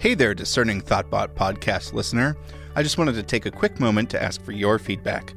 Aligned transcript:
Hey 0.00 0.14
there, 0.14 0.32
discerning 0.32 0.80
Thoughtbot 0.80 1.34
podcast 1.34 1.92
listener. 1.92 2.36
I 2.76 2.84
just 2.84 2.98
wanted 2.98 3.16
to 3.16 3.22
take 3.24 3.46
a 3.46 3.50
quick 3.50 3.80
moment 3.80 4.08
to 4.10 4.22
ask 4.22 4.40
for 4.40 4.52
your 4.52 4.78
feedback. 4.78 5.34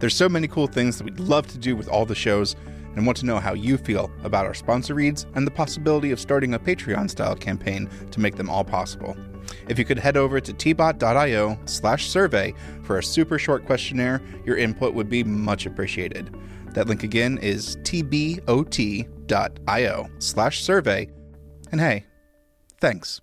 There's 0.00 0.14
so 0.14 0.28
many 0.28 0.46
cool 0.46 0.66
things 0.66 0.98
that 0.98 1.04
we'd 1.04 1.18
love 1.18 1.46
to 1.46 1.56
do 1.56 1.74
with 1.74 1.88
all 1.88 2.04
the 2.04 2.14
shows 2.14 2.54
and 2.94 3.06
want 3.06 3.16
to 3.20 3.24
know 3.24 3.38
how 3.38 3.54
you 3.54 3.78
feel 3.78 4.10
about 4.22 4.44
our 4.44 4.52
sponsor 4.52 4.92
reads 4.92 5.24
and 5.34 5.46
the 5.46 5.50
possibility 5.50 6.10
of 6.10 6.20
starting 6.20 6.52
a 6.52 6.58
Patreon 6.58 7.08
style 7.08 7.34
campaign 7.34 7.88
to 8.10 8.20
make 8.20 8.36
them 8.36 8.50
all 8.50 8.64
possible. 8.64 9.16
If 9.66 9.78
you 9.78 9.86
could 9.86 9.98
head 9.98 10.18
over 10.18 10.42
to 10.42 10.52
tbot.io 10.52 11.58
slash 11.64 12.10
survey 12.10 12.52
for 12.82 12.98
a 12.98 13.02
super 13.02 13.38
short 13.38 13.64
questionnaire, 13.64 14.20
your 14.44 14.58
input 14.58 14.92
would 14.92 15.08
be 15.08 15.24
much 15.24 15.64
appreciated. 15.64 16.36
That 16.74 16.86
link 16.86 17.02
again 17.02 17.38
is 17.38 17.76
tbot.io 17.78 18.50
slash 20.18 20.62
survey. 20.62 21.08
And 21.70 21.80
hey, 21.80 22.04
thanks. 22.78 23.22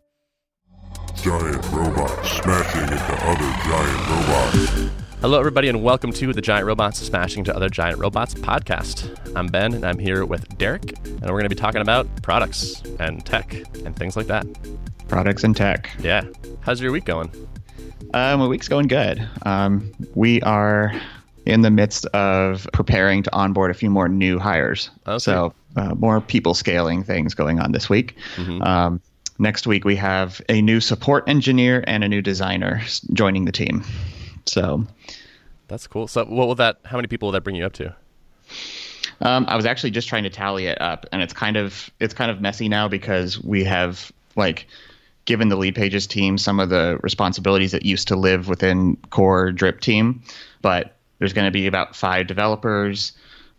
Giant 1.22 1.66
robots 1.72 2.32
smashing 2.32 2.82
into 2.82 3.14
other 3.26 3.52
giant 3.66 4.10
robots. 4.10 4.92
Hello, 5.20 5.38
everybody, 5.40 5.68
and 5.68 5.84
welcome 5.84 6.14
to 6.14 6.32
the 6.32 6.42
Giant 6.42 6.66
Robots 6.66 7.00
Smashing 7.00 7.44
to 7.46 7.56
Other 7.56 7.68
Giant 7.68 8.00
Robots 8.00 8.34
podcast. 8.34 9.18
I'm 9.36 9.48
Ben, 9.48 9.74
and 9.74 9.84
I'm 9.86 10.00
here 10.00 10.26
with 10.26 10.58
Derrick, 10.58 10.94
and 11.06 11.22
we're 11.22 11.32
going 11.32 11.44
to 11.44 11.50
be 11.50 11.56
talking 11.56 11.82
about 11.82 12.08
products 12.22 12.82
and 13.00 13.26
tech 13.26 13.54
and 13.86 13.96
things 13.96 14.16
like 14.16 14.28
that. 14.28 14.46
products 15.10 15.44
and 15.44 15.56
tech. 15.56 15.90
Yeah. 16.00 16.24
How's 16.62 16.80
your 16.80 16.92
week 16.92 17.06
going? 17.06 17.30
Uh, 18.14 18.38
my 18.38 18.48
week's 18.48 18.68
going 18.70 18.88
good. 18.88 19.28
Um, 19.46 19.92
we 20.16 20.42
are 20.44 20.94
in 21.46 21.62
the 21.62 21.72
midst 21.72 22.06
of 22.08 22.68
preparing 22.72 23.24
to 23.24 23.34
onboard 23.36 23.72
a 23.72 23.74
few 23.74 23.90
more 23.90 24.08
new 24.08 24.40
hires. 24.40 24.90
Okay. 25.06 25.18
So, 25.20 25.54
uh, 25.76 25.96
more 25.96 26.22
people 26.22 26.54
scaling 26.54 27.04
things 27.04 27.34
going 27.34 27.60
on 27.60 27.72
this 27.74 27.90
week. 27.90 28.16
Um, 28.62 29.02
next 29.40 29.66
week, 29.66 29.86
we 29.86 29.96
have 29.96 30.42
a 30.50 30.62
new 30.62 30.80
support 30.80 31.28
engineer 31.28 31.84
and 31.88 32.04
a 32.04 32.08
new 32.08 32.22
designer 32.22 32.82
joining 33.14 33.46
the 33.46 33.52
team. 33.52 33.84
So, 34.46 34.86
That's 35.68 35.88
cool. 35.88 36.08
So, 36.08 36.26
what 36.26 36.48
will 36.48 36.56
that? 36.56 36.80
How 36.86 36.98
many 36.98 37.08
people 37.08 37.28
will 37.28 37.34
that 37.34 37.44
bring 37.44 37.56
you 37.56 37.66
up 37.66 37.74
to? 37.74 37.96
Um, 39.22 39.46
I 39.48 39.56
was 39.56 39.66
actually 39.66 39.92
just 39.92 40.08
trying 40.08 40.24
to 40.24 40.30
tally 40.30 40.68
it 40.68 40.80
up, 40.82 41.06
and 41.12 41.22
it's 41.22 41.34
kind 41.34 41.58
of 41.58 41.90
it's 42.00 42.14
kind 42.14 42.32
of 42.32 42.42
messy 42.42 42.70
now 42.70 42.88
because 42.88 43.42
we 43.42 43.64
have 43.64 44.12
like 44.36 44.68
given 45.26 45.50
the 45.50 45.58
Leadpages 45.58 46.08
team 46.08 46.38
some 46.38 46.60
of 46.60 46.70
the 46.70 46.98
responsibilities 47.04 47.72
that 47.72 47.86
used 47.86 48.08
to 48.08 48.16
live 48.16 48.48
within 48.48 48.96
core 49.10 49.52
drip 49.52 49.82
team, 49.82 50.24
but 50.62 50.96
there's 51.20 51.34
going 51.34 51.46
to 51.46 51.52
be 51.52 51.68
about 51.68 51.96
five 51.96 52.28
developers, 52.28 53.12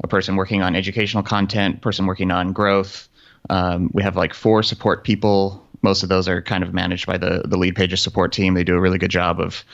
a 0.03 0.09
person 0.09 0.35
working 0.37 0.63
on 0.63 0.75
educational 0.75 1.23
content, 1.23 1.81
person 1.83 2.07
working 2.07 2.31
on 2.31 2.53
growth. 2.53 3.09
Um, 3.51 3.91
we 3.93 4.03
have 4.03 4.17
like 4.17 4.35
four 4.35 4.63
support 4.63 5.05
people. 5.05 5.65
Most 5.83 6.03
of 6.03 6.09
those 6.09 6.29
are 6.29 6.43
kind 6.43 6.63
of 6.63 6.75
managed 6.75 7.07
by 7.07 7.19
the 7.19 7.43
the 7.45 7.57
Leadpages 7.57 7.99
support 7.99 8.33
team. 8.33 8.55
They 8.55 8.65
do 8.65 8.77
a 8.77 8.81
really 8.81 8.99
good 8.99 9.11
job 9.11 9.41
of 9.41 9.65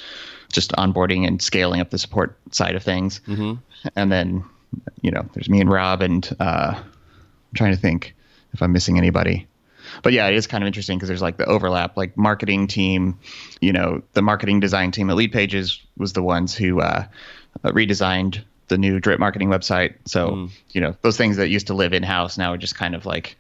just 0.53 0.73
onboarding 0.73 1.27
and 1.27 1.43
scaling 1.43 1.81
up 1.81 1.91
the 1.91 1.99
support 1.99 2.39
side 2.53 2.77
of 2.77 2.83
things. 2.83 3.21
Mm-hmm. 3.27 3.55
And 3.97 4.13
then, 4.13 4.45
you 5.03 5.11
know, 5.11 5.27
there's 5.35 5.49
me 5.49 5.61
and 5.61 5.71
Rob, 5.71 6.03
and 6.03 6.29
uh, 6.39 6.75
I'm 6.77 7.55
trying 7.55 7.73
to 7.73 7.81
think 7.81 8.15
if 8.53 8.63
I'm 8.63 8.73
missing 8.73 8.99
anybody. 8.99 9.47
But 10.03 10.13
yeah, 10.13 10.27
it 10.29 10.35
is 10.35 10.47
kind 10.47 10.63
of 10.65 10.67
interesting 10.67 10.99
because 10.99 11.09
there's 11.09 11.23
like 11.23 11.37
the 11.37 11.47
overlap, 11.47 11.97
like 11.97 12.17
marketing 12.17 12.67
team, 12.67 13.19
you 13.61 13.73
know, 13.73 14.03
the 14.13 14.23
marketing 14.23 14.61
design 14.61 14.91
team 14.91 15.11
at 15.11 15.17
Leadpages 15.17 15.81
was 15.97 16.13
the 16.13 16.23
ones 16.23 16.55
who 16.55 16.81
uh, 16.81 17.05
uh, 17.65 17.71
redesigned 17.71 18.43
the 18.69 18.79
new 18.79 18.99
drip 18.99 19.21
marketing 19.21 19.49
website. 19.49 19.95
So, 20.05 20.49
you 20.71 20.81
know, 20.81 20.97
those 21.03 21.17
things 21.17 21.37
that 21.37 21.49
used 21.49 21.69
to 21.69 21.75
live 21.75 21.93
in 21.93 22.03
house 22.03 22.37
now 22.37 22.53
are 22.53 22.59
just 22.59 22.75
kind 22.75 22.95
of 22.95 23.07
like 23.07 23.37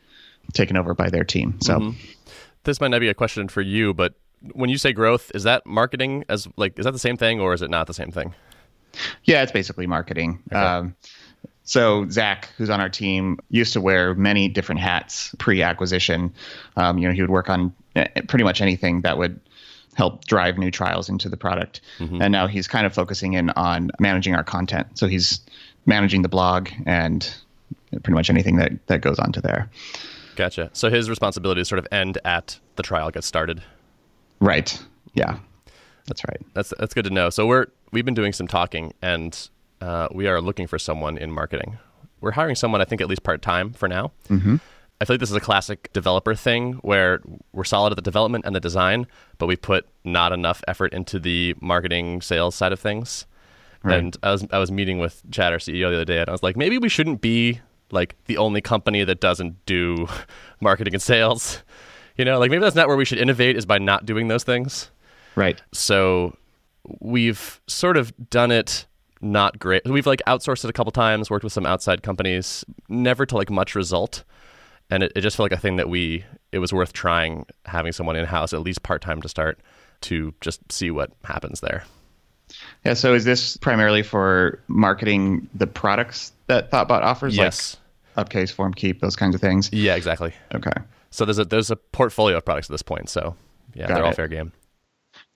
taken 0.53 0.77
over 0.77 0.94
by 0.94 1.11
their 1.11 1.25
team. 1.25 1.59
So, 1.61 1.94
This 2.67 2.81
might 2.81 2.89
not 2.89 3.00
be 3.00 3.09
a 3.09 3.14
question 3.14 3.48
for 3.48 3.62
you, 3.62 3.95
but 3.95 4.14
when 4.53 4.69
you 4.69 4.77
say 4.77 4.92
growth, 4.92 5.31
is 5.34 5.45
that 5.45 5.64
marketing 5.67 6.25
as 6.28 6.48
like 6.56 6.78
is 6.78 6.84
that 6.84 6.91
the 6.92 6.98
same 6.98 7.17
thing 7.17 7.41
or 7.41 7.55
is 7.55 7.62
it 7.62 7.70
not 7.70 7.86
the 7.86 7.95
same 7.95 8.11
thing? 8.11 8.34
Yeah, 9.25 9.42
it's 9.42 9.53
basically 9.53 9.86
marketing. 9.86 10.42
Um, 10.53 10.97
so 11.64 12.09
Zach, 12.09 12.49
who's 12.56 12.71
on 12.71 12.81
our 12.81 12.88
team, 12.88 13.38
used 13.50 13.72
to 13.72 13.81
wear 13.81 14.15
many 14.15 14.49
different 14.49 14.81
hats 14.81 15.34
pre-acquisition. 15.38 16.32
Um, 16.77 16.99
you 16.99 17.09
know, 17.09 17.15
he 17.15 17.21
would 17.21 17.31
work 17.31 17.49
on 17.50 17.75
eh, 17.97 18.06
pretty 18.28 18.44
much 18.44 18.60
anything 18.60 19.03
that 19.03 19.19
would 19.19 19.41
help 19.94 20.25
drive 20.27 20.59
new 20.59 20.71
trials 20.71 21.09
into 21.09 21.28
the 21.28 21.37
product. 21.37 21.81
And 22.22 22.33
now 22.33 22.47
he's 22.47 22.69
kind 22.69 22.87
of 22.87 22.94
focusing 22.94 23.33
in 23.34 23.50
on 23.50 23.91
managing 23.98 24.34
our 24.34 24.44
content. 24.44 24.98
So 24.98 25.06
he's 25.06 25.41
managing 25.87 26.22
the 26.22 26.28
blog 26.28 26.69
and 26.84 27.33
pretty 27.91 28.15
much 28.15 28.31
anything 28.31 28.56
that 28.56 28.72
that 28.87 29.00
goes 29.00 29.19
onto 29.19 29.41
there. 29.41 29.69
Gotcha. 30.36 30.70
So 30.72 30.91
his 30.91 31.10
responsibilities 31.10 31.69
sort 31.69 31.78
of 31.78 31.88
end 31.91 32.19
at 32.24 32.58
the 32.76 32.82
trial 32.82 33.10
gets 33.10 33.26
started. 33.26 33.62
Right. 34.41 34.78
Yeah. 35.14 35.38
That's 36.06 36.22
right. 36.28 36.41
That's 36.54 36.72
that's 36.78 36.94
good 36.94 37.04
to 37.04 37.10
know. 37.10 37.30
So 37.30 37.47
we're 37.47 37.66
we've 37.91 38.04
been 38.04 38.14
doing 38.14 38.32
some 38.32 38.47
talking, 38.47 38.92
and 39.02 39.48
uh, 39.80 40.08
we 40.12 40.26
are 40.28 40.41
looking 40.41 40.66
for 40.66 40.78
someone 40.78 41.19
in 41.19 41.32
marketing. 41.32 41.78
We're 42.20 42.32
hiring 42.32 42.54
someone, 42.54 42.80
I 42.80 42.84
think, 42.84 43.00
at 43.00 43.08
least 43.08 43.22
part 43.22 43.42
time 43.42 43.72
for 43.72 43.88
now. 43.88 44.12
Mm-hmm. 44.28 44.56
I 45.00 45.04
feel 45.04 45.14
like 45.14 45.20
this 45.20 45.30
is 45.30 45.36
a 45.36 45.41
classic 45.41 45.92
developer 45.92 46.34
thing 46.34 46.74
where 46.74 47.20
we're 47.53 47.64
solid 47.64 47.92
at 47.92 47.97
the 47.97 48.03
development 48.03 48.47
and 48.47 48.56
the 48.56 48.60
design, 48.60 49.06
but 49.36 49.47
we 49.47 49.56
put 49.56 49.86
not 50.04 50.32
enough 50.32 50.62
effort 50.66 50.94
into 50.94 51.18
the 51.18 51.54
marketing 51.60 52.22
sales 52.22 52.54
side 52.54 52.72
of 52.72 52.80
things. 52.80 53.26
Right. 53.82 53.98
And 53.98 54.16
I 54.22 54.32
was 54.32 54.47
I 54.50 54.58
was 54.58 54.72
meeting 54.72 54.98
with 54.98 55.22
Chad, 55.30 55.53
our 55.53 55.58
CEO, 55.58 55.91
the 55.91 55.97
other 55.97 56.04
day, 56.04 56.20
and 56.20 56.28
I 56.28 56.32
was 56.32 56.42
like, 56.42 56.56
maybe 56.56 56.78
we 56.78 56.88
shouldn't 56.88 57.20
be 57.20 57.60
like 57.91 58.16
the 58.26 58.36
only 58.38 58.60
company 58.60 59.04
that 59.04 59.20
doesn't 59.20 59.64
do 59.66 60.08
marketing 60.60 60.94
and 60.94 61.02
sales. 61.02 61.62
You 62.16 62.24
know, 62.24 62.38
like 62.38 62.50
maybe 62.50 62.62
that's 62.62 62.76
not 62.76 62.88
where 62.88 62.97
we 62.97 63.04
should 63.04 63.19
innovate 63.19 63.56
is 63.56 63.66
by 63.66 63.78
not 63.78 64.06
doing 64.06 64.28
those 64.28 64.44
things. 64.44 64.91
Right. 65.34 65.60
So 65.72 66.36
we've 67.00 67.60
sort 67.66 67.97
of 67.97 68.12
done 68.30 68.50
it 68.50 68.86
not 69.20 69.58
great. 69.58 69.84
We've 69.84 70.06
like 70.06 70.22
outsourced 70.26 70.64
it 70.64 70.70
a 70.70 70.72
couple 70.72 70.92
times, 70.92 71.30
worked 71.30 71.44
with 71.44 71.52
some 71.52 71.66
outside 71.66 72.02
companies, 72.02 72.64
never 72.88 73.26
to 73.26 73.36
like 73.36 73.50
much 73.50 73.74
result. 73.74 74.24
And 74.91 75.03
it, 75.03 75.12
it 75.16 75.20
just 75.22 75.36
felt 75.36 75.50
like 75.50 75.58
a 75.58 75.60
thing 75.60 75.76
that 75.76 75.88
we, 75.88 76.24
it 76.53 76.58
was 76.58 76.72
worth 76.72 76.92
trying 76.92 77.47
having 77.64 77.92
someone 77.92 78.16
in 78.16 78.24
house, 78.24 78.53
at 78.53 78.60
least 78.60 78.82
part 78.82 79.03
time 79.03 79.20
to 79.22 79.28
start, 79.28 79.58
to 80.03 80.34
just 80.41 80.60
see 80.70 80.91
what 80.91 81.10
happens 81.24 81.60
there. 81.60 81.84
Yeah. 82.84 82.94
So 82.94 83.14
is 83.14 83.24
this 83.24 83.56
primarily 83.56 84.03
for 84.03 84.60
marketing 84.68 85.48
the 85.54 85.66
products 85.66 86.32
that 86.47 86.71
Thoughtbot 86.71 87.03
offers? 87.03 87.37
Yes. 87.37 87.77
Like 88.17 88.27
Upcase, 88.29 88.55
FormKeep, 88.55 89.01
those 89.01 89.17
kinds 89.17 89.34
of 89.34 89.41
things. 89.41 89.71
Yeah, 89.73 89.95
exactly. 89.95 90.33
Okay. 90.55 90.73
So 91.11 91.25
there's 91.25 91.39
a 91.39 91.45
there's 91.45 91.71
a 91.71 91.77
portfolio 91.77 92.39
of 92.39 92.45
products 92.45 92.69
at 92.69 92.73
this 92.73 92.83
point. 92.83 93.09
So 93.09 93.37
yeah, 93.75 93.89
Got 93.89 93.95
they're 93.97 94.05
all 94.07 94.12
fair 94.12 94.29
game. 94.29 94.53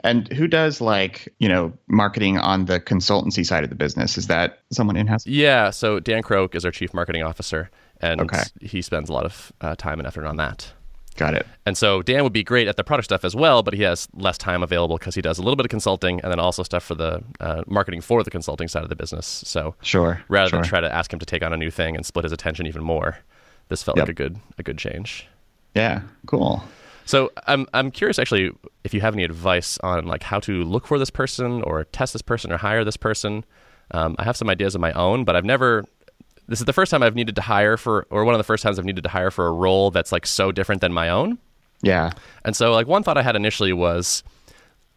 And 0.02 0.30
who 0.32 0.46
does 0.46 0.80
like, 0.80 1.28
you 1.38 1.48
know, 1.48 1.72
marketing 1.88 2.38
on 2.38 2.66
the 2.66 2.80
consultancy 2.80 3.44
side 3.44 3.64
of 3.64 3.70
the 3.70 3.76
business? 3.76 4.16
Is 4.18 4.26
that 4.28 4.60
someone 4.72 4.96
in 4.96 5.06
house? 5.06 5.26
Yeah. 5.26 5.70
So 5.70 6.00
Dan 6.00 6.22
Croak 6.22 6.54
is 6.54 6.64
our 6.64 6.70
chief 6.70 6.92
marketing 6.94 7.22
officer, 7.22 7.70
and 8.00 8.20
Okay. 8.22 8.42
he 8.62 8.80
spends 8.82 9.08
a 9.10 9.12
lot 9.12 9.24
of 9.24 9.52
uh, 9.60 9.74
time 9.76 9.98
and 9.98 10.06
effort 10.06 10.24
on 10.26 10.36
that. 10.36 10.72
Got 11.16 11.34
it. 11.34 11.46
And 11.66 11.76
so 11.76 12.02
Dan 12.02 12.22
would 12.22 12.32
be 12.32 12.42
great 12.44 12.66
at 12.68 12.76
the 12.76 12.84
product 12.84 13.04
stuff 13.06 13.24
as 13.24 13.34
well, 13.36 13.62
but 13.62 13.74
he 13.74 13.82
has 13.82 14.08
less 14.14 14.38
time 14.38 14.62
available 14.62 14.96
because 14.96 15.14
he 15.14 15.20
does 15.20 15.38
a 15.38 15.42
little 15.42 15.56
bit 15.56 15.66
of 15.66 15.70
consulting 15.70 16.20
and 16.20 16.30
then 16.32 16.40
also 16.40 16.62
stuff 16.62 16.82
for 16.84 16.94
the 16.94 17.22
uh, 17.40 17.62
marketing 17.66 18.00
for 18.00 18.22
the 18.22 18.30
consulting 18.30 18.68
side 18.68 18.82
of 18.84 18.88
the 18.88 18.96
business. 18.96 19.26
So 19.44 19.74
Sure. 19.82 20.22
rather 20.28 20.48
sure. 20.50 20.60
than 20.60 20.68
try 20.68 20.80
to 20.80 20.92
ask 20.94 21.12
him 21.12 21.18
to 21.18 21.26
take 21.26 21.42
on 21.42 21.52
a 21.52 21.56
new 21.56 21.70
thing 21.70 21.96
and 21.96 22.06
split 22.06 22.24
his 22.24 22.32
attention 22.32 22.66
even 22.66 22.82
more, 22.82 23.18
this 23.68 23.82
felt 23.82 23.96
Yep. 23.98 24.04
like 24.04 24.10
a 24.10 24.14
good 24.14 24.36
a 24.58 24.62
good 24.62 24.78
change. 24.78 25.26
Yeah. 25.74 26.02
Cool. 26.26 26.62
So 27.04 27.32
I'm 27.46 27.66
I'm 27.74 27.90
curious 27.90 28.18
actually 28.18 28.52
if 28.84 28.94
you 28.94 29.00
have 29.00 29.14
any 29.14 29.24
advice 29.24 29.78
on 29.82 30.06
like 30.06 30.22
how 30.22 30.38
to 30.40 30.62
look 30.64 30.86
for 30.86 30.98
this 30.98 31.10
person 31.10 31.62
or 31.62 31.84
test 31.84 32.12
this 32.12 32.22
person 32.22 32.52
or 32.52 32.56
hire 32.56 32.84
this 32.84 32.96
person. 32.96 33.44
Um, 33.92 34.14
I 34.20 34.24
have 34.24 34.36
some 34.36 34.48
ideas 34.48 34.76
of 34.76 34.80
my 34.80 34.92
own, 34.92 35.24
but 35.24 35.34
I've 35.34 35.44
never. 35.44 35.84
This 36.50 36.58
is 36.58 36.66
the 36.66 36.72
first 36.72 36.90
time 36.90 37.00
I've 37.00 37.14
needed 37.14 37.36
to 37.36 37.42
hire 37.42 37.76
for, 37.76 38.08
or 38.10 38.24
one 38.24 38.34
of 38.34 38.38
the 38.38 38.44
first 38.44 38.64
times 38.64 38.76
I've 38.76 38.84
needed 38.84 39.04
to 39.04 39.08
hire 39.08 39.30
for 39.30 39.46
a 39.46 39.52
role 39.52 39.92
that's 39.92 40.10
like 40.10 40.26
so 40.26 40.50
different 40.50 40.80
than 40.80 40.92
my 40.92 41.08
own. 41.08 41.38
Yeah. 41.80 42.10
And 42.44 42.56
so, 42.56 42.72
like, 42.72 42.88
one 42.88 43.04
thought 43.04 43.16
I 43.16 43.22
had 43.22 43.36
initially 43.36 43.72
was 43.72 44.24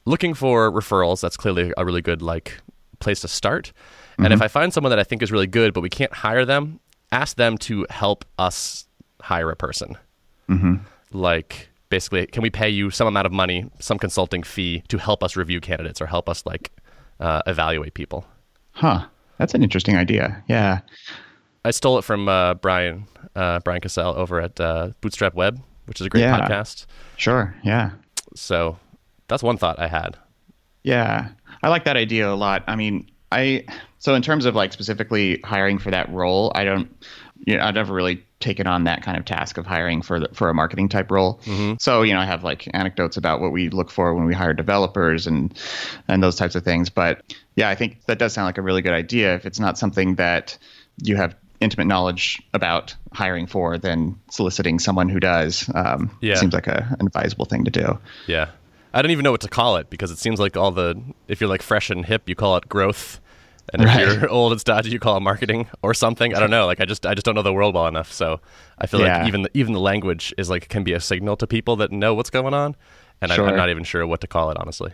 looking 0.05 0.33
for 0.33 0.71
referrals. 0.71 1.21
That's 1.21 1.37
clearly 1.37 1.71
a 1.77 1.85
really 1.85 2.01
good 2.01 2.23
like 2.23 2.59
place 2.99 3.21
to 3.21 3.27
start. 3.27 3.71
And 4.17 4.33
if 4.33 4.41
I 4.41 4.47
find 4.47 4.73
someone 4.73 4.89
that 4.89 4.97
I 4.99 5.03
think 5.03 5.21
is 5.21 5.31
really 5.31 5.47
good, 5.47 5.73
but 5.75 5.81
we 5.81 5.89
can't 5.89 6.11
hire 6.11 6.43
them, 6.43 6.79
ask 7.11 7.37
them 7.37 7.57
to 7.59 7.85
help 7.91 8.25
us 8.39 8.87
hire 9.21 9.51
a 9.51 9.55
person. 9.55 9.95
Like, 11.11 11.69
basically, 11.89 12.25
can 12.25 12.41
we 12.41 12.49
pay 12.49 12.69
you 12.69 12.89
some 12.89 13.07
amount 13.07 13.27
of 13.27 13.31
money, 13.31 13.69
some 13.79 13.99
consulting 13.99 14.41
fee 14.41 14.83
to 14.87 14.97
help 14.97 15.23
us 15.23 15.35
review 15.35 15.61
candidates 15.61 16.01
or 16.01 16.07
help 16.07 16.27
us 16.27 16.43
like 16.47 16.71
uh, 17.19 17.43
evaluate 17.45 17.93
people? 17.93 18.25
Huh. 18.71 19.05
That's 19.37 19.53
an 19.53 19.63
interesting 19.63 19.97
idea. 19.97 20.43
Yeah. 20.47 20.81
I 21.65 21.71
stole 21.71 21.97
it 21.97 22.03
from 22.03 22.27
uh, 22.27 22.55
Brian 22.55 23.05
uh, 23.35 23.59
Brian 23.61 23.81
Casel 23.81 24.13
over 24.15 24.39
at 24.41 24.59
uh, 24.59 24.89
Bootstrapped 25.01 25.33
Web, 25.33 25.59
which 25.85 25.99
is 26.01 26.07
a 26.07 26.09
great 26.09 26.21
Yeah. 26.21 26.39
podcast. 26.39 26.85
Sure. 27.17 27.55
Yeah. 27.63 27.91
So 28.35 28.77
that's 29.27 29.41
one 29.43 29.57
thought 29.57 29.79
I 29.79 29.87
had. 29.87 30.17
Yeah, 30.83 31.29
I 31.63 31.69
like 31.69 31.85
that 31.85 31.95
idea 31.95 32.29
a 32.29 32.35
lot. 32.35 32.63
I 32.67 32.75
mean, 32.75 33.09
I 33.31 33.63
so 33.99 34.13
in 34.15 34.21
terms 34.21 34.45
of 34.45 34.53
like 34.55 34.73
specifically 34.73 35.39
hiring 35.45 35.79
for 35.79 35.89
that 35.91 36.11
role, 36.11 36.51
I 36.55 36.65
don't, 36.65 36.93
you 37.45 37.55
know, 37.57 37.63
I've 37.63 37.73
never 37.75 37.93
really 37.93 38.23
taken 38.41 38.67
on 38.67 38.83
that 38.83 39.01
kind 39.01 39.17
of 39.17 39.23
task 39.23 39.57
of 39.57 39.65
hiring 39.65 40.01
for 40.01 40.19
the, 40.19 40.27
for 40.33 40.49
a 40.49 40.53
marketing 40.53 40.89
type 40.89 41.09
role. 41.09 41.39
So 41.79 42.01
you 42.01 42.13
know, 42.13 42.19
I 42.19 42.25
have 42.25 42.43
like 42.43 42.67
anecdotes 42.73 43.15
about 43.15 43.39
what 43.39 43.53
we 43.53 43.69
look 43.69 43.89
for 43.89 44.13
when 44.13 44.25
we 44.25 44.33
hire 44.33 44.53
developers 44.53 45.25
and 45.25 45.57
and 46.09 46.21
those 46.21 46.35
types 46.35 46.55
of 46.55 46.63
things. 46.65 46.89
But 46.89 47.21
yeah, 47.55 47.69
I 47.69 47.75
think 47.75 48.03
that 48.07 48.19
does 48.19 48.33
sound 48.33 48.45
like 48.47 48.57
a 48.57 48.61
really 48.61 48.81
good 48.81 48.93
idea. 48.93 49.33
If 49.35 49.45
it's 49.45 49.59
not 49.61 49.77
something 49.77 50.15
that 50.15 50.57
you 51.01 51.15
have 51.15 51.33
intimate 51.63 51.85
knowledge 51.85 52.41
about 52.53 52.95
hiring 53.13 53.47
for, 53.47 53.77
than 53.77 54.19
soliciting 54.29 54.79
someone 54.79 55.09
who 55.09 55.19
does 55.19 55.69
um, 55.73 56.15
Yeah. 56.21 56.35
seems 56.35 56.53
like 56.53 56.67
a, 56.67 56.95
an 56.99 57.07
advisable 57.07 57.45
thing 57.45 57.63
to 57.65 57.71
do. 57.71 57.99
Yeah. 58.27 58.49
I 58.93 59.01
don't 59.01 59.11
even 59.11 59.23
know 59.23 59.31
what 59.31 59.41
to 59.41 59.47
call 59.49 59.77
it 59.77 59.89
because 59.89 60.11
it 60.11 60.17
seems 60.19 60.39
like 60.39 60.55
all 60.55 60.71
the 60.71 61.01
if 61.27 61.41
you're 61.41 61.49
like 61.49 61.63
fresh 61.63 61.89
and 61.89 62.05
hip, 62.05 62.29
you 62.29 62.35
call 62.35 62.55
it 62.57 62.69
growth. 62.69 63.19
And 63.71 63.81
if 63.81 63.87
Right. 63.87 63.99
you're 64.01 64.29
old 64.39 64.51
and 64.51 64.61
stodgy, 64.61 64.91
you 64.91 64.99
call 64.99 65.17
it 65.17 65.21
marketing 65.21 65.67
or 65.81 65.93
something. 65.95 66.35
I 66.35 66.39
don't 66.39 66.51
know. 66.51 66.65
Like 66.67 66.79
I 66.81 66.85
just 66.85 67.05
I 67.05 67.15
just 67.15 67.25
don't 67.25 67.33
know 67.33 67.41
the 67.41 67.53
world 67.53 67.73
well 67.73 67.87
enough. 67.87 68.11
So 68.11 68.39
I 68.77 68.85
feel 68.85 68.99
Yeah. 68.99 69.17
like 69.19 69.27
even 69.27 69.41
the, 69.43 69.49
even 69.57 69.73
the 69.73 69.79
language 69.79 70.31
is 70.37 70.49
like 70.49 70.67
can 70.69 70.83
be 70.83 70.93
a 70.93 70.99
signal 70.99 71.35
to 71.37 71.47
people 71.47 71.75
that 71.77 71.91
know 71.91 72.13
what's 72.13 72.29
going 72.29 72.53
on. 72.53 72.75
And 73.21 73.31
I, 73.31 73.35
I'm 73.37 73.55
not 73.55 73.69
even 73.69 73.83
sure 73.83 74.05
what 74.05 74.21
to 74.21 74.27
call 74.27 74.51
it 74.51 74.57
honestly. 74.59 74.91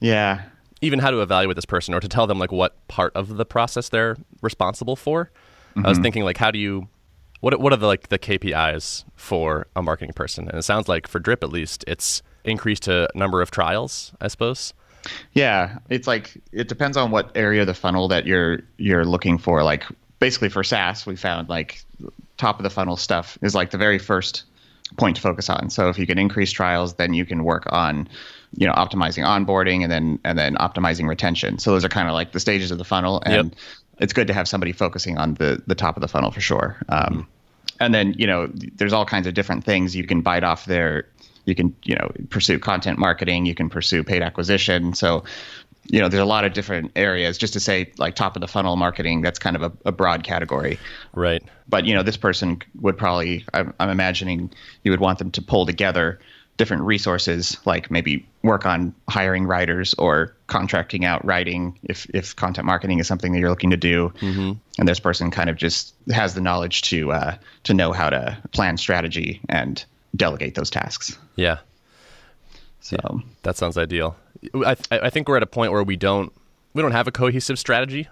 Yeah, 0.00 0.42
Even 0.80 0.98
how 0.98 1.10
to 1.12 1.20
evaluate 1.22 1.54
this 1.56 1.64
person 1.64 1.94
or 1.94 2.00
to 2.00 2.08
tell 2.08 2.26
them 2.26 2.38
like 2.38 2.50
what 2.50 2.86
part 2.88 3.12
of 3.14 3.36
the 3.36 3.44
process 3.46 3.88
they're 3.88 4.16
responsible 4.42 4.96
for. 4.96 5.30
I 5.76 5.88
was 5.88 5.96
mm-hmm. 5.96 6.02
thinking 6.02 6.24
like 6.24 6.36
how 6.36 6.50
do 6.50 6.58
you 6.58 6.88
what 7.40 7.58
what 7.60 7.72
are 7.72 7.76
the 7.76 7.86
like 7.86 8.08
the 8.08 8.18
KPIs 8.18 9.04
for 9.16 9.66
a 9.74 9.82
marketing 9.82 10.12
person? 10.14 10.48
And 10.48 10.58
it 10.58 10.62
sounds 10.62 10.88
like 10.88 11.06
for 11.06 11.18
Drip 11.18 11.42
at 11.42 11.50
least 11.50 11.84
it's 11.86 12.22
increased 12.44 12.84
to 12.84 13.08
number 13.14 13.42
of 13.42 13.50
trials, 13.50 14.12
I 14.20 14.28
suppose. 14.28 14.72
Yeah, 15.32 15.78
it's 15.90 16.06
like 16.06 16.40
it 16.52 16.68
depends 16.68 16.96
on 16.96 17.10
what 17.10 17.32
area 17.34 17.62
of 17.62 17.66
the 17.66 17.74
funnel 17.74 18.08
that 18.08 18.26
you're 18.26 18.60
you're 18.78 19.04
looking 19.04 19.38
for. 19.38 19.62
Like 19.62 19.84
basically 20.20 20.48
for 20.48 20.62
SaaS, 20.62 21.04
we 21.04 21.16
found 21.16 21.48
like 21.48 21.84
top 22.36 22.58
of 22.58 22.62
the 22.62 22.70
funnel 22.70 22.96
stuff 22.96 23.36
is 23.42 23.54
like 23.54 23.70
the 23.70 23.78
very 23.78 23.98
first 23.98 24.44
point 24.96 25.16
to 25.16 25.22
focus 25.22 25.48
on. 25.48 25.70
So 25.70 25.88
if 25.88 25.98
you 25.98 26.06
can 26.06 26.18
increase 26.18 26.52
trials, 26.52 26.94
then 26.94 27.14
you 27.14 27.24
can 27.24 27.44
work 27.44 27.66
on 27.70 28.08
you 28.56 28.66
know 28.66 28.74
optimizing 28.74 29.24
onboarding 29.24 29.82
and 29.82 29.90
then 29.90 30.18
and 30.24 30.38
then 30.38 30.54
optimizing 30.56 31.08
retention. 31.08 31.58
So 31.58 31.72
those 31.72 31.84
are 31.84 31.88
kind 31.88 32.08
of 32.08 32.14
like 32.14 32.32
the 32.32 32.40
stages 32.40 32.70
of 32.70 32.78
the 32.78 32.84
funnel, 32.84 33.22
and 33.24 33.50
Yep. 33.50 33.54
It's 33.98 34.12
good 34.12 34.26
to 34.26 34.34
have 34.34 34.48
somebody 34.48 34.72
focusing 34.72 35.18
on 35.18 35.34
the 35.34 35.62
the 35.66 35.74
top 35.74 35.96
of 35.96 36.00
the 36.00 36.08
funnel 36.08 36.30
for 36.30 36.40
sure. 36.40 36.76
Um, 36.88 37.26
and 37.80 37.94
then 37.94 38.14
you 38.18 38.26
know 38.26 38.48
there's 38.76 38.92
all 38.92 39.04
kinds 39.04 39.26
of 39.26 39.34
different 39.34 39.64
things 39.64 39.96
you 39.96 40.04
can 40.04 40.20
bite 40.20 40.44
off 40.44 40.66
there 40.66 41.06
you 41.44 41.54
can 41.54 41.74
you 41.82 41.94
know 41.96 42.10
pursue 42.30 42.58
content 42.58 42.98
marketing 42.98 43.46
you 43.46 43.54
can 43.54 43.68
pursue 43.68 44.04
paid 44.04 44.22
acquisition 44.22 44.94
so 44.94 45.24
you 45.90 46.00
know 46.00 46.08
there's 46.08 46.22
a 46.22 46.26
lot 46.26 46.44
of 46.44 46.52
different 46.52 46.92
areas 46.94 47.36
just 47.36 47.52
to 47.52 47.60
say 47.60 47.90
like 47.98 48.14
top 48.14 48.36
of 48.36 48.40
the 48.40 48.46
funnel 48.46 48.76
marketing 48.76 49.20
that's 49.20 49.38
kind 49.38 49.56
of 49.56 49.62
a, 49.62 49.72
a 49.86 49.92
broad 49.92 50.22
category 50.22 50.78
Right. 51.14 51.42
but 51.68 51.84
you 51.84 51.94
know 51.94 52.02
this 52.02 52.16
person 52.16 52.62
would 52.80 52.96
probably 52.96 53.44
I'm, 53.52 53.74
I'm 53.80 53.90
imagining 53.90 54.52
you 54.84 54.90
would 54.92 55.00
want 55.00 55.18
them 55.18 55.30
to 55.32 55.42
pull 55.42 55.66
together 55.66 56.20
different 56.58 56.84
resources 56.84 57.56
like 57.64 57.90
maybe 57.90 58.24
work 58.42 58.64
on 58.66 58.94
hiring 59.08 59.44
writers 59.46 59.94
or 59.94 60.34
contracting 60.52 61.04
out 61.10 61.24
writing 61.24 61.78
if 61.92 62.06
if 62.14 62.36
content 62.36 62.66
marketing 62.66 62.98
is 63.00 63.06
something 63.06 63.32
that 63.32 63.40
you're 63.40 63.48
looking 63.54 63.70
to 63.70 63.76
do 63.76 64.12
and 64.78 64.86
this 64.88 65.00
person 65.00 65.30
kind 65.30 65.48
of 65.50 65.56
just 65.56 65.94
has 66.10 66.34
the 66.34 66.40
knowledge 66.40 66.82
to 66.82 66.98
uh, 67.12 67.34
to 67.62 67.72
know 67.74 67.92
how 67.92 68.10
to 68.10 68.36
plan 68.52 68.76
strategy 68.76 69.40
and 69.48 69.84
delegate 70.14 70.54
those 70.54 70.70
tasks 70.70 71.18
Yeah. 71.36 71.58
so 72.80 72.96
That 73.44 73.56
sounds 73.56 73.76
ideal. 73.78 74.14
I, 74.54 74.76
I 74.90 74.98
I 75.06 75.10
think 75.10 75.28
we're 75.28 75.38
at 75.38 75.42
a 75.42 75.46
point 75.58 75.72
where 75.72 75.84
we 75.84 75.96
don't 75.96 76.30
we 76.74 76.82
don't 76.82 76.92
have 76.92 77.08
a 77.08 77.12
cohesive 77.12 77.58
strategy, 77.58 78.08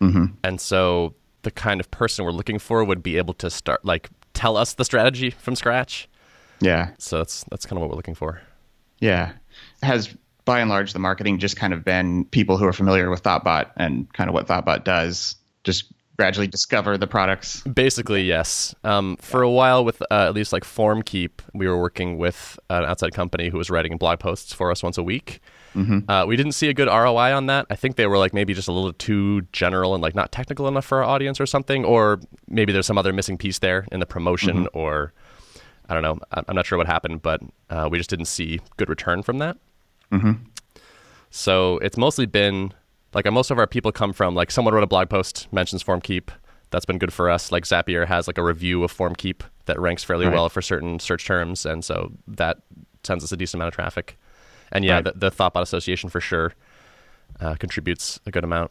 mm-hmm. 0.00 0.26
and 0.42 0.60
so 0.60 1.14
the 1.42 1.50
kind 1.50 1.80
of 1.80 1.86
person 1.90 2.24
we're 2.24 2.32
looking 2.40 2.58
for 2.58 2.84
would 2.84 3.02
be 3.02 3.16
able 3.16 3.34
to 3.34 3.48
start 3.50 3.84
like 3.84 4.10
tell 4.34 4.56
us 4.56 4.74
the 4.74 4.84
strategy 4.84 5.30
from 5.30 5.54
scratch. 5.56 6.08
yeah 6.60 6.90
So 6.98 7.18
that's 7.18 7.44
that's 7.50 7.64
kind 7.66 7.76
of 7.78 7.80
what 7.82 7.90
we're 7.90 7.96
looking 8.02 8.16
for. 8.16 8.40
Yeah. 9.00 9.32
Has 9.82 10.14
by 10.48 10.60
and 10.60 10.70
large 10.70 10.94
the 10.94 10.98
marketing 10.98 11.38
just 11.38 11.58
kind 11.58 11.74
of 11.74 11.84
been 11.84 12.24
people 12.24 12.56
who 12.56 12.64
are 12.64 12.72
familiar 12.72 13.10
with 13.10 13.22
Thoughtbot 13.22 13.70
and 13.76 14.10
kind 14.14 14.30
of 14.30 14.34
what 14.34 14.46
Thoughtbot 14.46 14.82
does, 14.82 15.36
just 15.62 15.92
gradually 16.16 16.46
discover 16.46 16.96
the 16.96 17.06
products. 17.06 17.60
Basically, 17.62 18.22
yes. 18.22 18.74
Um, 18.82 19.18
for 19.18 19.42
a 19.42 19.50
while, 19.50 19.84
with 19.84 20.00
uh, 20.10 20.26
at 20.26 20.32
least 20.32 20.54
like 20.54 20.64
FormKeep, 20.64 21.32
we 21.52 21.68
were 21.68 21.78
working 21.78 22.16
with 22.16 22.58
an 22.70 22.86
outside 22.86 23.12
company 23.12 23.50
who 23.50 23.58
was 23.58 23.68
writing 23.68 23.98
blog 23.98 24.20
posts 24.20 24.54
for 24.54 24.70
us 24.70 24.82
once 24.82 24.96
a 24.96 25.02
week. 25.02 25.40
Uh, 26.08 26.24
we 26.26 26.34
didn't 26.34 26.52
see 26.52 26.70
a 26.70 26.74
good 26.74 26.88
ROI 26.88 27.36
on 27.36 27.44
that. 27.46 27.66
I 27.68 27.76
think 27.76 27.96
they 27.96 28.06
were 28.06 28.16
like 28.16 28.32
maybe 28.32 28.54
just 28.54 28.68
a 28.68 28.72
little 28.72 28.94
too 28.94 29.42
general 29.52 29.92
and 29.94 30.02
like 30.02 30.14
not 30.14 30.32
technical 30.32 30.66
enough 30.66 30.86
for 30.86 31.04
our 31.04 31.04
audience 31.04 31.42
or 31.42 31.46
something, 31.46 31.84
or 31.84 32.20
maybe 32.48 32.72
there's 32.72 32.86
some 32.86 32.96
other 32.96 33.12
missing 33.12 33.36
piece 33.36 33.58
there 33.58 33.86
in 33.92 34.00
the 34.00 34.06
promotion, 34.06 34.66
or 34.72 35.12
I 35.90 35.94
don't 35.94 36.02
know. 36.02 36.18
I'm 36.32 36.56
not 36.56 36.64
sure 36.64 36.78
what 36.78 36.86
happened, 36.86 37.20
but 37.20 37.42
uh, 37.68 37.86
we 37.90 37.98
just 37.98 38.08
didn't 38.08 38.24
see 38.24 38.60
good 38.78 38.88
return 38.88 39.22
from 39.22 39.38
that. 39.38 39.58
So 41.30 41.78
it's 41.78 41.96
mostly 41.96 42.26
been 42.26 42.72
like 43.14 43.26
uh, 43.26 43.30
most 43.30 43.50
of 43.50 43.58
our 43.58 43.66
people 43.66 43.92
come 43.92 44.12
from 44.12 44.34
like 44.34 44.50
someone 44.50 44.74
wrote 44.74 44.82
a 44.82 44.86
blog 44.88 45.08
post 45.10 45.46
mentions 45.52 45.82
FormKeep. 45.82 46.28
That's 46.70 46.84
been 46.84 46.98
good 46.98 47.12
for 47.12 47.30
us. 47.30 47.50
Like 47.52 47.64
Zapier 47.64 48.06
has 48.06 48.26
like 48.26 48.38
a 48.38 48.42
review 48.44 48.84
of 48.84 48.92
FormKeep 48.96 49.40
that 49.66 49.78
ranks 49.80 50.04
fairly 50.04 50.26
Right. 50.26 50.34
well 50.34 50.48
for 50.48 50.60
certain 50.62 50.98
search 50.98 51.26
terms, 51.26 51.64
and 51.66 51.84
so 51.84 52.12
that 52.26 52.58
sends 53.04 53.24
us 53.24 53.32
a 53.32 53.36
decent 53.36 53.60
amount 53.60 53.68
of 53.68 53.74
traffic. 53.74 54.18
And 54.72 54.84
yeah, 54.84 54.96
Right. 54.96 55.04
the, 55.04 55.12
the 55.16 55.30
Thoughtbot 55.30 55.62
Association 55.62 56.10
for 56.10 56.20
sure 56.20 56.52
uh, 57.40 57.54
contributes 57.54 58.20
a 58.26 58.30
good 58.30 58.44
amount. 58.44 58.70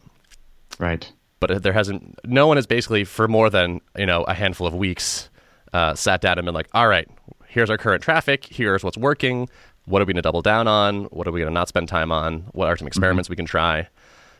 Right. 0.79 1.11
But 1.39 1.63
there 1.63 1.73
hasn't. 1.73 2.19
No 2.25 2.47
one 2.47 2.57
has 2.57 2.67
basically 2.67 3.03
for 3.03 3.27
more 3.27 3.49
than 3.49 3.81
you 3.97 4.05
know 4.05 4.23
a 4.23 4.33
handful 4.33 4.65
of 4.67 4.73
weeks 4.75 5.29
uh, 5.73 5.93
sat 5.95 6.21
down 6.21 6.37
and 6.39 6.45
been 6.45 6.55
like, 6.55 6.69
all 6.73 6.87
right, 6.87 7.07
here's 7.47 7.69
our 7.69 7.77
current 7.77 8.01
traffic. 8.03 8.45
Here's 8.45 8.83
what's 8.83 8.97
working. 8.97 9.47
What 9.87 10.01
are 10.01 10.05
we 10.05 10.13
going 10.13 10.17
to 10.17 10.21
double 10.21 10.41
down 10.41 10.67
on? 10.67 11.05
What 11.05 11.27
are 11.27 11.31
we 11.31 11.39
going 11.39 11.49
to 11.49 11.53
not 11.53 11.69
spend 11.69 11.87
time 11.87 12.11
on? 12.11 12.41
What 12.51 12.67
are 12.67 12.75
some 12.77 12.87
experiments 12.87 13.29
we 13.29 13.35
can 13.35 13.45
try? 13.45 13.87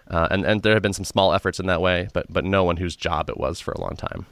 Uh, 0.09 0.27
and 0.29 0.45
and 0.45 0.61
there 0.61 0.73
have 0.73 0.81
been 0.81 0.93
some 0.93 1.05
small 1.05 1.33
efforts 1.33 1.59
in 1.59 1.65
that 1.67 1.81
way, 1.81 2.09
but 2.13 2.25
but 2.29 2.45
no 2.45 2.63
one 2.63 2.77
whose 2.77 2.95
job 2.95 3.29
it 3.29 3.37
was 3.37 3.59
for 3.59 3.71
a 3.71 3.81
long 3.81 3.95
time. 3.95 4.25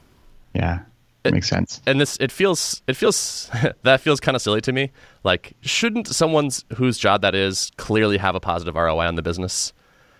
Yeah. 0.54 0.80
That 1.22 1.34
makes 1.34 1.48
sense. 1.48 1.82
And 1.86 2.00
this 2.00 2.16
it 2.20 2.30
feels 2.30 2.82
it 2.86 2.94
feels 2.94 3.50
that 3.82 4.00
feels 4.00 4.20
kind 4.20 4.36
of 4.36 4.42
silly 4.42 4.60
to 4.60 4.72
me. 4.72 4.92
Like 5.24 5.54
shouldn't 5.62 6.06
someone's 6.06 6.64
whose 6.76 6.98
job 6.98 7.22
that 7.22 7.34
is 7.34 7.72
clearly 7.76 8.16
have 8.18 8.34
a 8.34 8.40
positive 8.40 8.74
ROI 8.74 9.06
on 9.06 9.16
the 9.16 9.22
business? 9.22 9.72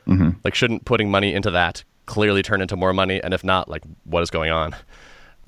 Mm-hmm. 0.07 0.31
Like 0.45 0.55
shouldn't 0.55 0.85
putting 0.85 1.11
money 1.11 1.33
into 1.33 1.51
that 1.53 1.85
clearly 2.07 2.43
turn 2.43 2.61
into 2.61 2.77
more 2.77 2.93
money? 2.93 3.23
And 3.23 3.35
if 3.35 3.45
not, 3.45 3.69
like 3.69 3.83
what 4.05 4.23
is 4.23 4.31
going 4.31 4.51
on? 4.51 4.75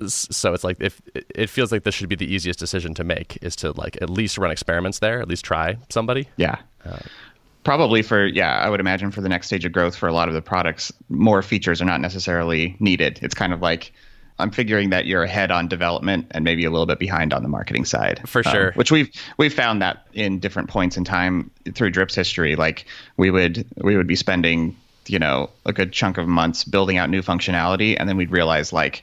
So 0.06 0.54
it's 0.54 0.64
like 0.64 0.76
if 0.80 1.00
it- 1.34 1.50
feels 1.50 1.72
like 1.72 1.82
this 1.84 1.94
should 1.94 2.08
be 2.08 2.14
the 2.16 2.32
easiest 2.32 2.58
decision 2.58 2.94
to 2.94 3.04
make 3.04 3.38
is 3.42 3.56
to 3.56 3.72
like 3.72 3.96
at 4.00 4.08
least 4.10 4.38
run 4.38 4.50
experiments 4.50 5.00
there, 5.00 5.20
at 5.20 5.28
least 5.28 5.44
try 5.44 5.76
somebody. 5.90 6.28
Yeah. 6.36 6.56
Probably 7.64 8.02
for, 8.02 8.24
yeah, 8.26 8.58
I 8.58 8.70
would 8.70 8.80
imagine 8.80 9.10
for 9.10 9.20
the 9.20 9.28
next 9.28 9.48
stage 9.48 9.64
of 9.64 9.72
growth 9.72 9.94
for 9.94 10.08
a 10.08 10.12
lot 10.12 10.28
of 10.28 10.34
the 10.34 10.40
products, 10.40 10.90
more 11.10 11.42
features 11.42 11.82
are 11.82 11.84
not 11.84 12.00
necessarily 12.00 12.76
needed. 12.80 13.18
It's 13.20 13.34
kind 13.34 13.52
of 13.52 13.60
like, 13.60 13.92
I'm 14.38 14.50
figuring 14.52 14.90
that 14.90 15.04
you're 15.06 15.24
ahead 15.24 15.50
on 15.50 15.68
development 15.68 16.28
and 16.30 16.44
maybe 16.44 16.64
a 16.64 16.70
little 16.70 16.86
bit 16.86 16.98
behind 17.00 17.34
on 17.34 17.42
the 17.42 17.48
marketing 17.48 17.84
side. 17.84 18.26
For 18.26 18.42
Um, 18.46 18.52
sure. 18.52 18.72
which 18.72 18.90
we've 18.92 19.10
we've 19.36 19.52
found 19.52 19.82
that 19.82 20.06
in 20.14 20.38
different 20.38 20.68
points 20.70 20.96
in 20.96 21.04
time 21.04 21.50
through 21.74 21.90
Drip's 21.90 22.14
history. 22.14 22.54
Like 22.54 22.86
we 23.16 23.30
would 23.32 23.66
we 23.82 23.96
would 23.96 24.06
be 24.06 24.14
spending 24.14 24.76
you 25.08 25.18
know 25.18 25.50
a 25.66 25.72
good 25.72 25.92
chunk 25.92 26.18
of 26.18 26.28
months 26.28 26.62
building 26.62 26.98
out 26.98 27.10
new 27.10 27.20
functionality, 27.20 27.96
and 27.98 28.08
then 28.08 28.16
we'd 28.16 28.30
realize 28.30 28.72
like 28.72 29.02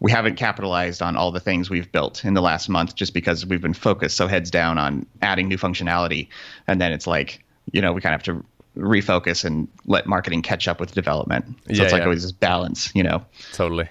we 0.00 0.10
haven't 0.10 0.36
capitalized 0.36 1.02
on 1.02 1.16
all 1.16 1.30
the 1.30 1.40
things 1.40 1.70
we've 1.70 1.90
built 1.92 2.24
in 2.24 2.34
the 2.34 2.40
last 2.42 2.68
month 2.68 2.94
just 2.94 3.14
because 3.14 3.44
we've 3.46 3.60
been 3.60 3.74
focused 3.74 4.16
so 4.16 4.26
heads 4.26 4.50
down 4.50 4.78
on 4.78 5.06
adding 5.22 5.48
new 5.48 5.58
functionality, 5.58 6.28
and 6.66 6.80
then 6.80 6.92
it's 6.92 7.06
like 7.06 7.44
you 7.72 7.80
know 7.80 7.92
we 7.92 8.00
kind 8.00 8.14
of 8.14 8.24
have 8.24 8.36
to 8.36 8.44
refocus 8.76 9.44
and 9.44 9.68
let 9.86 10.06
marketing 10.06 10.42
catch 10.42 10.68
up 10.68 10.80
with 10.80 10.92
development. 10.94 11.44
So 11.46 11.74
Yeah, 11.74 11.82
it's 11.84 11.92
like 11.92 12.00
yeah. 12.00 12.04
always 12.04 12.22
this 12.22 12.32
balance, 12.32 12.90
you 12.94 13.02
know. 13.02 13.24
Totally. 13.52 13.88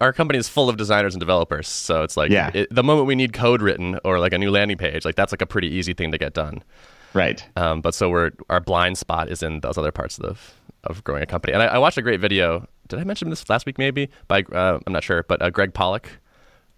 Our 0.00 0.12
company 0.12 0.38
is 0.38 0.48
full 0.48 0.68
of 0.68 0.76
designers 0.76 1.14
and 1.14 1.20
developers, 1.20 1.68
so 1.68 2.02
it's 2.02 2.16
like 2.16 2.30
Yeah. 2.30 2.50
it, 2.54 2.68
the 2.74 2.82
moment 2.82 3.06
we 3.06 3.14
need 3.14 3.32
code 3.32 3.62
written 3.62 3.98
or 4.04 4.18
like 4.18 4.32
a 4.32 4.38
new 4.38 4.50
landing 4.50 4.78
page, 4.78 5.04
like 5.04 5.14
that's 5.16 5.32
like 5.32 5.42
a 5.42 5.46
pretty 5.46 5.68
easy 5.68 5.92
thing 5.92 6.12
to 6.12 6.18
get 6.18 6.34
done. 6.34 6.62
Right. 7.14 7.46
Um, 7.56 7.80
but 7.82 7.94
so 7.94 8.08
we're 8.08 8.30
our 8.48 8.60
blind 8.60 8.96
spot 8.96 9.28
is 9.30 9.42
in 9.42 9.60
those 9.60 9.76
other 9.76 9.92
parts 9.92 10.18
of 10.18 10.54
of 10.84 11.04
growing 11.04 11.22
a 11.22 11.26
company. 11.26 11.52
And 11.52 11.62
I, 11.62 11.66
I 11.66 11.78
watched 11.78 11.98
a 11.98 12.02
great 12.02 12.20
video. 12.20 12.66
Did 12.92 13.00
I 13.00 13.04
mention 13.04 13.30
this 13.30 13.48
last 13.48 13.64
week? 13.64 13.78
Maybe 13.78 14.10
by 14.28 14.42
uh, 14.52 14.78
I'm 14.86 14.92
not 14.92 15.02
sure, 15.02 15.22
but 15.22 15.40
uh, 15.40 15.48
Gregg 15.50 15.72
Pollack 15.72 16.10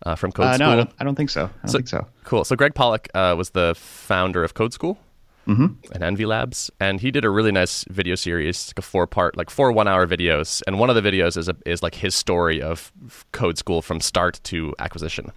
uh, 0.06 0.14
from 0.14 0.30
Code 0.30 0.46
Uh, 0.46 0.54
School. 0.54 0.66
no, 0.66 0.72
I 0.72 0.76
don't, 0.76 0.90
I 1.00 1.04
don't 1.04 1.14
think 1.16 1.30
so. 1.30 1.44
I 1.46 1.66
don't 1.66 1.72
think 1.72 1.88
so. 1.88 2.06
Cool. 2.22 2.44
So 2.44 2.54
Gregg 2.54 2.74
Pollack 2.76 3.08
uh, 3.14 3.34
was 3.36 3.50
the 3.50 3.74
founder 3.76 4.44
of 4.44 4.54
Code 4.54 4.72
School 4.72 4.96
and 5.46 5.76
Envy 6.02 6.24
Labs, 6.24 6.70
and 6.80 7.00
he 7.00 7.10
did 7.10 7.24
a 7.24 7.30
really 7.30 7.52
nice 7.52 7.84
video 7.90 8.14
series, 8.14 8.68
like 8.70 8.78
a 8.78 8.82
four 8.82 9.06
part, 9.06 9.36
like 9.36 9.50
four 9.50 9.72
one 9.72 9.86
hour 9.88 10.06
videos. 10.06 10.62
And 10.66 10.78
one 10.78 10.88
of 10.88 10.96
the 10.96 11.02
videos 11.02 11.36
is 11.36 11.48
a, 11.50 11.56
is 11.66 11.82
like 11.82 11.96
his 11.96 12.14
story 12.14 12.62
of 12.62 12.92
Code 13.32 13.58
School 13.58 13.82
from 13.82 14.00
start 14.00 14.40
to 14.44 14.72
acquisition. 14.78 15.32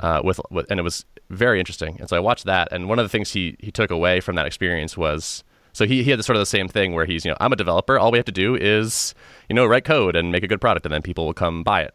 Uh, 0.00 0.20
with, 0.24 0.40
with 0.50 0.68
and 0.70 0.80
it 0.80 0.82
was 0.82 1.04
very 1.28 1.60
interesting. 1.60 1.96
And 2.00 2.08
so 2.08 2.16
I 2.16 2.20
watched 2.20 2.46
that, 2.46 2.72
and 2.72 2.88
one 2.88 2.98
of 2.98 3.04
the 3.04 3.08
things 3.08 3.30
he 3.32 3.54
he 3.60 3.70
took 3.70 3.90
away 3.92 4.20
from 4.20 4.34
that 4.36 4.46
experience 4.46 4.96
was. 4.96 5.44
So 5.80 5.86
he, 5.86 6.02
he 6.02 6.10
had 6.10 6.22
sort 6.24 6.36
of 6.36 6.40
the 6.40 6.46
same 6.46 6.68
thing 6.68 6.92
where 6.92 7.06
he's, 7.06 7.24
you 7.24 7.30
know, 7.30 7.36
I'm 7.40 7.52
a 7.54 7.56
developer. 7.56 7.98
All 7.98 8.10
we 8.12 8.18
have 8.18 8.26
to 8.26 8.32
do 8.32 8.54
is, 8.54 9.14
you 9.48 9.54
know, 9.54 9.64
write 9.64 9.84
code 9.86 10.14
and 10.14 10.30
make 10.30 10.42
a 10.42 10.46
good 10.46 10.60
product, 10.60 10.84
and 10.84 10.92
then 10.92 11.00
people 11.00 11.24
will 11.24 11.32
come 11.32 11.62
buy 11.62 11.80
it. 11.84 11.94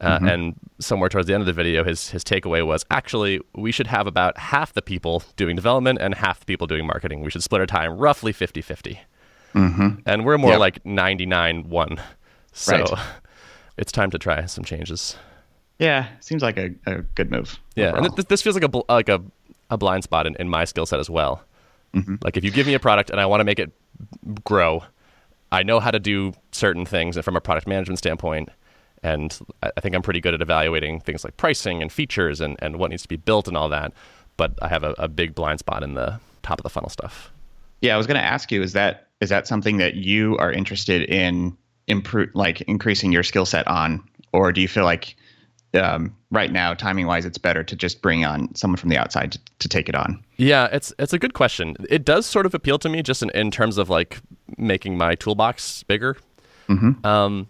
Uh, 0.00 0.18
And 0.22 0.54
somewhere 0.78 1.10
towards 1.10 1.26
the 1.28 1.34
end 1.34 1.42
of 1.42 1.46
the 1.46 1.52
video, 1.52 1.84
his 1.84 2.08
his 2.10 2.24
takeaway 2.24 2.64
was 2.66 2.86
actually 2.90 3.40
we 3.54 3.70
should 3.70 3.88
have 3.88 4.06
about 4.06 4.38
half 4.38 4.72
the 4.72 4.80
people 4.80 5.22
doing 5.36 5.56
development 5.56 5.98
and 6.00 6.14
half 6.14 6.40
the 6.40 6.46
people 6.46 6.66
doing 6.66 6.86
marketing. 6.86 7.20
We 7.22 7.30
should 7.30 7.42
split 7.42 7.60
our 7.60 7.66
time 7.66 7.98
roughly 7.98 8.32
50 8.32 8.62
50. 8.62 8.98
And 9.54 10.24
we're 10.24 10.38
more 10.38 10.52
Yep. 10.52 10.60
like 10.60 10.86
99 10.86 11.68
1. 11.68 12.00
So 12.52 12.72
Right. 12.76 12.98
it's 13.76 13.92
time 13.92 14.10
to 14.12 14.18
try 14.18 14.46
some 14.46 14.64
changes. 14.64 15.16
Yeah, 15.78 16.06
seems 16.20 16.42
like 16.42 16.56
a, 16.56 16.70
a 16.86 17.02
good 17.14 17.30
move. 17.30 17.58
Yeah, 17.76 17.94
and 17.96 18.14
th- 18.16 18.28
this 18.28 18.40
feels 18.42 18.54
like 18.56 18.64
a 18.64 18.68
bl- 18.68 18.88
like 18.88 19.08
a, 19.08 19.20
a 19.68 19.76
blind 19.76 20.02
spot 20.04 20.26
in, 20.26 20.34
in 20.40 20.48
my 20.48 20.64
skill 20.64 20.86
set 20.86 20.98
as 21.00 21.10
well. 21.10 21.42
Mm-hmm. 21.98 22.16
Like 22.22 22.36
if 22.36 22.44
you 22.44 22.50
give 22.50 22.66
me 22.66 22.74
a 22.74 22.80
product 22.80 23.10
and 23.10 23.20
I 23.20 23.26
want 23.26 23.40
to 23.40 23.44
make 23.44 23.58
it 23.58 23.72
grow, 24.44 24.82
I 25.50 25.62
know 25.62 25.80
how 25.80 25.90
to 25.90 25.98
do 25.98 26.32
certain 26.52 26.84
things 26.84 27.18
from 27.18 27.36
a 27.36 27.40
product 27.40 27.66
management 27.66 27.98
standpoint, 27.98 28.50
and 29.02 29.38
I 29.62 29.80
think 29.80 29.94
I'm 29.94 30.02
pretty 30.02 30.20
good 30.20 30.34
at 30.34 30.42
evaluating 30.42 31.00
things 31.00 31.24
like 31.24 31.36
pricing 31.36 31.82
and 31.82 31.90
features 31.90 32.40
and, 32.40 32.56
and 32.60 32.78
what 32.78 32.90
needs 32.90 33.02
to 33.02 33.08
be 33.08 33.16
built 33.16 33.48
and 33.48 33.56
all 33.56 33.68
that. 33.68 33.92
But 34.36 34.52
I 34.60 34.68
have 34.68 34.84
a, 34.84 34.94
a 34.98 35.08
big 35.08 35.34
blind 35.34 35.58
spot 35.60 35.82
in 35.82 35.94
the 35.94 36.20
top 36.42 36.58
of 36.58 36.62
the 36.62 36.70
funnel 36.70 36.90
stuff. 36.90 37.32
Yeah, 37.80 37.94
I 37.94 37.96
was 37.96 38.06
going 38.06 38.18
to 38.18 38.24
ask 38.24 38.50
you 38.50 38.62
is 38.62 38.72
that 38.72 39.08
is 39.20 39.30
that 39.30 39.46
something 39.46 39.78
that 39.78 39.94
you 39.94 40.36
are 40.38 40.52
interested 40.52 41.02
in 41.02 41.56
improve 41.86 42.30
like 42.34 42.60
increasing 42.62 43.12
your 43.12 43.22
skill 43.22 43.46
set 43.46 43.66
on 43.66 44.02
or 44.32 44.52
do 44.52 44.60
you 44.60 44.68
feel 44.68 44.84
like 44.84 45.16
um, 45.74 46.14
right 46.30 46.52
now 46.52 46.74
timing 46.74 47.06
wise 47.06 47.24
it's 47.24 47.38
better 47.38 47.64
to 47.64 47.76
just 47.76 48.02
bring 48.02 48.24
on 48.24 48.54
someone 48.54 48.76
from 48.76 48.90
the 48.90 48.98
outside 48.98 49.32
to, 49.32 49.38
to 49.60 49.68
take 49.68 49.88
it 49.88 49.94
on? 49.94 50.22
Yeah, 50.38 50.68
it's 50.72 50.92
it's 50.98 51.12
a 51.12 51.18
good 51.18 51.34
question. 51.34 51.76
It 51.90 52.04
does 52.04 52.24
sort 52.24 52.46
of 52.46 52.54
appeal 52.54 52.78
to 52.78 52.88
me 52.88 53.02
just 53.02 53.22
in, 53.22 53.30
in 53.30 53.50
terms 53.50 53.76
of 53.76 53.90
like 53.90 54.20
making 54.56 54.96
my 54.96 55.14
toolbox 55.16 55.82
bigger. 55.82 56.16
Um, 57.04 57.48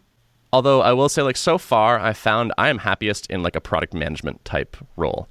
although 0.53 0.81
I 0.81 0.93
will 0.93 1.09
say, 1.09 1.23
like 1.23 1.37
so 1.37 1.59
far, 1.59 1.99
I 1.99 2.13
found 2.13 2.53
I 2.57 2.69
am 2.69 2.79
happiest 2.79 3.27
in 3.31 3.43
like 3.43 3.57
a 3.57 3.61
product 3.61 3.93
management 3.95 4.45
type 4.45 4.77
role 4.97 5.29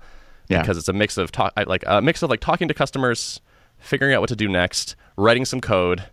Yeah. 0.50 0.62
because 0.62 0.78
it's 0.78 0.90
a 0.90 0.94
mix 0.94 1.18
of 1.18 1.32
talk, 1.32 1.54
like 1.68 1.84
a 1.88 2.02
mix 2.02 2.22
of 2.22 2.30
like 2.30 2.42
talking 2.42 2.68
to 2.68 2.74
customers, 2.74 3.40
figuring 3.80 4.14
out 4.14 4.20
what 4.22 4.28
to 4.30 4.36
do 4.36 4.48
next, 4.50 4.96
writing 5.16 5.46
some 5.46 5.62
code, 5.62 6.04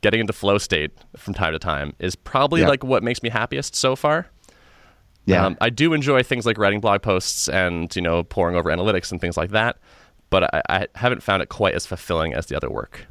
getting 0.00 0.20
into 0.20 0.32
flow 0.32 0.58
state 0.58 0.92
from 1.16 1.34
time 1.34 1.52
to 1.52 1.58
time 1.58 1.92
is 1.98 2.14
probably 2.14 2.60
Yeah. 2.60 2.68
like 2.68 2.84
what 2.84 3.02
makes 3.02 3.20
me 3.22 3.30
happiest 3.30 3.74
so 3.74 3.96
far. 3.96 4.28
Yeah. 5.26 5.44
Um, 5.44 5.58
I 5.60 5.68
do 5.70 5.92
enjoy 5.92 6.22
things 6.22 6.46
like 6.46 6.56
writing 6.56 6.80
blog 6.80 7.02
posts 7.02 7.48
and 7.48 7.94
you 7.96 8.00
know 8.00 8.22
pouring 8.22 8.54
over 8.56 8.70
analytics 8.70 9.10
and 9.10 9.20
things 9.20 9.36
like 9.36 9.50
that, 9.50 9.76
but 10.30 10.54
I, 10.54 10.62
I 10.68 10.86
haven't 10.94 11.22
found 11.22 11.42
it 11.42 11.48
quite 11.48 11.74
as 11.74 11.86
fulfilling 11.86 12.34
as 12.34 12.46
the 12.46 12.56
other 12.56 12.70
work. 12.70 13.06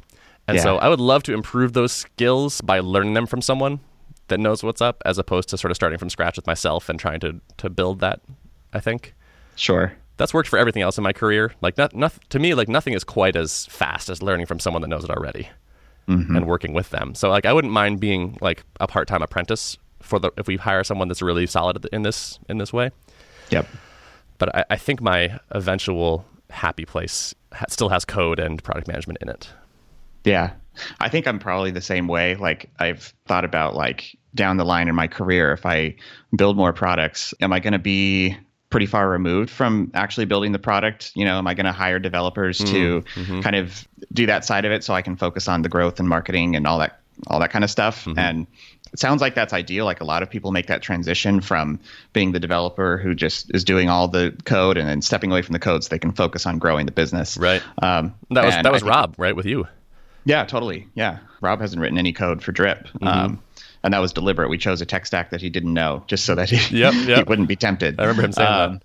And 0.46 0.58
so 0.60 0.78
I 0.78 0.88
would 0.88 1.00
love 1.00 1.22
to 1.24 1.34
improve 1.34 1.74
those 1.74 1.92
skills 1.92 2.62
by 2.62 2.80
learning 2.80 3.12
them 3.12 3.26
from 3.26 3.42
someone 3.42 3.80
that 4.28 4.40
knows 4.40 4.62
what's 4.62 4.80
up, 4.80 5.02
as 5.04 5.18
opposed 5.18 5.50
to 5.50 5.58
sort 5.58 5.70
of 5.70 5.76
starting 5.76 5.98
from 5.98 6.08
scratch 6.08 6.36
with 6.36 6.46
myself 6.46 6.88
and 6.88 6.98
trying 6.98 7.20
to 7.20 7.40
to 7.58 7.68
build 7.68 8.00
that. 8.00 8.20
I 8.72 8.80
think 8.80 9.14
sure. 9.56 9.92
that's 10.16 10.32
worked 10.32 10.48
for 10.48 10.58
everything 10.58 10.82
else 10.82 10.96
in 10.96 11.04
my 11.04 11.12
career. 11.12 11.52
Like 11.60 11.76
not, 11.76 11.94
not 11.94 12.14
to 12.30 12.38
me, 12.38 12.54
like 12.54 12.68
nothing 12.68 12.94
is 12.94 13.04
quite 13.04 13.36
as 13.36 13.66
fast 13.66 14.08
as 14.08 14.22
learning 14.22 14.46
from 14.46 14.58
someone 14.58 14.80
that 14.82 14.88
knows 14.88 15.04
it 15.04 15.10
already 15.10 15.50
mm-hmm. 16.08 16.34
and 16.34 16.46
working 16.46 16.72
with 16.72 16.90
them. 16.90 17.14
So 17.14 17.28
like 17.28 17.44
I 17.44 17.52
wouldn't 17.52 17.72
mind 17.72 18.00
being 18.00 18.38
like 18.40 18.64
a 18.80 18.86
part 18.86 19.06
time 19.06 19.22
apprentice 19.22 19.76
for 20.00 20.18
the 20.18 20.30
if 20.36 20.46
we 20.46 20.56
hire 20.56 20.84
someone 20.84 21.08
that's 21.08 21.22
really 21.22 21.46
solid 21.46 21.86
in 21.92 22.02
this 22.02 22.38
in 22.48 22.58
this 22.58 22.72
way 22.72 22.90
Yep. 23.50 23.66
but 24.38 24.54
I, 24.54 24.64
I 24.70 24.76
think 24.76 25.00
my 25.00 25.38
eventual 25.50 26.24
happy 26.50 26.84
place 26.84 27.34
still 27.68 27.88
has 27.88 28.04
code 28.04 28.38
and 28.38 28.62
product 28.62 28.88
management 28.88 29.18
in 29.20 29.28
it. 29.28 29.50
Yeah. 30.24 30.52
I 31.00 31.08
think 31.08 31.26
I'm 31.26 31.38
probably 31.38 31.70
the 31.70 31.80
same 31.80 32.08
way. 32.08 32.36
Like 32.36 32.70
I've 32.78 33.12
thought 33.26 33.44
about 33.44 33.74
like 33.74 34.16
down 34.34 34.56
the 34.56 34.64
line 34.64 34.88
in 34.88 34.94
my 34.94 35.08
career, 35.08 35.52
if 35.52 35.66
I 35.66 35.96
build 36.36 36.56
more 36.56 36.72
products, 36.72 37.34
am 37.40 37.52
I 37.52 37.60
going 37.60 37.72
to 37.72 37.78
be 37.78 38.36
pretty 38.70 38.86
far 38.86 39.08
removed 39.08 39.50
from 39.50 39.90
actually 39.94 40.26
building 40.26 40.52
the 40.52 40.58
product? 40.58 41.12
You 41.14 41.24
know, 41.24 41.38
am 41.38 41.46
I 41.46 41.54
going 41.54 41.66
to 41.66 41.72
hire 41.72 41.98
developers 41.98 42.58
to 42.58 43.00
mm-hmm. 43.00 43.40
kind 43.40 43.56
of 43.56 43.88
do 44.12 44.26
that 44.26 44.44
side 44.44 44.64
of 44.64 44.72
it 44.72 44.84
so 44.84 44.94
I 44.94 45.02
can 45.02 45.16
focus 45.16 45.48
on 45.48 45.62
the 45.62 45.68
growth 45.68 45.98
and 45.98 46.08
marketing 46.08 46.54
and 46.54 46.66
all 46.66 46.78
that 46.78 47.00
all 47.26 47.40
that 47.40 47.50
kind 47.50 47.64
of 47.64 47.70
stuff? 47.70 48.04
Mm-hmm. 48.04 48.18
And 48.18 48.46
it 48.92 48.98
sounds 48.98 49.20
like 49.20 49.34
that's 49.34 49.52
ideal. 49.52 49.84
Like 49.84 50.00
a 50.00 50.04
lot 50.04 50.22
of 50.22 50.30
people 50.30 50.50
make 50.52 50.66
that 50.66 50.82
transition 50.82 51.40
from 51.40 51.78
being 52.12 52.32
the 52.32 52.40
developer 52.40 52.98
who 52.98 53.14
just 53.14 53.50
is 53.54 53.64
doing 53.64 53.88
all 53.88 54.08
the 54.08 54.34
code 54.44 54.76
and 54.76 54.88
then 54.88 55.02
stepping 55.02 55.30
away 55.30 55.42
from 55.42 55.52
the 55.52 55.58
code 55.58 55.84
so 55.84 55.88
they 55.88 55.98
can 55.98 56.12
focus 56.12 56.46
on 56.46 56.58
growing 56.58 56.86
the 56.86 56.92
business. 56.92 57.36
Right. 57.36 57.62
Um, 57.82 58.14
That 58.30 58.44
was 58.44 58.54
and 58.54 58.64
that 58.64 58.70
I 58.70 58.72
was 58.72 58.82
think- 58.82 58.94
Rob, 58.94 59.14
right, 59.18 59.36
with 59.36 59.46
you. 59.46 59.66
yeah, 60.24 60.44
totally. 60.44 60.86
Yeah. 60.94 61.18
Rob 61.40 61.60
hasn't 61.60 61.80
written 61.80 61.98
any 61.98 62.12
code 62.12 62.42
for 62.42 62.52
Drip. 62.52 62.86
Mm-hmm. 62.88 63.06
Um, 63.06 63.42
and 63.84 63.94
that 63.94 64.00
was 64.00 64.12
deliberate. 64.12 64.48
We 64.50 64.58
chose 64.58 64.80
a 64.80 64.86
tech 64.86 65.06
stack 65.06 65.30
that 65.30 65.40
he 65.40 65.50
didn't 65.50 65.72
know 65.72 66.02
just 66.08 66.24
so 66.24 66.34
that 66.34 66.50
he, 66.50 66.78
Yep, 66.78 66.94
he 67.18 67.22
wouldn't 67.24 67.48
be 67.48 67.56
tempted. 67.56 68.00
I 68.00 68.04
remember 68.04 68.22
him 68.24 68.32
saying 68.32 68.48
Um, 68.52 68.72
that. 68.74 68.82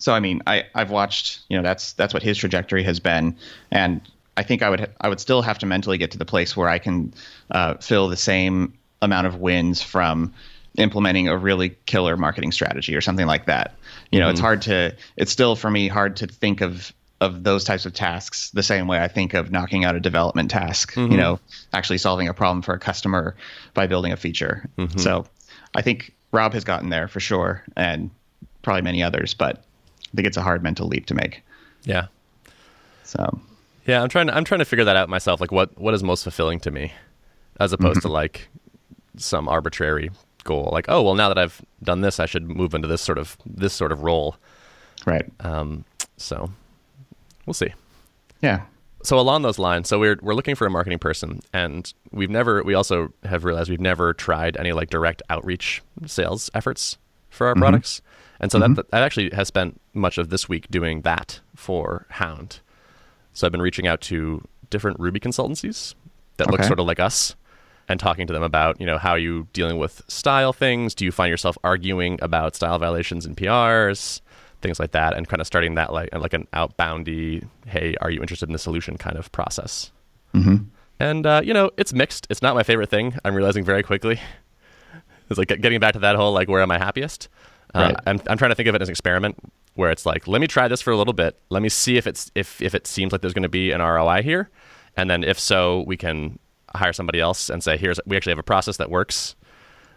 So 0.00 0.12
I 0.14 0.20
mean, 0.20 0.42
I 0.46 0.64
I've 0.76 0.90
watched, 0.90 1.40
you 1.48 1.56
know, 1.56 1.62
that's 1.64 1.92
that's 1.94 2.14
what 2.14 2.22
his 2.22 2.38
trajectory 2.38 2.84
has 2.84 3.00
been 3.00 3.34
and 3.72 4.00
I 4.36 4.44
think 4.44 4.62
I 4.62 4.70
would 4.70 4.88
I 5.00 5.08
would 5.08 5.18
still 5.18 5.42
have 5.42 5.58
to 5.58 5.66
mentally 5.66 5.98
get 5.98 6.12
to 6.12 6.18
the 6.18 6.24
place 6.24 6.56
where 6.56 6.68
I 6.68 6.78
can 6.78 7.12
uh, 7.50 7.74
fill 7.78 8.06
the 8.06 8.16
same 8.16 8.74
amount 9.02 9.26
of 9.26 9.36
wins 9.36 9.82
from 9.82 10.32
implementing 10.76 11.28
a 11.28 11.36
really 11.36 11.70
killer 11.86 12.16
marketing 12.16 12.52
strategy 12.52 12.94
or 12.94 13.00
something 13.00 13.26
like 13.26 13.46
that. 13.46 13.74
You 14.12 14.20
know, 14.20 14.26
Mm-hmm. 14.26 14.30
it's 14.32 14.40
hard 14.40 14.62
to 14.62 14.94
it's 15.16 15.32
still 15.32 15.56
for 15.56 15.70
me 15.70 15.88
hard 15.88 16.16
to 16.16 16.26
think 16.26 16.60
of 16.60 16.92
of 17.20 17.42
those 17.42 17.64
types 17.64 17.84
of 17.84 17.92
tasks 17.92 18.50
the 18.50 18.62
same 18.62 18.86
way 18.86 19.00
I 19.02 19.08
think 19.08 19.34
of 19.34 19.50
knocking 19.50 19.84
out 19.84 19.96
a 19.96 20.00
development 20.00 20.50
task, 20.52 20.94
Mm-hmm. 20.94 21.10
you 21.12 21.18
know, 21.18 21.40
actually 21.72 21.98
solving 21.98 22.28
a 22.28 22.34
problem 22.34 22.62
for 22.62 22.74
a 22.74 22.78
customer 22.78 23.34
by 23.74 23.86
building 23.88 24.12
a 24.12 24.16
feature. 24.16 24.68
Mm-hmm. 24.78 24.98
So 24.98 25.26
I 25.74 25.82
think 25.82 26.14
Rob 26.30 26.52
has 26.52 26.62
gotten 26.64 26.90
there 26.90 27.08
for 27.08 27.18
sure 27.20 27.64
and 27.76 28.10
probably 28.62 28.82
many 28.82 29.02
others, 29.02 29.34
but 29.34 29.56
I 30.12 30.16
think 30.16 30.28
it's 30.28 30.36
a 30.36 30.42
hard 30.42 30.62
mental 30.62 30.86
leap 30.86 31.06
to 31.06 31.14
make. 31.14 31.42
Yeah, 31.84 32.06
So 33.04 33.40
yeah. 33.86 34.02
I'm 34.02 34.08
trying 34.08 34.26
to 34.28 34.36
I'm 34.36 34.44
trying 34.44 34.58
to 34.60 34.64
figure 34.64 34.84
that 34.84 34.96
out 34.96 35.08
myself. 35.08 35.40
Like 35.40 35.50
what 35.52 35.76
what 35.78 35.94
is 35.94 36.02
most 36.04 36.22
fulfilling 36.22 36.60
to 36.60 36.70
me, 36.70 36.92
as 37.58 37.72
opposed 37.72 38.02
to 38.02 38.08
like 38.08 38.48
some 39.18 39.48
arbitrary 39.48 40.10
goal. 40.44 40.70
Like 40.72 40.86
oh 40.88 41.02
well, 41.02 41.14
now 41.14 41.28
that 41.28 41.38
I've 41.38 41.60
done 41.82 42.00
this, 42.00 42.18
I 42.20 42.26
should 42.26 42.48
move 42.48 42.74
into 42.74 42.88
this 42.88 43.02
sort 43.02 43.18
of 43.18 43.36
this 43.46 43.72
sort 43.72 43.92
of 43.92 44.02
role. 44.02 44.36
right. 45.06 45.24
Um, 45.40 45.84
so 46.16 46.50
we'll 47.46 47.54
see. 47.54 47.72
Yeah. 48.40 48.62
so 49.02 49.18
along 49.18 49.42
those 49.42 49.58
lines, 49.58 49.88
so 49.88 49.98
we're 49.98 50.18
we're 50.22 50.34
looking 50.34 50.54
for 50.54 50.66
a 50.66 50.70
marketing 50.70 50.98
person, 50.98 51.40
and 51.52 51.92
we've 52.12 52.30
never 52.30 52.62
we 52.62 52.74
also 52.74 53.12
have 53.24 53.44
realized 53.44 53.70
we've 53.70 53.80
never 53.80 54.12
tried 54.12 54.56
any 54.56 54.72
like 54.72 54.90
direct 54.90 55.22
outreach 55.30 55.82
sales 56.06 56.50
efforts 56.54 56.98
for 57.30 57.46
our 57.46 57.54
products, 57.54 58.00
and 58.40 58.50
so 58.50 58.58
that 58.58 58.90
that 58.90 59.02
actually 59.02 59.30
has 59.30 59.48
spent 59.48 59.80
much 59.94 60.18
of 60.18 60.30
this 60.30 60.48
week 60.48 60.68
doing 60.70 61.02
that 61.02 61.40
for 61.54 62.06
Hound. 62.10 62.60
So 63.32 63.46
I've 63.46 63.52
been 63.52 63.62
reaching 63.62 63.86
out 63.86 64.00
to 64.02 64.42
different 64.70 64.98
Ruby 64.98 65.20
consultancies 65.20 65.94
that 66.38 66.50
look 66.50 66.62
sort 66.64 66.80
of 66.80 66.86
like 66.86 67.00
us, 67.00 67.34
and 67.88 67.98
talking 67.98 68.26
to 68.26 68.32
them 68.32 68.42
about 68.42 68.80
you 68.80 68.86
know 68.86 68.98
how 68.98 69.10
are 69.10 69.18
you 69.18 69.48
dealing 69.52 69.78
with 69.78 70.02
style 70.08 70.52
things. 70.52 70.94
Do 70.94 71.04
you 71.04 71.12
find 71.12 71.30
yourself 71.30 71.56
arguing 71.64 72.18
about 72.22 72.54
style 72.54 72.78
violations 72.78 73.26
in 73.26 73.34
PRs? 73.34 74.20
Things 74.60 74.80
like 74.80 74.90
that, 74.90 75.14
and 75.14 75.28
kind 75.28 75.40
of 75.40 75.46
starting 75.46 75.74
that 75.76 75.92
like 75.92 76.14
like 76.14 76.34
an 76.34 76.46
outboundy, 76.52 77.46
hey, 77.66 77.94
are 78.00 78.10
you 78.10 78.20
interested 78.20 78.48
in 78.48 78.52
the 78.52 78.58
solution 78.58 78.98
kind 78.98 79.16
of 79.16 79.30
process. 79.32 79.92
Mm-hmm. 80.34 80.64
And 81.00 81.26
uh, 81.26 81.42
you 81.44 81.54
know, 81.54 81.70
it's 81.76 81.92
mixed. 81.92 82.26
It's 82.28 82.42
not 82.42 82.54
my 82.54 82.64
favorite 82.64 82.90
thing. 82.90 83.16
I'm 83.24 83.34
realizing 83.34 83.64
very 83.64 83.82
quickly. 83.82 84.20
It's 85.30 85.36
like 85.36 85.48
getting 85.48 85.78
back 85.78 85.92
to 85.92 85.98
that 85.98 86.16
whole 86.16 86.32
like 86.32 86.48
where 86.48 86.62
am 86.62 86.70
I 86.70 86.78
happiest? 86.78 87.28
Uh, 87.74 87.80
Right. 87.80 87.96
I'm 88.06 88.18
I'm 88.28 88.38
trying 88.38 88.50
to 88.50 88.54
think 88.54 88.66
of 88.66 88.74
it 88.74 88.80
as 88.80 88.88
an 88.88 88.92
experiment 88.92 89.36
where 89.74 89.90
it's 89.90 90.06
like 90.06 90.26
let 90.26 90.40
me 90.40 90.46
try 90.46 90.68
this 90.68 90.80
for 90.80 90.90
a 90.90 90.96
little 90.96 91.12
bit. 91.12 91.38
Let 91.50 91.60
me 91.60 91.68
see 91.68 91.98
if 91.98 92.06
it's 92.06 92.30
if 92.34 92.62
if 92.62 92.74
it 92.74 92.86
seems 92.86 93.12
like 93.12 93.20
there's 93.20 93.34
going 93.34 93.42
to 93.42 93.48
be 93.50 93.70
an 93.72 93.82
ROI 93.82 94.22
here, 94.22 94.48
and 94.96 95.10
then 95.10 95.22
if 95.22 95.38
so, 95.38 95.82
we 95.86 95.98
can 95.98 96.38
hire 96.74 96.92
somebody 96.92 97.20
else 97.20 97.50
and 97.50 97.62
say 97.62 97.76
here's 97.76 97.98
we 98.06 98.16
actually 98.16 98.32
have 98.32 98.38
a 98.38 98.42
process 98.44 98.76
that 98.78 98.90
works. 98.90 99.34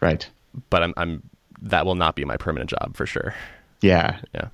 Right. 0.02 0.28
But 0.70 0.84
I'm 0.84 0.94
I'm 0.98 1.24
that 1.62 1.86
will 1.86 1.96
not 1.96 2.16
be 2.16 2.26
my 2.26 2.38
permanent 2.38 2.70
job 2.70 2.96
for 2.96 3.06
sure. 3.06 3.34
Yeah. 3.82 4.20
Yeah. 4.34 4.48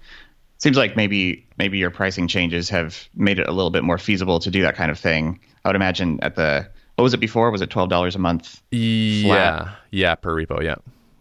Seems 0.60 0.76
like 0.78 0.96
maybe 0.96 1.46
maybe 1.58 1.78
your 1.78 1.92
pricing 1.92 2.28
changes 2.28 2.70
have 2.70 3.08
made 3.16 3.40
it 3.40 3.48
a 3.48 3.52
little 3.52 3.70
bit 3.72 3.84
more 3.84 3.98
feasible 3.98 4.40
to 4.40 4.50
do 4.52 4.62
that 4.64 4.76
kind 4.76 4.90
of 4.92 5.00
thing. 5.00 5.40
I 5.64 5.70
would 5.70 5.76
imagine 5.76 6.20
at 6.22 6.36
the 6.36 6.68
what 6.96 7.04
was 7.04 7.14
it 7.14 7.20
before? 7.20 7.52
Was 7.52 7.62
it 7.62 7.70
twelve 7.70 7.90
dollars 7.90 8.16
a 8.16 8.20
month? 8.20 8.62
Yeah. 8.72 9.72
Yeah. 9.92 10.16
Per 10.16 10.34
repo. 10.36 10.64
Yeah. 10.64 10.76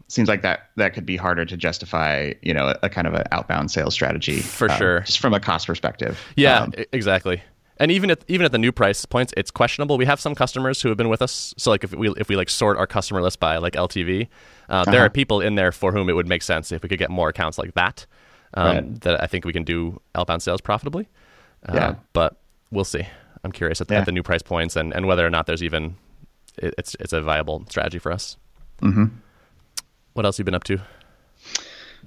Seems 0.08 0.28
like 0.28 0.42
that 0.42 0.70
that 0.76 0.94
could 0.94 1.04
be 1.04 1.16
harder 1.16 1.44
to 1.44 1.56
justify, 1.56 2.32
you 2.40 2.54
know, 2.54 2.68
a, 2.68 2.78
a 2.84 2.88
kind 2.88 3.06
of 3.08 3.14
an 3.14 3.24
outbound 3.32 3.70
sales 3.70 3.92
strategy 3.92 4.38
For 4.40 4.70
um, 4.70 4.78
sure. 4.78 5.00
just 5.00 5.18
from 5.18 5.34
a 5.34 5.40
cost 5.40 5.66
perspective. 5.66 6.20
Yeah, 6.36 6.62
Um, 6.62 6.72
exactly. 6.92 7.42
And 7.78 7.90
even 7.90 8.10
at 8.10 8.24
even 8.28 8.44
at 8.46 8.52
the 8.52 8.58
new 8.58 8.72
price 8.72 9.04
points, 9.04 9.32
it's 9.36 9.50
questionable. 9.50 9.98
We 9.98 10.06
have 10.06 10.18
some 10.20 10.34
customers 10.34 10.80
who 10.82 10.88
have 10.88 10.96
been 10.96 11.08
with 11.10 11.20
us. 11.22 11.52
So 11.58 11.70
like 11.70 11.84
if 11.84 11.94
we 11.94 12.08
if 12.16 12.28
we 12.28 12.36
like 12.36 12.48
sort 12.50 12.78
our 12.78 12.86
customer 12.86 13.20
list 13.20 13.38
by 13.40 13.58
like 13.58 13.74
LTV, 13.74 14.28
uh, 14.70 14.84
there 14.84 14.94
Uh-huh. 14.94 15.04
are 15.06 15.10
people 15.10 15.40
in 15.40 15.54
there 15.56 15.72
for 15.72 15.92
whom 15.92 16.08
it 16.08 16.14
would 16.14 16.26
make 16.28 16.42
sense 16.42 16.72
if 16.72 16.82
we 16.82 16.88
could 16.88 16.98
get 16.98 17.10
more 17.10 17.28
accounts 17.28 17.58
like 17.58 17.74
that. 17.74 18.06
Um, 18.54 18.66
Right. 18.66 19.00
That 19.02 19.22
I 19.22 19.26
think 19.26 19.44
we 19.44 19.52
can 19.52 19.64
do 19.64 20.00
outbound 20.14 20.42
sales 20.42 20.60
profitably. 20.62 21.08
Uh, 21.68 21.72
Yeah. 21.74 21.94
but 22.14 22.36
we'll 22.70 22.84
see. 22.84 23.06
I'm 23.44 23.52
curious 23.52 23.80
at, 23.80 23.90
Yeah. 23.90 23.98
at 24.00 24.06
the 24.06 24.12
new 24.12 24.22
price 24.22 24.42
points 24.42 24.74
and, 24.76 24.94
and 24.94 25.06
whether 25.06 25.26
or 25.26 25.30
not 25.30 25.46
there's 25.46 25.62
even 25.62 25.96
it, 26.56 26.74
it's 26.78 26.96
it's 26.98 27.12
a 27.12 27.20
viable 27.20 27.64
strategy 27.68 27.98
for 27.98 28.10
us. 28.12 28.36
Mhm. 28.80 29.10
What 30.14 30.24
else 30.24 30.36
have 30.38 30.40
you 30.44 30.44
been 30.46 30.54
up 30.54 30.64
to? 30.64 30.80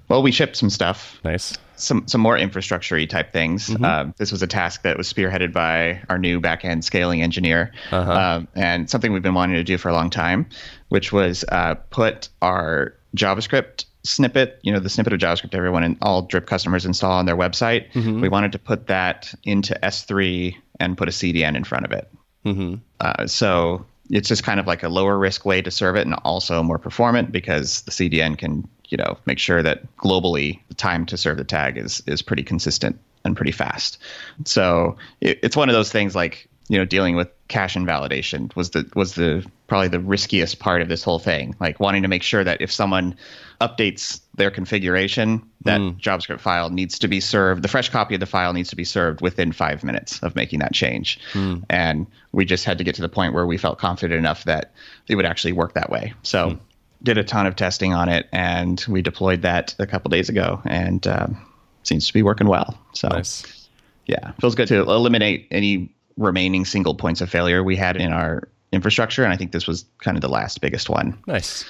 Well, 0.09 0.21
we 0.21 0.31
shipped 0.31 0.55
some 0.57 0.69
stuff. 0.69 1.19
Nice. 1.23 1.57
some 1.75 2.07
some 2.07 2.19
more 2.21 2.37
infrastructure 2.37 3.05
type 3.05 3.31
things. 3.31 3.69
Mm-hmm. 3.69 3.85
Um, 3.85 4.13
this 4.17 4.31
was 4.31 4.41
a 4.41 4.47
task 4.47 4.81
that 4.83 4.97
was 4.97 5.11
spearheaded 5.11 5.53
by 5.53 6.01
our 6.09 6.17
new 6.17 6.41
backend 6.41 6.83
scaling 6.83 7.21
engineer, 7.23 7.71
Uh-huh. 7.91 8.11
um, 8.11 8.47
and 8.55 8.89
something 8.89 9.13
we've 9.13 9.23
been 9.23 9.33
wanting 9.35 9.55
to 9.55 9.63
do 9.63 9.77
for 9.77 9.89
a 9.89 9.93
long 9.93 10.09
time, 10.09 10.47
which 10.89 11.13
was 11.13 11.45
uh, 11.51 11.75
put 11.89 12.27
our 12.41 12.93
JavaScript 13.15 13.85
snippet, 14.03 14.59
you 14.63 14.71
know, 14.71 14.79
the 14.79 14.89
snippet 14.89 15.13
of 15.13 15.19
JavaScript 15.19 15.53
everyone 15.53 15.83
and 15.83 15.97
all 16.01 16.21
Drip 16.23 16.47
customers 16.47 16.85
install 16.85 17.11
on 17.11 17.25
their 17.25 17.35
website. 17.37 17.91
Mm-hmm. 17.91 18.21
We 18.21 18.29
wanted 18.29 18.51
to 18.53 18.59
put 18.59 18.87
that 18.87 19.33
into 19.43 19.77
S3 19.83 20.55
and 20.79 20.97
put 20.97 21.09
a 21.09 21.11
CDN 21.11 21.55
in 21.55 21.63
front 21.65 21.85
of 21.85 21.91
it. 21.91 22.09
Mm-hmm. 22.45 22.75
Uh, 23.01 23.27
so 23.27 23.85
it's 24.09 24.29
just 24.29 24.43
kind 24.43 24.59
of 24.59 24.65
like 24.67 24.83
a 24.83 24.89
lower 24.89 25.17
risk 25.19 25.45
way 25.45 25.61
to 25.61 25.69
serve 25.69 25.95
it 25.97 26.05
and 26.07 26.15
also 26.23 26.63
more 26.63 26.79
performant 26.79 27.31
because 27.31 27.81
the 27.81 27.91
CDN 27.91 28.37
can, 28.37 28.67
you 28.89 28.97
know, 28.97 29.17
make 29.25 29.39
sure 29.39 29.63
that 29.63 29.95
globally 29.97 30.59
the 30.67 30.75
time 30.75 31.05
to 31.07 31.17
serve 31.17 31.37
the 31.37 31.43
tag 31.43 31.77
is 31.77 32.03
is 32.05 32.21
pretty 32.21 32.43
consistent 32.43 32.99
and 33.23 33.35
pretty 33.35 33.51
fast. 33.51 33.97
So 34.45 34.97
it, 35.21 35.39
it's 35.43 35.55
one 35.55 35.69
of 35.69 35.73
those 35.73 35.91
things 35.91 36.15
like, 36.15 36.47
you 36.67 36.77
know, 36.77 36.85
dealing 36.85 37.15
with 37.15 37.29
cache 37.47 37.75
invalidation 37.75 38.51
was 38.55 38.71
the 38.71 38.89
was 38.95 39.15
the 39.15 39.45
probably 39.67 39.87
the 39.87 39.99
riskiest 39.99 40.59
part 40.59 40.81
of 40.81 40.87
this 40.87 41.03
whole 41.03 41.19
thing. 41.19 41.55
Like 41.59 41.79
wanting 41.79 42.01
to 42.03 42.07
make 42.07 42.23
sure 42.23 42.43
that 42.43 42.61
if 42.61 42.71
someone 42.71 43.15
updates 43.61 44.21
their 44.35 44.51
configuration, 44.51 45.43
that 45.65 45.79
hmm. 45.79 45.89
JavaScript 45.99 46.39
file 46.39 46.69
needs 46.69 46.97
to 46.99 47.07
be 47.07 47.19
served. 47.19 47.61
The 47.61 47.67
fresh 47.67 47.89
copy 47.89 48.15
of 48.15 48.19
the 48.19 48.25
file 48.25 48.53
needs 48.53 48.69
to 48.69 48.75
be 48.75 48.85
served 48.85 49.21
within 49.21 49.51
five 49.51 49.83
minutes 49.83 50.19
of 50.19 50.35
making 50.35 50.59
that 50.59 50.73
change. 50.73 51.19
Hmm. 51.33 51.57
And 51.69 52.07
we 52.31 52.45
just 52.45 52.65
had 52.65 52.77
to 52.77 52.83
get 52.83 52.95
to 52.95 53.01
the 53.01 53.09
point 53.09 53.33
where 53.33 53.45
we 53.45 53.57
felt 53.57 53.77
confident 53.79 54.17
enough 54.17 54.43
that 54.45 54.71
it 55.07 55.15
would 55.15 55.25
actually 55.25 55.53
work 55.53 55.73
that 55.73 55.89
way. 55.89 56.13
So 56.23 56.51
hmm. 56.51 56.57
Did 57.03 57.17
a 57.17 57.23
ton 57.23 57.45
of 57.47 57.55
testing 57.55 57.93
on 57.93 58.09
it, 58.09 58.27
and 58.31 58.83
we 58.89 59.01
deployed 59.01 59.41
that 59.43 59.73
a 59.79 59.87
couple 59.87 60.09
days 60.09 60.29
ago, 60.29 60.61
and 60.65 61.05
um, 61.07 61.45
seems 61.83 62.05
to 62.07 62.13
be 62.13 62.21
working 62.23 62.47
well. 62.47 62.77
So 62.93 63.07
Nice. 63.07 63.67
yeah, 64.05 64.31
feels 64.41 64.55
good 64.55 64.67
to 64.69 64.81
eliminate 64.81 65.47
any 65.51 65.93
remaining 66.17 66.65
single 66.65 66.95
points 66.95 67.21
of 67.21 67.29
failure 67.29 67.63
we 67.63 67.75
had 67.77 67.95
in 67.95 68.11
our 68.11 68.47
infrastructure, 68.71 69.23
and 69.23 69.31
I 69.33 69.37
think 69.37 69.51
this 69.51 69.65
was 69.67 69.85
kind 70.03 70.17
of 70.17 70.21
the 70.21 70.29
last 70.29 70.59
biggest 70.61 70.89
one. 70.89 71.17
Nice. 71.27 71.63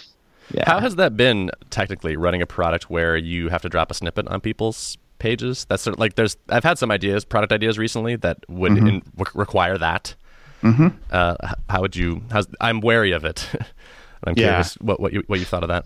Yeah. 0.51 0.63
How 0.65 0.79
has 0.79 0.95
that 0.95 1.15
been 1.15 1.51
technically 1.69 2.17
running 2.17 2.41
a 2.41 2.47
product 2.47 2.89
where 2.89 3.15
you 3.15 3.49
have 3.49 3.61
to 3.61 3.69
drop 3.69 3.91
a 3.91 3.93
snippet 3.93 4.27
on 4.29 4.41
people's 4.41 4.97
pages? 5.19 5.65
That's 5.69 5.83
sort 5.83 5.93
of 5.93 5.99
like 5.99 6.15
there's 6.15 6.37
I've 6.49 6.63
had 6.63 6.79
some 6.79 6.89
ideas, 6.89 7.23
product 7.23 7.53
ideas 7.53 7.77
recently 7.77 8.15
that 8.15 8.37
would 8.49 8.71
Mm-hmm. 8.71 8.87
in, 8.87 9.01
re- 9.15 9.25
require 9.35 9.77
that. 9.77 10.15
Mm-hmm. 10.63 10.87
Uh, 11.11 11.35
how 11.69 11.81
would 11.81 11.95
you? 11.95 12.23
How's, 12.31 12.47
I'm 12.59 12.81
wary 12.81 13.11
of 13.11 13.23
it. 13.25 13.47
I'm 14.23 14.33
Yeah. 14.35 14.47
curious 14.47 14.75
what 14.75 14.99
what 14.99 15.13
you 15.13 15.23
what 15.27 15.39
you 15.39 15.45
thought 15.45 15.63
of 15.63 15.69
that. 15.69 15.85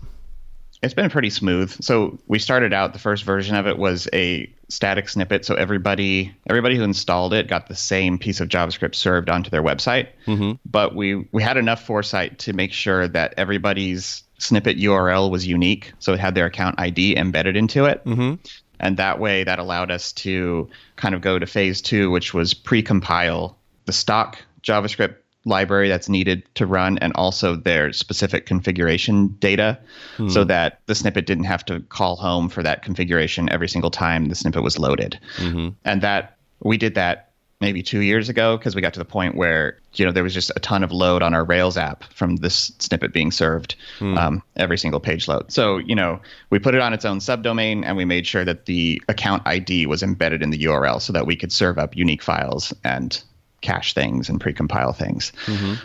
It's 0.82 0.92
been 0.92 1.08
pretty 1.08 1.30
smooth. 1.30 1.70
So 1.82 2.18
we 2.26 2.38
started 2.38 2.74
out 2.74 2.92
the 2.92 2.98
first 2.98 3.24
version 3.24 3.56
of 3.56 3.66
it 3.66 3.78
was 3.78 4.06
a 4.12 4.52
static 4.68 5.08
snippet, 5.08 5.44
so 5.46 5.54
everybody 5.54 6.34
everybody 6.46 6.76
who 6.76 6.82
installed 6.82 7.32
it 7.32 7.48
got 7.48 7.68
the 7.68 7.74
same 7.74 8.18
piece 8.18 8.40
of 8.40 8.48
JavaScript 8.48 8.94
served 8.94 9.30
onto 9.30 9.48
their 9.48 9.62
website. 9.62 10.08
Mm-hmm. 10.26 10.52
But 10.70 10.94
we 10.94 11.26
we 11.32 11.42
had 11.42 11.56
enough 11.56 11.82
foresight 11.84 12.38
to 12.40 12.52
make 12.52 12.72
sure 12.72 13.08
that 13.08 13.34
everybody's 13.38 14.24
snippet 14.38 14.76
URL 14.76 15.30
was 15.30 15.46
unique, 15.46 15.92
so 16.00 16.12
it 16.12 16.20
had 16.20 16.34
their 16.34 16.46
account 16.46 16.78
ID 16.78 17.16
embedded 17.16 17.56
into 17.56 17.86
it. 17.86 18.04
Mm-hmm. 18.04 18.34
And 18.80 18.96
that 18.98 19.18
way, 19.20 19.44
that 19.44 19.58
allowed 19.58 19.90
us 19.90 20.12
to 20.12 20.68
kind 20.96 21.14
of 21.14 21.22
go 21.22 21.38
to 21.38 21.46
phase 21.46 21.80
two, 21.80 22.10
which 22.10 22.34
was 22.34 22.52
pre-compile 22.52 23.56
the 23.86 23.92
stock 23.92 24.38
JavaScript 24.62 25.14
library 25.44 25.88
that's 25.88 26.08
needed 26.08 26.42
to 26.54 26.66
run 26.66 26.98
and 26.98 27.12
also 27.14 27.54
their 27.54 27.92
specific 27.92 28.46
configuration 28.46 29.28
data 29.40 29.78
hmm. 30.16 30.28
so 30.28 30.44
that 30.44 30.80
the 30.86 30.94
snippet 30.94 31.26
didn't 31.26 31.44
have 31.44 31.64
to 31.64 31.80
call 31.80 32.16
home 32.16 32.48
for 32.48 32.62
that 32.62 32.82
configuration 32.82 33.50
every 33.50 33.68
single 33.68 33.90
time 33.90 34.26
the 34.26 34.34
snippet 34.34 34.62
was 34.62 34.78
loaded. 34.78 35.18
Mm-hmm. 35.36 35.70
And 35.84 36.02
that 36.02 36.36
we 36.60 36.78
did 36.78 36.94
that 36.94 37.30
maybe 37.60 37.82
two 37.82 38.00
years 38.00 38.28
ago 38.28 38.56
because 38.56 38.74
we 38.74 38.82
got 38.82 38.92
to 38.92 38.98
the 38.98 39.04
point 39.04 39.36
where 39.36 39.78
you 39.94 40.04
know 40.04 40.12
there 40.12 40.22
was 40.22 40.34
just 40.34 40.50
a 40.56 40.60
ton 40.60 40.82
of 40.82 40.92
load 40.92 41.22
on 41.22 41.34
our 41.34 41.44
Rails 41.44 41.76
app 41.76 42.04
from 42.12 42.36
this 42.36 42.72
snippet 42.78 43.12
being 43.12 43.30
served 43.30 43.76
hmm. 43.98 44.18
um, 44.18 44.42
every 44.56 44.78
single 44.78 45.00
page 45.00 45.28
load. 45.28 45.52
So 45.52 45.78
you 45.78 45.94
know 45.94 46.20
we 46.50 46.58
put 46.58 46.74
it 46.74 46.80
on 46.80 46.92
its 46.92 47.04
own 47.04 47.18
subdomain 47.18 47.82
and 47.84 47.96
we 47.96 48.04
made 48.04 48.26
sure 48.26 48.44
that 48.44 48.66
the 48.66 49.02
account 49.08 49.42
ID 49.46 49.86
was 49.86 50.02
embedded 50.02 50.42
in 50.42 50.50
the 50.50 50.64
URL 50.64 51.00
so 51.00 51.12
that 51.12 51.26
we 51.26 51.36
could 51.36 51.52
serve 51.52 51.78
up 51.78 51.96
unique 51.96 52.22
files 52.22 52.72
and 52.82 53.22
cache 53.64 53.94
things 53.94 54.28
and 54.28 54.38
precompile 54.40 54.94
things. 54.94 55.32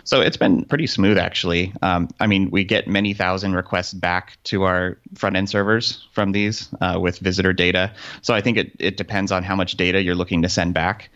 So 0.04 0.20
it's 0.20 0.36
been 0.36 0.64
pretty 0.66 0.86
smooth 0.86 1.18
actually. 1.18 1.72
Um, 1.82 2.08
I 2.20 2.26
mean, 2.26 2.50
we 2.50 2.62
get 2.64 2.86
many 2.86 3.14
thousand 3.14 3.54
requests 3.54 3.94
back 3.94 4.36
to 4.44 4.64
our 4.64 4.98
front 5.14 5.36
end 5.36 5.48
servers 5.48 6.06
from 6.12 6.32
these 6.32 6.68
uh, 6.80 6.98
with 7.00 7.18
visitor 7.18 7.52
data. 7.52 7.90
So 8.22 8.34
I 8.34 8.40
think 8.42 8.58
it, 8.58 8.72
it 8.78 8.96
depends 8.96 9.32
on 9.32 9.42
how 9.42 9.56
much 9.56 9.76
data 9.76 10.02
you're 10.02 10.14
looking 10.14 10.42
to 10.42 10.48
send 10.48 10.74
back. 10.74 11.08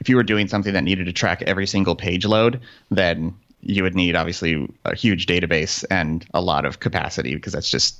If 0.00 0.08
you 0.08 0.16
were 0.16 0.22
doing 0.22 0.48
something 0.48 0.74
that 0.74 0.84
needed 0.84 1.06
to 1.06 1.12
track 1.12 1.42
every 1.42 1.66
single 1.66 1.96
page 1.96 2.24
load, 2.24 2.60
then 2.90 3.34
you 3.62 3.82
would 3.82 3.94
need 3.94 4.14
obviously 4.14 4.68
a 4.84 4.94
huge 4.94 5.26
database 5.26 5.84
and 5.90 6.24
a 6.34 6.40
lot 6.40 6.64
of 6.66 6.78
capacity 6.80 7.34
because 7.34 7.52
that's 7.54 7.70
just 7.70 7.96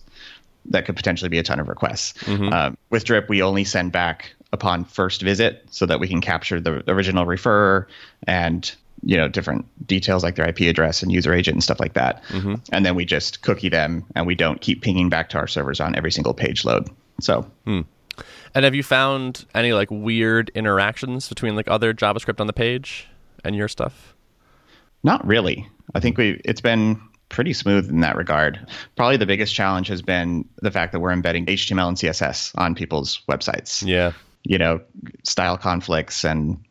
that 0.70 0.84
could 0.86 0.96
potentially 0.96 1.28
be 1.28 1.38
a 1.38 1.42
ton 1.42 1.60
of 1.60 1.68
requests. 1.68 2.14
Um, 2.52 2.76
with 2.90 3.04
Drip, 3.04 3.28
we 3.28 3.42
only 3.42 3.64
send 3.64 3.92
back 3.92 4.34
upon 4.54 4.84
first 4.84 5.20
visit 5.20 5.66
so 5.70 5.84
that 5.84 6.00
we 6.00 6.08
can 6.08 6.20
capture 6.20 6.60
the 6.60 6.82
original 6.90 7.26
referrer 7.26 7.86
and 8.26 8.74
you 9.02 9.16
know 9.16 9.28
different 9.28 9.66
details 9.86 10.22
like 10.22 10.36
their 10.36 10.48
IP 10.48 10.60
address 10.60 11.02
and 11.02 11.12
user 11.12 11.34
agent 11.34 11.56
and 11.56 11.62
stuff 11.62 11.80
like 11.80 11.92
that. 11.92 12.22
Mm-hmm. 12.28 12.54
And 12.72 12.86
then 12.86 12.94
we 12.94 13.04
just 13.04 13.42
cookie 13.42 13.68
them 13.68 14.04
and 14.14 14.26
we 14.26 14.34
don't 14.34 14.60
keep 14.60 14.80
pinging 14.80 15.10
back 15.10 15.28
to 15.30 15.38
our 15.38 15.46
servers 15.46 15.80
on 15.80 15.94
every 15.94 16.10
single 16.10 16.32
page 16.32 16.64
load. 16.64 16.88
So 17.20 17.42
hmm. 17.64 17.82
And 18.54 18.64
have 18.64 18.74
you 18.74 18.84
found 18.84 19.44
any 19.54 19.72
like 19.72 19.90
weird 19.90 20.50
interactions 20.54 21.28
between 21.28 21.56
like 21.56 21.68
other 21.68 21.92
JavaScript 21.92 22.40
on 22.40 22.46
the 22.46 22.52
page 22.52 23.08
and 23.44 23.56
your 23.56 23.68
stuff? 23.68 24.14
Not 25.02 25.26
really. 25.26 25.68
I 25.94 26.00
think 26.00 26.16
we 26.16 26.40
it's 26.44 26.60
been 26.60 27.00
pretty 27.28 27.52
smooth 27.52 27.90
in 27.90 28.00
that 28.00 28.16
regard. 28.16 28.64
Probably 28.96 29.16
the 29.16 29.26
biggest 29.26 29.54
challenge 29.54 29.88
has 29.88 30.02
been 30.02 30.48
the 30.62 30.70
fact 30.70 30.92
that 30.92 31.00
we're 31.00 31.10
embedding 31.10 31.46
HTML 31.46 31.88
and 31.88 31.96
CSS 31.96 32.52
on 32.56 32.74
people's 32.74 33.20
websites. 33.28 33.84
Yeah. 33.86 34.12
You 34.44 34.58
know, 34.58 34.80
style 35.24 35.56
conflicts 35.56 36.24
and 36.24 36.62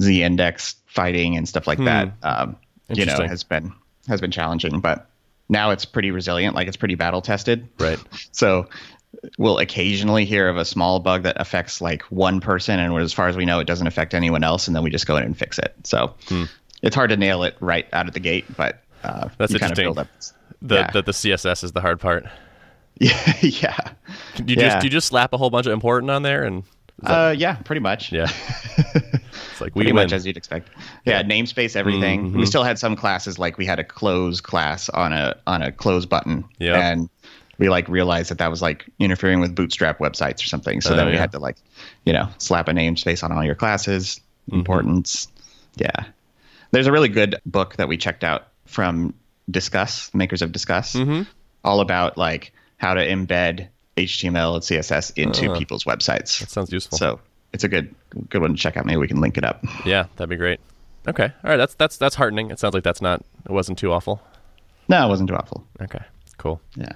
z 0.00 0.22
index 0.22 0.76
fighting 0.86 1.36
and 1.36 1.48
stuff 1.48 1.66
like 1.66 1.78
that. 1.84 2.12
Um, 2.22 2.56
you 2.90 3.04
know, 3.04 3.18
has 3.26 3.44
been 3.44 3.72
has 4.08 4.20
been 4.20 4.30
challenging, 4.30 4.80
but 4.80 5.08
now 5.48 5.70
it's 5.70 5.84
pretty 5.84 6.10
resilient. 6.10 6.54
Like 6.54 6.68
it's 6.68 6.76
pretty 6.76 6.94
battle 6.94 7.20
tested. 7.22 7.68
Right. 7.78 7.98
So 8.32 8.68
we'll 9.38 9.58
occasionally 9.58 10.24
hear 10.24 10.48
of 10.48 10.56
a 10.58 10.64
small 10.64 11.00
bug 11.00 11.22
that 11.24 11.40
affects 11.40 11.80
like 11.80 12.02
one 12.04 12.40
person, 12.40 12.78
and 12.78 12.96
as 12.98 13.12
far 13.12 13.28
as 13.28 13.36
we 13.36 13.44
know, 13.44 13.58
it 13.58 13.66
doesn't 13.66 13.86
affect 13.86 14.14
anyone 14.14 14.44
else, 14.44 14.66
and 14.68 14.76
then 14.76 14.82
we 14.82 14.90
just 14.90 15.06
go 15.06 15.16
in 15.16 15.24
and 15.24 15.36
fix 15.36 15.58
it. 15.58 15.74
So 15.84 16.14
it's 16.82 16.94
hard 16.94 17.10
to 17.10 17.16
nail 17.16 17.42
it 17.42 17.56
right 17.60 17.86
out 17.92 18.06
of 18.08 18.14
the 18.14 18.20
gate, 18.20 18.44
but 18.56 18.82
uh, 19.04 19.28
That's 19.38 19.52
you 19.52 19.58
kind 19.58 19.72
of 19.72 19.78
interesting. 19.78 19.84
build 19.84 19.98
up. 19.98 20.08
The, 20.62 20.74
yeah. 20.76 20.90
the 20.92 21.02
the 21.02 21.12
CSS 21.12 21.64
is 21.64 21.72
the 21.72 21.80
hard 21.80 22.00
part. 22.00 22.26
yeah, 23.00 23.32
yeah, 23.40 23.76
Do 24.36 24.44
you 24.54 24.56
Yeah. 24.60 24.68
just 24.68 24.80
do 24.80 24.86
you 24.86 24.90
just 24.90 25.08
slap 25.08 25.32
a 25.32 25.36
whole 25.36 25.50
bunch 25.50 25.66
of 25.66 25.72
important 25.72 26.10
on 26.10 26.22
there 26.22 26.44
and 26.44 26.62
uh, 27.04 27.34
yeah, 27.36 27.54
pretty 27.56 27.80
much. 27.80 28.12
yeah. 28.12 28.26
it's 28.78 29.60
like 29.60 29.74
we 29.74 29.80
pretty 29.80 29.92
win. 29.92 30.04
much 30.04 30.12
as 30.12 30.26
you'd 30.26 30.36
expect. 30.36 30.68
Yeah, 31.04 31.22
namespace, 31.22 31.76
everything. 31.76 32.28
Mm-hmm. 32.28 32.38
We 32.38 32.46
still 32.46 32.64
had 32.64 32.78
some 32.78 32.96
classes 32.96 33.38
like 33.38 33.58
we 33.58 33.66
had 33.66 33.78
a 33.78 33.84
close 33.84 34.40
class 34.40 34.88
on 34.88 35.12
a 35.12 35.36
on 35.46 35.62
a 35.62 35.72
close 35.72 36.06
button, 36.06 36.44
Yeah. 36.58 36.90
and 36.90 37.08
we 37.58 37.68
like 37.68 37.88
realized 37.88 38.30
that 38.30 38.38
that 38.38 38.50
was 38.50 38.62
like 38.62 38.86
interfering 38.98 39.40
with 39.40 39.54
Bootstrap 39.54 39.98
websites 39.98 40.42
or 40.42 40.46
something. 40.46 40.80
So 40.80 40.92
Oh, 40.92 40.96
then 40.96 41.06
we 41.06 41.12
yeah. 41.14 41.18
had 41.20 41.32
to 41.32 41.38
like, 41.38 41.56
you 42.04 42.12
know, 42.12 42.28
slap 42.38 42.68
a 42.68 42.72
namespace 42.72 43.22
on 43.24 43.32
all 43.32 43.44
your 43.44 43.54
classes. 43.56 44.20
Mm-hmm. 44.48 44.58
Importance. 44.60 45.28
Yeah, 45.76 46.04
there's 46.70 46.86
a 46.86 46.92
really 46.92 47.08
good 47.08 47.36
book 47.46 47.76
that 47.76 47.88
we 47.88 47.96
checked 47.96 48.24
out 48.24 48.48
from 48.66 49.14
Disqus, 49.50 50.12
makers 50.14 50.42
of 50.42 50.50
Disqus, 50.52 50.94
Mm-hmm. 50.96 51.22
all 51.64 51.80
about 51.80 52.16
like 52.18 52.52
how 52.78 52.94
to 52.94 53.00
embed 53.06 53.68
HTML 54.06 54.54
and 54.54 54.62
CSS 54.62 55.12
into 55.16 55.54
people's 55.58 55.84
websites. 55.84 56.40
Uh, 56.40 56.44
That 56.44 56.50
sounds 56.50 56.72
useful. 56.72 56.98
So 56.98 57.20
it's 57.52 57.64
a 57.64 57.68
good 57.68 57.94
good 58.28 58.40
one 58.42 58.52
to 58.54 58.56
check 58.60 58.76
out. 58.76 58.84
Maybe 58.86 58.96
we 58.98 59.08
can 59.08 59.20
link 59.20 59.36
it 59.38 59.44
up. 59.44 59.64
yeah, 59.84 60.06
that'd 60.16 60.28
be 60.30 60.36
great. 60.36 60.60
Okay. 61.06 61.24
All 61.44 61.50
right, 61.50 61.56
that's 61.56 61.74
that's 61.74 61.96
that's 61.96 62.14
heartening. 62.16 62.50
It 62.50 62.58
sounds 62.58 62.74
like 62.74 62.84
that's 62.84 63.00
not 63.02 63.22
it 63.48 63.52
wasn't 63.52 63.78
too 63.78 63.92
awful. 63.92 64.20
No, 64.88 65.04
it 65.06 65.08
wasn't 65.08 65.28
too 65.28 65.36
awful. 65.36 65.66
Okay. 65.80 66.00
Cool. 66.38 66.60
Yeah. 66.76 66.92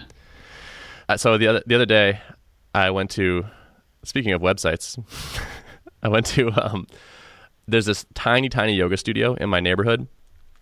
Uh, 1.09 1.17
so 1.17 1.37
the 1.39 1.47
other 1.49 1.63
the 1.67 1.75
other 1.75 1.87
day, 1.87 2.21
I 2.75 2.91
went 2.91 3.11
to. 3.13 3.45
Speaking 4.05 4.33
of 4.33 4.41
websites, 4.43 4.99
I 6.03 6.09
went 6.09 6.27
to. 6.27 6.51
Um, 6.61 6.87
there's 7.69 7.87
this 7.87 8.05
tiny, 8.15 8.49
tiny 8.49 8.75
yoga 8.75 8.97
studio 8.97 9.35
in 9.35 9.49
my 9.49 9.61
neighborhood, 9.61 10.09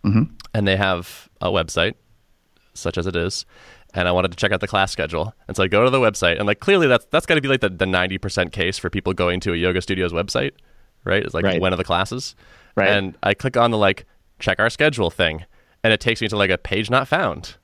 and 0.04 0.68
they 0.68 0.76
have 0.76 1.28
a 1.40 1.48
website, 1.48 1.94
such 2.74 2.96
as 2.98 3.06
it 3.06 3.16
is. 3.16 3.44
And 3.94 4.06
I 4.06 4.12
wanted 4.12 4.30
to 4.30 4.36
check 4.36 4.52
out 4.52 4.60
the 4.60 4.68
class 4.68 4.92
schedule, 4.92 5.34
and 5.48 5.56
so 5.56 5.64
I 5.64 5.68
go 5.68 5.84
to 5.84 5.90
the 5.90 5.98
website, 5.98 6.38
and 6.38 6.46
like 6.46 6.60
clearly 6.60 6.86
that's 6.86 7.04
that's 7.06 7.26
got 7.26 7.34
to 7.34 7.40
be 7.40 7.48
like 7.48 7.60
the 7.60 7.68
the 7.70 7.86
ninety 7.86 8.18
percent 8.18 8.52
case 8.52 8.78
for 8.78 8.88
people 8.90 9.12
going 9.12 9.40
to 9.40 9.52
a 9.52 9.56
yoga 9.56 9.80
studio's 9.82 10.12
website, 10.12 10.52
right? 11.04 11.24
It's 11.24 11.34
like 11.34 11.44
Right. 11.44 11.60
when 11.60 11.72
are 11.72 11.76
the 11.76 11.84
classes, 11.84 12.36
Right. 12.76 12.88
And 12.88 13.16
I 13.22 13.34
click 13.34 13.56
on 13.56 13.72
the 13.72 13.78
like 13.78 14.06
check 14.38 14.60
our 14.60 14.70
schedule 14.70 15.10
thing, 15.10 15.44
and 15.82 15.92
it 15.92 15.98
takes 16.00 16.20
me 16.22 16.28
to 16.28 16.36
like 16.36 16.50
a 16.50 16.58
page 16.58 16.88
not 16.88 17.08
found. 17.08 17.56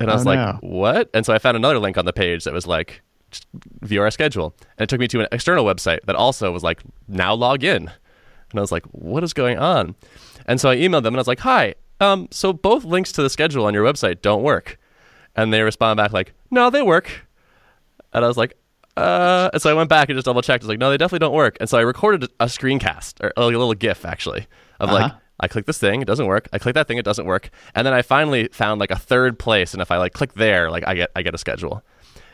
And 0.00 0.10
I 0.10 0.14
Oh, 0.14 0.16
was 0.16 0.26
like, 0.26 0.38
no. 0.38 0.58
what? 0.60 1.08
And 1.14 1.24
so 1.26 1.32
I 1.34 1.38
found 1.38 1.56
another 1.56 1.78
link 1.78 1.96
on 1.98 2.04
the 2.04 2.12
page 2.12 2.44
that 2.44 2.52
was 2.54 2.66
like, 2.66 3.00
just 3.30 3.46
view 3.82 4.00
our 4.02 4.10
schedule. 4.12 4.54
And 4.76 4.84
it 4.84 4.88
took 4.88 5.00
me 5.00 5.08
to 5.08 5.20
an 5.20 5.26
external 5.32 5.64
website 5.64 6.00
that 6.06 6.14
also 6.16 6.52
was 6.52 6.62
like, 6.62 6.82
now 7.08 7.34
log 7.34 7.64
in. 7.64 7.88
And 8.50 8.58
I 8.58 8.60
was 8.60 8.70
like, 8.72 8.84
what 8.86 9.22
is 9.24 9.32
going 9.32 9.58
on? 9.58 9.96
And 10.46 10.60
so 10.60 10.70
I 10.70 10.76
emailed 10.76 11.02
them 11.02 11.14
and 11.14 11.16
I 11.16 11.20
was 11.20 11.26
like, 11.28 11.40
hi, 11.40 11.74
um, 12.00 12.28
so 12.30 12.52
both 12.52 12.84
links 12.84 13.12
to 13.12 13.22
the 13.22 13.30
schedule 13.30 13.64
on 13.66 13.74
your 13.74 13.84
website 13.84 14.22
don't 14.22 14.42
work. 14.42 14.78
And 15.36 15.52
they 15.52 15.62
respond 15.62 15.96
back 15.98 16.12
like, 16.12 16.32
no, 16.50 16.68
they 16.70 16.82
work. 16.82 17.26
And 18.12 18.24
I 18.24 18.28
was 18.28 18.36
like, 18.36 18.56
uh, 18.96 19.50
and 19.52 19.62
so 19.62 19.70
I 19.70 19.74
went 19.74 19.88
back 19.88 20.08
and 20.08 20.16
just 20.16 20.24
double 20.24 20.42
checked. 20.42 20.62
I 20.62 20.66
was 20.66 20.68
like, 20.70 20.78
no, 20.80 20.90
they 20.90 20.96
definitely 20.96 21.20
don't 21.20 21.34
work. 21.34 21.56
And 21.60 21.68
so 21.68 21.78
I 21.78 21.82
recorded 21.82 22.24
a 22.40 22.46
screencast 22.46 23.22
or 23.22 23.32
a 23.36 23.46
little 23.46 23.72
GIF 23.74 24.04
actually 24.04 24.46
of 24.80 24.90
like, 24.90 25.04
Uh-huh. 25.12 25.18
I 25.40 25.46
click 25.46 25.66
this 25.66 25.78
thing, 25.78 26.02
it 26.02 26.06
doesn't 26.06 26.26
work. 26.26 26.48
I 26.52 26.58
click 26.58 26.74
that 26.74 26.88
thing, 26.88 26.98
it 26.98 27.04
doesn't 27.04 27.24
work. 27.26 27.50
And 27.76 27.86
then 27.86 27.94
I 27.94 28.02
finally 28.02 28.48
found 28.48 28.80
like 28.80 28.90
a 28.90 28.96
third 28.98 29.38
place, 29.38 29.72
and 29.72 29.80
if 29.80 29.92
I 29.92 29.96
like 29.98 30.12
click 30.12 30.32
there, 30.34 30.68
like 30.68 30.82
I 30.84 30.94
get 30.94 31.12
I 31.14 31.22
get 31.22 31.32
a 31.32 31.38
schedule. 31.38 31.84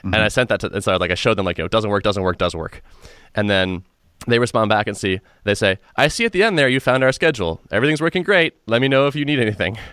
And 0.03 0.17
I 0.17 0.29
sent 0.29 0.49
that 0.49 0.61
to, 0.61 0.71
and 0.73 0.83
so 0.83 0.97
like 0.97 1.11
I 1.11 1.15
showed 1.15 1.37
them 1.37 1.45
like 1.45 1.59
you 1.59 1.63
know, 1.63 1.67
it 1.67 1.73
doesn't 1.73 1.91
work, 1.91 2.03
doesn't 2.03 2.23
work, 2.23 2.39
doesn't 2.39 2.59
work. 2.59 2.83
And 3.35 3.51
then 3.51 3.85
they 4.27 4.39
respond 4.39 4.69
back 4.69 4.87
and 4.87 4.97
see 4.97 5.21
they 5.45 5.55
say, 5.55 5.79
I 5.97 6.09
see 6.09 6.25
at 6.25 6.33
the 6.33 6.43
end 6.43 6.59
there 6.59 6.69
you 6.69 6.81
found 6.81 7.05
our 7.05 7.13
schedule. 7.13 7.61
Everything's 7.71 8.01
working 8.01 8.23
great. 8.23 8.55
Let 8.67 8.81
me 8.81 8.89
know 8.89 9.07
if 9.07 9.15
you 9.15 9.25
need 9.25 9.39
anything. 9.39 9.79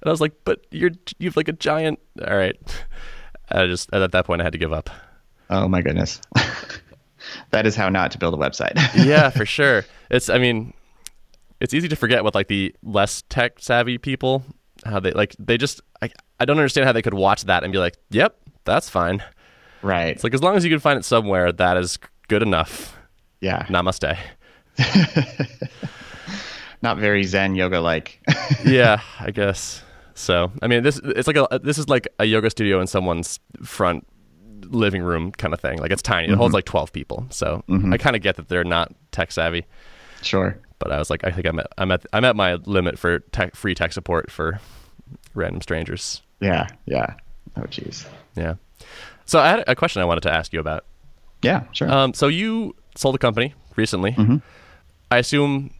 And 0.00 0.10
I 0.10 0.12
was 0.12 0.20
like, 0.20 0.34
but 0.44 0.66
you're 0.70 0.90
you've 1.18 1.34
like 1.34 1.48
a 1.48 1.52
giant. 1.52 1.98
All 2.28 2.36
right. 2.36 2.56
I 3.50 3.64
just 3.64 3.88
at 3.94 4.12
that 4.12 4.26
point 4.26 4.42
I 4.42 4.44
had 4.44 4.52
to 4.52 4.58
give 4.58 4.70
up. 4.70 4.90
Oh 5.48 5.66
my 5.66 5.80
goodness. 5.80 6.20
that 7.52 7.64
is 7.64 7.74
how 7.74 7.88
not 7.88 8.10
to 8.10 8.18
build 8.18 8.34
a 8.34 8.36
website. 8.36 8.74
yeah, 9.02 9.30
for 9.30 9.46
sure. 9.46 9.86
It's 10.10 10.28
I 10.28 10.36
mean, 10.36 10.74
it's 11.58 11.72
easy 11.72 11.88
to 11.88 11.96
forget 11.96 12.22
with 12.22 12.34
like 12.34 12.48
the 12.48 12.74
less 12.82 13.22
tech 13.30 13.58
savvy 13.60 13.96
people 13.96 14.44
how 14.84 15.00
they 15.00 15.12
like 15.12 15.34
they 15.38 15.56
just 15.56 15.80
I, 16.02 16.10
I 16.38 16.44
don't 16.44 16.58
understand 16.58 16.86
how 16.86 16.92
they 16.92 17.02
could 17.02 17.14
watch 17.14 17.44
that 17.44 17.64
and 17.64 17.72
be 17.72 17.78
like, 17.78 17.96
"Yep, 18.10 18.36
that's 18.64 18.90
fine." 18.90 19.22
right. 19.82 20.08
It's 20.08 20.24
like 20.24 20.34
as 20.34 20.42
long 20.42 20.56
as 20.56 20.64
you 20.64 20.70
can 20.70 20.80
find 20.80 20.98
it 20.98 21.04
somewhere, 21.04 21.52
that 21.52 21.76
is 21.76 21.98
good 22.28 22.42
enough. 22.42 22.96
Yeah. 23.44 23.66
Namaste. 23.66 24.16
Not 26.82 26.98
very 26.98 27.24
Zen 27.24 27.54
yoga 27.54 27.80
like. 27.80 28.20
yeah, 28.64 29.00
I 29.20 29.30
guess. 29.30 29.82
So, 30.14 30.50
I 30.62 30.66
mean, 30.66 30.82
this 30.82 30.98
it's 31.04 31.26
like 31.26 31.36
a 31.36 31.60
this 31.62 31.78
is 31.78 31.88
like 31.88 32.08
a 32.18 32.24
yoga 32.24 32.50
studio 32.50 32.80
in 32.80 32.86
someone's 32.86 33.40
front 33.62 34.06
living 34.66 35.02
room 35.02 35.32
kind 35.32 35.52
of 35.52 35.60
thing. 35.60 35.78
Like 35.78 35.90
it's 35.90 36.02
tiny. 36.02 36.32
It 36.32 36.36
holds 36.36 36.54
like 36.54 36.64
12 36.64 36.92
people. 36.92 37.26
So, 37.30 37.62
I 37.92 37.98
kind 37.98 38.16
of 38.16 38.22
get 38.22 38.36
that 38.36 38.48
they're 38.48 38.64
not 38.64 38.94
tech 39.12 39.30
savvy. 39.32 39.66
sure. 40.22 40.58
but 40.78 40.90
I 40.92 40.98
was 40.98 41.10
like, 41.10 41.24
I 41.24 41.30
think 41.30 41.46
I'm 41.46 41.58
at 41.58 41.66
I'm 41.78 41.90
at 41.90 42.06
I'm 42.12 42.24
at 42.24 42.36
my 42.36 42.54
limit 42.54 42.98
for 42.98 43.20
tech, 43.20 43.56
free 43.56 43.74
tech 43.74 43.92
support 43.92 44.30
for 44.30 44.60
random 45.34 45.60
strangers. 45.62 46.22
Yeah. 46.40 46.66
Yeah. 46.86 47.14
Oh 47.56 47.62
jeez. 47.62 48.06
Yeah. 48.36 48.54
So 49.26 49.38
I 49.38 49.48
had 49.48 49.64
a 49.66 49.74
question 49.74 50.02
I 50.02 50.04
wanted 50.04 50.22
to 50.22 50.32
ask 50.32 50.52
you 50.52 50.60
about. 50.60 50.84
Yeah, 51.42 51.64
sure. 51.72 51.90
Um, 51.90 52.14
so 52.14 52.28
you 52.28 52.74
sold 52.94 53.14
a 53.14 53.18
company 53.18 53.54
recently. 53.76 54.12
Mm-hmm. 54.12 54.36
I 55.10 55.18
assume, 55.18 55.70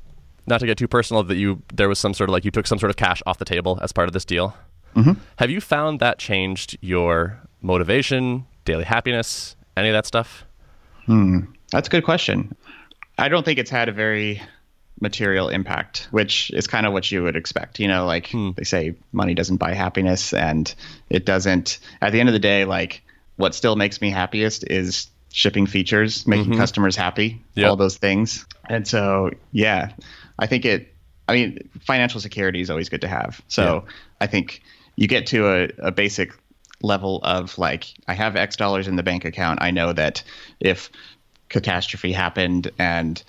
not 0.46 0.58
to 0.60 0.66
get 0.66 0.78
too 0.78 0.88
personal, 0.88 1.22
that 1.24 1.36
you 1.36 1.62
there 1.72 1.88
was 1.88 1.98
some 1.98 2.14
sort 2.14 2.30
of 2.30 2.32
like 2.32 2.44
you 2.44 2.50
took 2.50 2.66
some 2.66 2.78
sort 2.78 2.90
of 2.90 2.96
cash 2.96 3.22
off 3.26 3.38
the 3.38 3.44
table 3.44 3.78
as 3.82 3.92
part 3.92 4.08
of 4.08 4.12
this 4.12 4.24
deal. 4.24 4.56
Mm-hmm. 4.96 5.12
Have 5.36 5.50
you 5.50 5.60
found 5.60 6.00
that 6.00 6.18
changed 6.18 6.78
your 6.80 7.38
motivation, 7.62 8.46
daily 8.64 8.84
happiness, 8.84 9.56
any 9.76 9.88
of 9.88 9.92
that 9.94 10.06
stuff? 10.06 10.44
Hmm. 11.06 11.40
That's 11.72 11.88
a 11.88 11.90
good 11.90 12.04
question. 12.04 12.54
I 13.18 13.28
don't 13.28 13.44
think 13.44 13.58
it's 13.58 13.70
had 13.70 13.88
a 13.88 13.92
very 13.92 14.40
material 15.00 15.48
impact, 15.48 16.08
which 16.12 16.50
is 16.50 16.66
kind 16.66 16.86
of 16.86 16.92
what 16.92 17.10
you 17.10 17.22
would 17.22 17.36
expect. 17.36 17.80
You 17.80 17.88
know, 17.88 18.06
like 18.06 18.30
hmm. 18.30 18.50
they 18.56 18.64
say, 18.64 18.94
money 19.12 19.34
doesn't 19.34 19.56
buy 19.56 19.74
happiness, 19.74 20.32
and 20.32 20.72
it 21.10 21.26
doesn't. 21.26 21.78
At 22.00 22.12
the 22.12 22.20
end 22.20 22.28
of 22.28 22.32
the 22.32 22.38
day, 22.38 22.64
like 22.64 23.02
what 23.36 23.54
still 23.54 23.76
makes 23.76 24.00
me 24.00 24.10
happiest 24.10 24.64
is 24.70 25.08
shipping 25.34 25.66
features, 25.66 26.26
making 26.28 26.56
customers 26.56 26.94
happy, 26.94 27.42
Yep. 27.54 27.68
all 27.68 27.76
those 27.76 27.96
things. 27.96 28.46
And 28.68 28.86
so, 28.86 29.30
yeah, 29.50 29.90
I 30.38 30.46
think 30.46 30.64
it. 30.64 30.94
I 31.28 31.34
mean, 31.34 31.68
financial 31.80 32.20
security 32.20 32.60
is 32.60 32.70
always 32.70 32.88
good 32.88 33.00
to 33.00 33.08
have. 33.08 33.42
So 33.48 33.84
I 34.20 34.26
think 34.26 34.62
you 34.94 35.08
get 35.08 35.26
to 35.28 35.48
a, 35.48 35.68
a 35.78 35.90
basic 35.90 36.32
level 36.82 37.20
of 37.24 37.56
like, 37.58 37.86
I 38.06 38.14
have 38.14 38.36
X 38.36 38.56
dollars 38.56 38.86
in 38.86 38.96
the 38.96 39.02
bank 39.02 39.24
account. 39.24 39.60
I 39.62 39.70
know 39.72 39.92
that 39.92 40.22
if 40.60 40.90
catastrophe 41.48 42.12
happened 42.12 42.70
and 42.78 43.22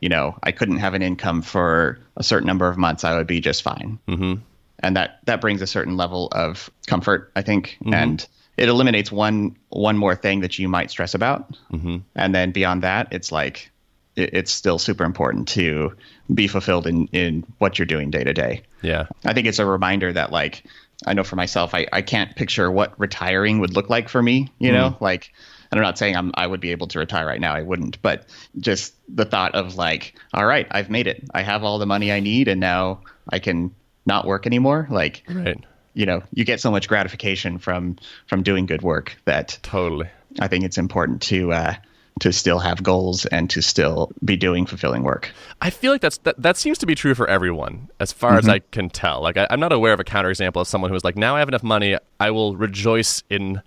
you 0.00 0.08
know 0.08 0.36
I 0.42 0.52
couldn't 0.52 0.78
have 0.78 0.94
an 0.94 1.02
income 1.02 1.40
for 1.42 1.98
a 2.16 2.22
certain 2.22 2.46
number 2.46 2.68
of 2.68 2.76
months, 2.76 3.04
I 3.04 3.16
would 3.16 3.26
be 3.26 3.40
just 3.40 3.62
fine. 3.62 3.98
Mm-hmm. 4.08 4.42
And 4.80 4.96
that 4.96 5.20
that 5.24 5.40
brings 5.40 5.62
a 5.62 5.66
certain 5.66 5.96
level 5.96 6.28
of 6.32 6.68
comfort, 6.86 7.30
I 7.36 7.42
think, 7.42 7.78
and 7.86 8.26
it 8.58 8.68
eliminates 8.68 9.10
one 9.10 9.56
one 9.68 9.96
more 9.96 10.14
thing 10.14 10.40
that 10.40 10.58
you 10.58 10.68
might 10.68 10.90
stress 10.90 11.14
about. 11.14 11.50
Mm-hmm. 11.72 11.98
And 12.14 12.34
then 12.34 12.50
beyond 12.50 12.82
that, 12.82 13.08
it's 13.12 13.32
like 13.32 13.70
it, 14.16 14.34
it's 14.34 14.52
still 14.52 14.78
super 14.78 15.04
important 15.04 15.48
to 15.48 15.96
be 16.32 16.48
fulfilled 16.48 16.86
in 16.86 17.06
in 17.08 17.44
what 17.58 17.78
you're 17.78 17.86
doing 17.86 18.10
day 18.10 18.24
to 18.24 18.34
day. 18.34 18.62
Yeah. 18.82 19.06
I 19.24 19.32
think 19.32 19.46
it's 19.46 19.58
a 19.58 19.66
reminder 19.66 20.12
that 20.12 20.32
like 20.32 20.64
I 21.06 21.14
know 21.14 21.24
for 21.24 21.36
myself, 21.36 21.74
I, 21.74 21.86
I 21.92 22.02
can't 22.02 22.34
picture 22.34 22.70
what 22.70 22.98
retiring 22.98 23.60
would 23.60 23.74
look 23.74 23.88
like 23.88 24.08
for 24.08 24.20
me, 24.20 24.52
you 24.58 24.72
know, 24.72 24.96
like, 24.98 25.32
and 25.70 25.78
I'm 25.78 25.84
not 25.84 25.96
saying 25.96 26.16
I'm, 26.16 26.32
I 26.34 26.44
would 26.44 26.60
be 26.60 26.72
able 26.72 26.88
to 26.88 26.98
retire 26.98 27.24
right 27.24 27.40
now. 27.40 27.54
I 27.54 27.62
wouldn't, 27.62 28.02
but 28.02 28.26
just 28.58 28.94
the 29.08 29.24
thought 29.24 29.54
of 29.54 29.76
like, 29.76 30.14
all 30.34 30.44
right, 30.44 30.66
I've 30.72 30.90
made 30.90 31.06
it. 31.06 31.22
I 31.32 31.42
have 31.42 31.62
all 31.62 31.78
the 31.78 31.86
money 31.86 32.10
I 32.10 32.18
need 32.18 32.48
and 32.48 32.58
now 32.58 33.02
I 33.28 33.38
can 33.38 33.72
not 34.06 34.26
work 34.26 34.44
anymore. 34.44 34.88
Like, 34.90 35.22
Right. 35.28 35.64
You 35.94 36.06
know, 36.06 36.22
you 36.32 36.44
get 36.44 36.60
so 36.60 36.70
much 36.70 36.88
gratification 36.88 37.58
from, 37.58 37.96
from 38.26 38.42
doing 38.42 38.66
good 38.66 38.82
work 38.82 39.16
that 39.24 39.58
Totally. 39.62 40.08
I 40.40 40.48
think 40.48 40.64
it's 40.64 40.78
important 40.78 41.22
to, 41.22 41.52
uh, 41.52 41.74
to 42.20 42.32
still 42.32 42.58
have 42.58 42.82
goals 42.82 43.26
and 43.26 43.48
to 43.50 43.62
still 43.62 44.10
be 44.24 44.36
doing 44.36 44.66
fulfilling 44.66 45.02
work. 45.04 45.30
I 45.62 45.70
feel 45.70 45.92
like 45.92 46.00
that's 46.00 46.18
that, 46.18 46.40
that 46.42 46.56
seems 46.56 46.76
to 46.78 46.86
be 46.86 46.94
true 46.96 47.14
for 47.14 47.28
everyone, 47.28 47.88
as 48.00 48.12
far 48.12 48.36
as 48.36 48.48
I 48.48 48.58
can 48.58 48.90
tell. 48.90 49.22
Like 49.22 49.36
I, 49.36 49.46
I'm 49.50 49.60
not 49.60 49.72
aware 49.72 49.92
of 49.92 50.00
a 50.00 50.04
counterexample 50.04 50.60
of 50.60 50.66
someone 50.66 50.90
who 50.90 50.94
was 50.94 51.04
like, 51.04 51.16
"Now 51.16 51.36
I 51.36 51.38
have 51.38 51.48
enough 51.48 51.62
money, 51.62 51.96
I 52.18 52.30
will 52.32 52.56
rejoice 52.56 53.22
in 53.30 53.62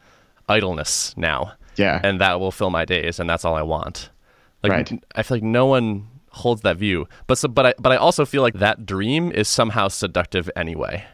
idleness 0.50 1.14
now, 1.18 1.54
Yeah. 1.78 2.02
and 2.04 2.20
that 2.20 2.40
will 2.42 2.52
fill 2.52 2.70
my 2.70 2.84
days, 2.86 3.20
and 3.20 3.30
that's 3.30 3.46
all 3.46 3.56
I 3.56 3.62
want." 3.62 4.10
Like 4.64 4.72
Right. 4.74 5.04
i 5.16 5.24
feel 5.24 5.38
like 5.38 5.44
no 5.44 5.66
one 5.66 6.08
holds 6.32 6.62
that 6.62 6.78
view, 6.78 7.08
but 7.28 7.38
so, 7.38 7.48
but 7.48 7.66
I 7.66 7.74
but 7.80 7.92
I 7.92 7.96
also 7.96 8.26
feel 8.26 8.42
like 8.42 8.56
that 8.56 8.86
dream 8.86 9.32
is 9.32 9.48
somehow 9.48 9.88
seductive 9.88 10.50
anyway. 10.56 11.06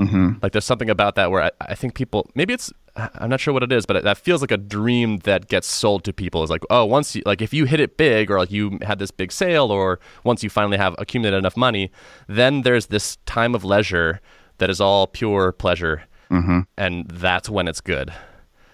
Mm-hmm. 0.00 0.38
Like 0.42 0.52
there's 0.52 0.64
something 0.64 0.88
about 0.88 1.14
that 1.16 1.30
where 1.30 1.42
I, 1.42 1.50
I 1.60 1.74
think 1.74 1.94
people 1.94 2.30
maybe 2.34 2.54
it's 2.54 2.72
I'm 2.96 3.28
not 3.28 3.38
sure 3.38 3.52
what 3.54 3.62
it 3.62 3.70
is, 3.70 3.84
but 3.84 3.96
it, 3.96 4.04
that 4.04 4.16
feels 4.16 4.40
like 4.40 4.50
a 4.50 4.56
dream 4.56 5.18
that 5.18 5.48
gets 5.48 5.68
sold 5.68 6.04
to 6.04 6.12
people. 6.12 6.42
Is 6.42 6.48
like 6.48 6.64
oh 6.70 6.86
once 6.86 7.14
you 7.14 7.22
like 7.26 7.42
if 7.42 7.52
you 7.52 7.66
hit 7.66 7.80
it 7.80 7.98
big 7.98 8.30
or 8.30 8.38
like 8.38 8.50
you 8.50 8.78
had 8.82 8.98
this 8.98 9.10
big 9.10 9.30
sale 9.30 9.70
or 9.70 10.00
once 10.24 10.42
you 10.42 10.48
finally 10.48 10.78
have 10.78 10.94
accumulated 10.98 11.38
enough 11.38 11.56
money, 11.56 11.90
then 12.26 12.62
there's 12.62 12.86
this 12.86 13.16
time 13.26 13.54
of 13.54 13.62
leisure 13.62 14.20
that 14.56 14.70
is 14.70 14.80
all 14.80 15.06
pure 15.06 15.52
pleasure, 15.52 16.02
mm-hmm. 16.30 16.60
and 16.78 17.06
that's 17.08 17.50
when 17.50 17.68
it's 17.68 17.80
good. 17.80 18.12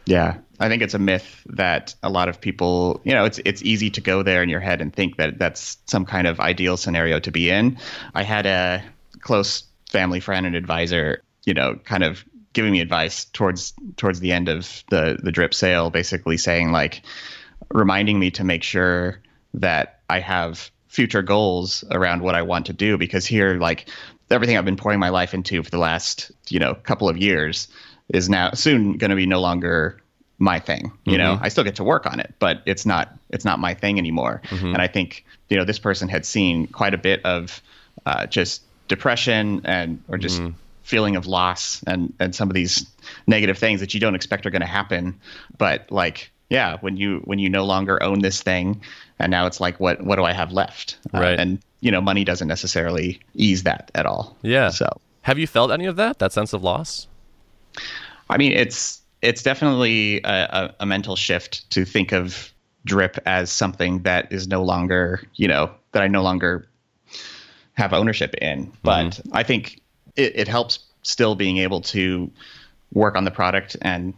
Yeah, 0.07 0.39
I 0.61 0.69
think 0.69 0.83
it's 0.83 0.95
a 0.95 0.99
myth 1.01 1.43
that 1.47 1.93
a 2.05 2.09
lot 2.09 2.29
of 2.29 2.41
people, 2.41 3.01
you 3.03 3.13
know, 3.13 3.25
it's 3.25 3.41
it's 3.45 3.63
easy 3.63 3.91
to 3.91 4.01
go 4.01 4.23
there 4.23 4.45
in 4.45 4.49
your 4.49 4.61
head 4.61 4.81
and 4.81 4.95
think 4.95 5.17
that 5.17 5.41
that's 5.41 5.79
some 5.87 6.07
kind 6.07 6.29
of 6.29 6.39
ideal 6.39 6.77
scenario 6.77 7.19
to 7.19 7.33
be 7.33 7.51
in. 7.51 7.77
I 8.15 8.23
had 8.23 8.47
a 8.47 8.85
close 9.21 9.65
family 9.97 10.21
friend 10.21 10.45
and 10.45 10.55
advisor, 10.55 11.23
you 11.47 11.55
know, 11.55 11.77
kind 11.85 12.05
of 12.05 12.23
giving 12.53 12.71
me 12.71 12.81
advice 12.83 13.25
towards 13.25 13.73
towards 13.97 14.21
the 14.21 14.31
end 14.31 14.51
of 14.51 14.85
the 14.91 15.19
the 15.23 15.33
drip 15.33 15.55
sale, 15.55 15.89
basically 15.89 16.37
saying 16.37 16.71
like 16.71 17.03
reminding 17.73 18.19
me 18.19 18.31
to 18.31 18.45
make 18.45 18.63
sure 18.63 19.21
that 19.55 20.01
I 20.11 20.21
have 20.21 20.71
future 20.89 21.23
goals 21.23 21.83
around 21.91 22.23
what 22.23 22.35
I 22.35 22.43
want 22.43 22.67
to 22.67 22.75
do 22.75 22.99
because 22.99 23.25
here 23.27 23.57
like 23.57 23.89
everything 24.31 24.59
I've 24.59 24.67
been 24.67 24.77
pouring 24.77 24.99
my 24.99 25.09
life 25.09 25.33
into 25.33 25.63
for 25.63 25.71
the 25.71 25.79
last, 25.79 26.31
you 26.49 26.59
know, 26.59 26.75
couple 26.75 27.09
of 27.09 27.17
years 27.17 27.69
is 28.11 28.29
now 28.29 28.51
soon 28.53 28.99
going 28.99 29.11
to 29.11 29.17
be 29.17 29.27
no 29.27 29.41
longer 29.41 29.99
my 30.39 30.61
thing. 30.61 30.93
You 31.07 31.17
know, 31.19 31.39
I 31.41 31.49
still 31.49 31.65
get 31.65 31.77
to 31.77 31.85
work 31.85 32.05
on 32.05 32.21
it, 32.21 32.35
but 32.39 32.63
it's 32.67 32.85
not 32.85 33.17
it's 33.31 33.47
not 33.47 33.61
my 33.61 33.73
thing 33.73 33.99
anymore. 33.99 34.43
And 34.75 34.83
I 34.83 34.89
think 34.89 35.25
you 35.49 35.57
know 35.57 35.65
this 35.65 35.79
person 35.79 36.11
had 36.11 36.27
seen 36.27 36.67
quite 36.67 36.93
a 36.93 36.99
bit 36.99 37.25
of 37.25 37.63
uh, 38.05 38.27
just 38.27 38.63
depression 38.89 39.61
and 39.65 40.03
or 40.09 40.19
just 40.19 40.41
feeling 40.83 41.17
of 41.17 41.27
loss 41.27 41.83
and 41.87 42.13
and 42.21 42.35
some 42.35 42.49
of 42.49 42.55
these 42.55 42.87
negative 43.27 43.59
things 43.59 43.81
that 43.81 43.93
you 43.95 44.01
don't 44.01 44.15
expect 44.15 44.47
are 44.47 44.51
going 44.51 44.61
to 44.61 44.67
happen. 44.67 45.19
But 45.59 45.91
like 45.91 46.31
yeah, 46.49 46.77
when 46.81 46.97
you 46.97 47.21
when 47.25 47.39
you 47.41 47.49
no 47.49 47.65
longer 47.65 48.01
own 48.03 48.21
this 48.21 48.41
thing, 48.43 48.81
and 49.19 49.31
now 49.31 49.47
it's 49.47 49.61
like 49.61 49.81
what 49.81 50.03
what 50.05 50.17
do 50.17 50.25
I 50.25 50.33
have 50.33 50.53
left? 50.53 50.97
Uh, 51.13 51.21
Right. 51.21 51.39
and 51.41 51.59
you 51.81 51.91
know, 51.91 52.01
money 52.01 52.25
doesn't 52.25 52.49
necessarily 52.49 53.21
ease 53.35 53.65
that 53.65 53.91
at 53.95 54.07
all. 54.07 54.37
Yeah. 54.43 54.71
So 54.71 54.89
Have 55.23 55.39
you 55.39 55.47
felt 55.47 55.71
any 55.73 55.87
of 55.87 55.97
that? 55.97 56.19
That 56.21 56.33
sense 56.33 56.53
of 56.53 56.63
loss? 56.63 57.07
I 58.31 58.37
mean, 58.39 58.53
it's 58.53 59.01
it's 59.23 59.43
definitely 59.43 60.21
a, 60.25 60.29
a, 60.51 60.75
a 60.81 60.87
mental 60.87 61.17
shift 61.17 61.69
to 61.71 61.85
think 61.85 62.13
of 62.13 62.53
drip 62.85 63.19
as 63.27 63.51
something 63.51 64.03
that 64.03 64.31
is 64.33 64.47
no 64.47 64.63
longer, 64.63 65.23
you 65.35 65.49
know, 65.49 65.71
that 65.93 66.03
I 66.03 66.07
no 66.09 66.23
longer 66.23 66.69
have 67.77 67.93
ownership 67.93 68.35
in. 68.35 68.73
But 68.83 69.11
mm-hmm. 69.11 69.37
I 69.37 69.43
think 69.43 69.81
it, 70.17 70.33
it 70.37 70.49
helps 70.49 70.81
still 71.03 71.35
being 71.35 71.59
able 71.59 71.81
to 71.83 72.31
work 72.93 73.17
on 73.17 73.25
the 73.25 73.31
product 73.31 73.77
and 73.83 74.15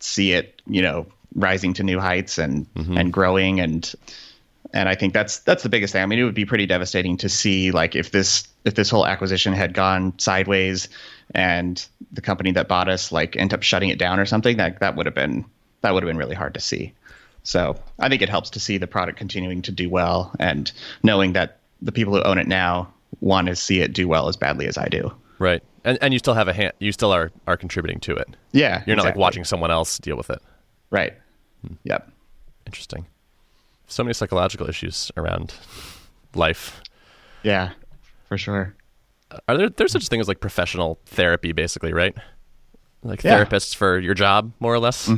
see 0.00 0.32
it, 0.32 0.60
you 0.66 0.82
know, 0.82 1.06
rising 1.34 1.74
to 1.74 1.82
new 1.82 2.00
heights 2.00 2.38
and 2.38 2.72
mm-hmm. 2.74 2.96
and 2.96 3.12
growing 3.12 3.60
and 3.60 3.94
and 4.72 4.88
I 4.88 4.94
think 4.94 5.14
that's 5.14 5.38
that's 5.40 5.62
the 5.62 5.68
biggest 5.68 5.92
thing. 5.92 6.02
I 6.02 6.06
mean, 6.06 6.18
it 6.18 6.24
would 6.24 6.34
be 6.34 6.44
pretty 6.44 6.66
devastating 6.66 7.16
to 7.18 7.28
see 7.28 7.70
like 7.70 7.94
if 7.94 8.10
this 8.10 8.46
if 8.64 8.74
this 8.74 8.90
whole 8.90 9.06
acquisition 9.06 9.52
had 9.52 9.74
gone 9.74 10.18
sideways 10.18 10.88
and 11.34 11.84
the 12.12 12.20
company 12.20 12.52
that 12.52 12.68
bought 12.68 12.88
us 12.88 13.12
like 13.12 13.36
end 13.36 13.54
up 13.54 13.62
shutting 13.62 13.90
it 13.90 13.98
down 13.98 14.18
or 14.18 14.26
something. 14.26 14.56
That 14.56 14.80
that 14.80 14.96
would 14.96 15.06
have 15.06 15.14
been 15.14 15.44
that 15.82 15.94
would 15.94 16.02
have 16.02 16.08
been 16.08 16.16
really 16.16 16.34
hard 16.34 16.54
to 16.54 16.60
see. 16.60 16.92
So 17.42 17.76
I 18.00 18.08
think 18.08 18.22
it 18.22 18.28
helps 18.28 18.50
to 18.50 18.60
see 18.60 18.76
the 18.76 18.88
product 18.88 19.18
continuing 19.18 19.62
to 19.62 19.72
do 19.72 19.88
well 19.88 20.34
and 20.40 20.70
knowing 21.04 21.34
that 21.34 21.60
the 21.82 21.92
people 21.92 22.14
who 22.14 22.22
own 22.22 22.38
it 22.38 22.46
now 22.46 22.92
want 23.20 23.48
to 23.48 23.56
see 23.56 23.80
it 23.80 23.92
do 23.92 24.08
well 24.08 24.28
as 24.28 24.36
badly 24.36 24.66
as 24.66 24.76
I 24.78 24.88
do. 24.88 25.12
Right. 25.38 25.62
And 25.84 25.98
and 26.00 26.12
you 26.12 26.18
still 26.18 26.34
have 26.34 26.48
a 26.48 26.52
hand. 26.52 26.72
You 26.80 26.92
still 26.92 27.12
are 27.12 27.30
are 27.46 27.56
contributing 27.56 28.00
to 28.00 28.14
it. 28.16 28.28
Yeah, 28.52 28.82
You're 28.86 28.96
not 28.96 29.04
like 29.04 29.16
watching 29.16 29.44
someone 29.44 29.70
else 29.70 29.98
deal 29.98 30.16
with 30.16 30.30
it. 30.30 30.40
Right. 30.90 31.14
Yep. 31.84 32.10
Interesting. 32.66 33.06
So 33.86 34.02
many 34.02 34.14
psychological 34.14 34.68
issues 34.68 35.12
around 35.16 35.54
life. 36.34 36.80
Yeah, 37.42 37.70
for 38.28 38.36
sure. 38.38 38.74
Are 39.48 39.56
there 39.56 39.68
there's 39.68 39.92
such 39.92 40.08
thing 40.08 40.20
as 40.20 40.26
like 40.28 40.40
professional 40.40 40.98
therapy, 41.06 41.52
basically, 41.52 41.92
right? 41.92 42.14
Like 43.02 43.22
Yeah. 43.22 43.44
therapists 43.44 43.74
for 43.74 43.98
your 43.98 44.14
job, 44.14 44.52
more 44.58 44.74
or 44.74 44.78
less. 44.80 45.08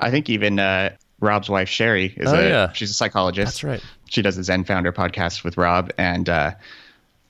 I 0.00 0.10
think 0.10 0.30
even 0.30 0.58
uh, 0.58 0.96
Rob's 1.22 1.48
wife 1.48 1.68
Sherry 1.68 2.12
is 2.16 2.30
Oh, 2.30 2.34
a 2.34 2.48
yeah. 2.48 2.72
she's 2.72 2.90
a 2.90 2.94
psychologist. 2.94 3.62
That's 3.62 3.64
right. 3.64 3.82
She 4.10 4.20
does 4.20 4.36
the 4.36 4.42
ZenFounder 4.42 4.92
podcast 4.92 5.42
with 5.44 5.56
Rob, 5.56 5.90
and 5.96 6.28
uh, 6.28 6.52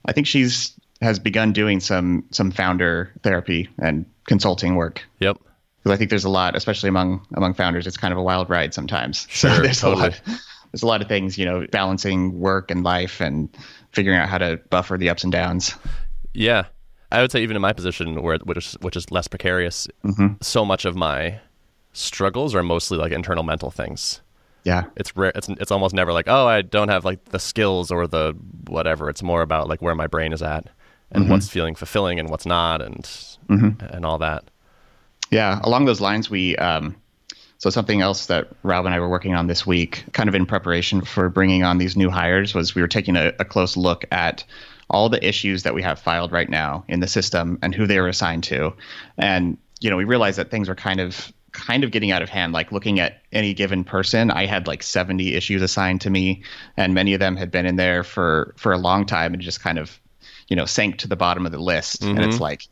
I 0.05 0.11
think 0.11 0.27
she's 0.27 0.73
has 1.01 1.19
begun 1.19 1.53
doing 1.53 1.79
some 1.79 2.25
some 2.31 2.51
founder 2.51 3.13
therapy 3.23 3.69
and 3.79 4.05
consulting 4.27 4.75
work. 4.75 5.03
Yep. 5.19 5.37
because 5.77 5.91
I 5.93 5.97
think 5.97 6.09
there's 6.09 6.23
a 6.25 6.29
lot, 6.29 6.55
especially 6.55 6.89
among 6.89 7.25
among 7.35 7.53
founders, 7.53 7.87
it's 7.87 7.97
kind 7.97 8.11
of 8.11 8.17
a 8.17 8.23
wild 8.23 8.49
ride 8.49 8.73
sometimes. 8.73 9.27
So 9.31 9.47
there's 9.61 9.79
totally. 9.81 10.01
a 10.01 10.09
lot. 10.09 10.21
There's 10.73 10.81
a 10.81 10.87
lot 10.87 11.03
of 11.03 11.07
things, 11.07 11.37
you 11.37 11.45
know, 11.45 11.67
balancing 11.71 12.39
work 12.39 12.71
and 12.71 12.83
life 12.83 13.21
and 13.21 13.47
figuring 13.91 14.17
out 14.17 14.27
how 14.27 14.39
to 14.39 14.59
buffer 14.71 14.97
the 14.97 15.07
ups 15.07 15.23
and 15.23 15.31
downs. 15.31 15.75
Yeah, 16.33 16.63
I 17.11 17.21
would 17.21 17.31
say 17.31 17.43
even 17.43 17.55
in 17.55 17.61
my 17.61 17.73
position, 17.73 18.19
where 18.23 18.39
which 18.39 18.57
is, 18.57 18.73
which 18.81 18.95
is 18.95 19.11
less 19.11 19.27
precarious, 19.27 19.87
Mm-hmm. 20.03 20.33
so 20.41 20.65
much 20.65 20.85
of 20.85 20.95
my 20.95 21.39
struggles 21.93 22.53
are 22.53 22.63
mostly 22.63 22.97
like 22.97 23.11
internal 23.11 23.43
mental 23.43 23.71
things. 23.71 24.21
Yeah, 24.63 24.85
It's 24.95 25.15
rare. 25.17 25.31
It's 25.35 25.49
it's 25.49 25.71
almost 25.71 25.93
never 25.93 26.13
like, 26.13 26.27
oh, 26.27 26.47
I 26.47 26.61
don't 26.61 26.87
have 26.87 27.03
like 27.03 27.25
the 27.25 27.39
skills 27.39 27.91
or 27.91 28.07
the 28.07 28.33
whatever. 28.67 29.09
It's 29.09 29.21
more 29.21 29.41
about 29.41 29.67
like 29.67 29.81
where 29.81 29.95
my 29.95 30.07
brain 30.07 30.31
is 30.31 30.41
at 30.41 30.67
and 31.11 31.29
what's 31.29 31.49
feeling 31.49 31.75
fulfilling 31.75 32.19
and 32.19 32.29
what's 32.29 32.45
not, 32.45 32.81
and 32.81 33.09
and 33.91 34.05
all 34.05 34.17
that. 34.19 34.45
yeah. 35.31 35.59
Along 35.63 35.85
those 35.85 35.99
lines, 35.99 36.29
we 36.29 36.55
um, 36.55 36.95
so 37.57 37.69
something 37.69 38.01
else 38.01 38.27
that 38.27 38.47
Rob 38.63 38.85
and 38.85 38.95
I 38.95 38.99
were 38.99 39.09
working 39.09 39.35
on 39.35 39.47
this 39.47 39.65
week, 39.67 40.05
kind 40.13 40.29
of 40.29 40.35
in 40.35 40.45
preparation 40.45 41.01
for 41.01 41.29
bringing 41.29 41.63
on 41.63 41.77
these 41.77 41.97
new 41.97 42.09
hires, 42.09 42.53
was 42.53 42.73
we 42.73 42.81
were 42.81 42.87
taking 42.87 43.15
a, 43.17 43.33
a 43.39 43.45
close 43.45 43.75
look 43.77 44.05
at 44.11 44.43
all 44.89 45.09
the 45.09 45.25
issues 45.25 45.63
that 45.63 45.73
we 45.73 45.81
have 45.81 45.99
filed 45.99 46.31
right 46.31 46.49
now 46.49 46.83
in 46.87 46.99
the 46.99 47.07
system 47.07 47.59
and 47.61 47.75
who 47.75 47.85
they 47.85 47.99
were 47.99 48.07
assigned 48.07 48.43
to, 48.45 48.73
and 49.17 49.57
you 49.81 49.89
know 49.89 49.97
we 49.97 50.05
realized 50.05 50.37
that 50.37 50.51
things 50.51 50.69
are 50.69 50.75
kind 50.75 51.01
of 51.01 51.33
kind 51.53 51.83
of 51.83 51.91
getting 51.91 52.11
out 52.11 52.21
of 52.21 52.29
hand 52.29 52.51
like 52.51 52.71
looking 52.71 52.99
at 52.99 53.21
any 53.31 53.53
given 53.53 53.83
person. 53.83 54.29
I 54.31 54.45
had 54.45 54.67
like 54.67 54.83
70 54.83 55.33
issues 55.35 55.61
assigned 55.61 56.01
to 56.01 56.09
me 56.09 56.43
and 56.75 56.93
many 56.93 57.13
of 57.13 57.19
them 57.19 57.37
had 57.37 57.51
been 57.51 57.65
in 57.65 57.77
there 57.77 58.03
for 58.03 58.53
for 58.57 58.73
a 58.73 58.77
long 58.77 59.05
time 59.05 59.33
and 59.33 59.41
just 59.41 59.61
kind 59.61 59.77
of 59.79 59.99
you 60.47 60.55
know 60.55 60.65
sank 60.65 60.97
to 60.97 61.07
the 61.07 61.15
bottom 61.15 61.45
of 61.45 61.51
the 61.51 61.59
list. 61.59 62.03
And 62.03 62.19
it's 62.19 62.39
like 62.39 62.67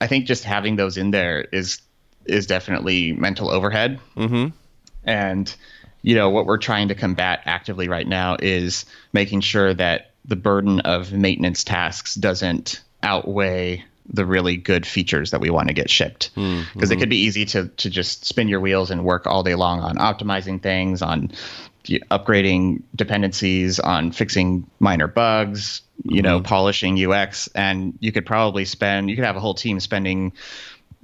i 0.00 0.06
think 0.06 0.26
just 0.26 0.44
having 0.44 0.76
those 0.76 0.96
in 0.96 1.12
there 1.12 1.42
is 1.52 1.80
is 2.26 2.46
definitely 2.46 3.12
mental 3.12 3.50
overhead. 3.50 3.98
Mm-hmm. 4.16 4.48
and 5.04 5.54
you 6.02 6.14
know 6.16 6.28
what 6.28 6.46
we're 6.46 6.58
trying 6.58 6.88
to 6.88 6.94
combat 6.94 7.40
actively 7.44 7.88
right 7.88 8.06
now 8.06 8.36
is 8.40 8.84
making 9.12 9.40
sure 9.40 9.72
that 9.74 10.10
the 10.24 10.36
burden 10.36 10.80
of 10.80 11.12
maintenance 11.12 11.64
tasks 11.64 12.14
doesn't 12.14 12.82
outweigh 13.02 13.84
the 14.12 14.26
really 14.26 14.56
good 14.56 14.86
features 14.86 15.30
that 15.30 15.40
we 15.40 15.50
want 15.50 15.68
to 15.68 15.74
get 15.74 15.88
shipped. 15.88 16.34
Mm-hmm. 16.36 16.72
Because 16.74 16.90
it 16.90 16.96
could 16.96 17.10
be 17.10 17.18
easy 17.18 17.44
to 17.46 17.68
to 17.68 17.90
just 17.90 18.24
spin 18.24 18.48
your 18.48 18.60
wheels 18.60 18.90
and 18.90 19.04
work 19.04 19.26
all 19.26 19.42
day 19.42 19.54
long 19.54 19.80
on 19.80 19.96
optimizing 19.96 20.62
things 20.62 21.02
on 21.02 21.30
upgrading 22.12 22.80
dependencies 22.94 23.80
on 23.80 24.12
fixing 24.12 24.64
minor 24.78 25.08
bugs 25.08 25.82
you 26.04 26.22
know 26.22 26.36
mm-hmm. 26.36 26.44
polishing 26.44 27.04
ux 27.06 27.48
and 27.56 27.98
you 27.98 28.12
could 28.12 28.24
probably 28.24 28.64
spend 28.64 29.10
you 29.10 29.16
could 29.16 29.24
have 29.24 29.34
a 29.34 29.40
whole 29.40 29.52
team 29.52 29.80
spending 29.80 30.32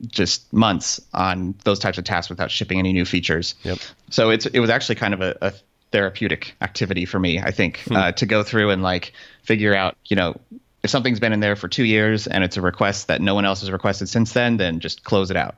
just 0.06 0.52
months 0.52 1.00
on 1.12 1.54
those 1.64 1.78
types 1.78 1.98
of 1.98 2.04
tasks 2.04 2.30
without 2.30 2.50
shipping 2.50 2.78
any 2.78 2.92
new 2.92 3.04
features. 3.04 3.54
Yep. 3.62 3.78
So 4.10 4.30
it's 4.30 4.46
it 4.46 4.60
was 4.60 4.70
actually 4.70 4.94
kind 4.94 5.14
of 5.14 5.20
a, 5.20 5.36
a 5.42 5.52
therapeutic 5.90 6.54
activity 6.60 7.04
for 7.04 7.18
me, 7.18 7.40
I 7.40 7.50
think, 7.50 7.80
hmm. 7.80 7.96
uh, 7.96 8.12
to 8.12 8.26
go 8.26 8.42
through 8.42 8.70
and 8.70 8.82
like 8.82 9.12
figure 9.42 9.74
out, 9.74 9.96
you 10.06 10.16
know, 10.16 10.38
if 10.82 10.90
something's 10.90 11.20
been 11.20 11.32
in 11.32 11.40
there 11.40 11.56
for 11.56 11.68
two 11.68 11.84
years 11.84 12.26
and 12.26 12.44
it's 12.44 12.56
a 12.56 12.60
request 12.62 13.08
that 13.08 13.20
no 13.20 13.34
one 13.34 13.44
else 13.44 13.60
has 13.60 13.70
requested 13.70 14.08
since 14.08 14.32
then, 14.32 14.56
then 14.58 14.80
just 14.80 15.04
close 15.04 15.30
it 15.30 15.36
out. 15.36 15.56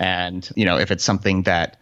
And 0.00 0.48
you 0.54 0.64
know, 0.64 0.78
if 0.78 0.90
it's 0.90 1.04
something 1.04 1.42
that 1.42 1.76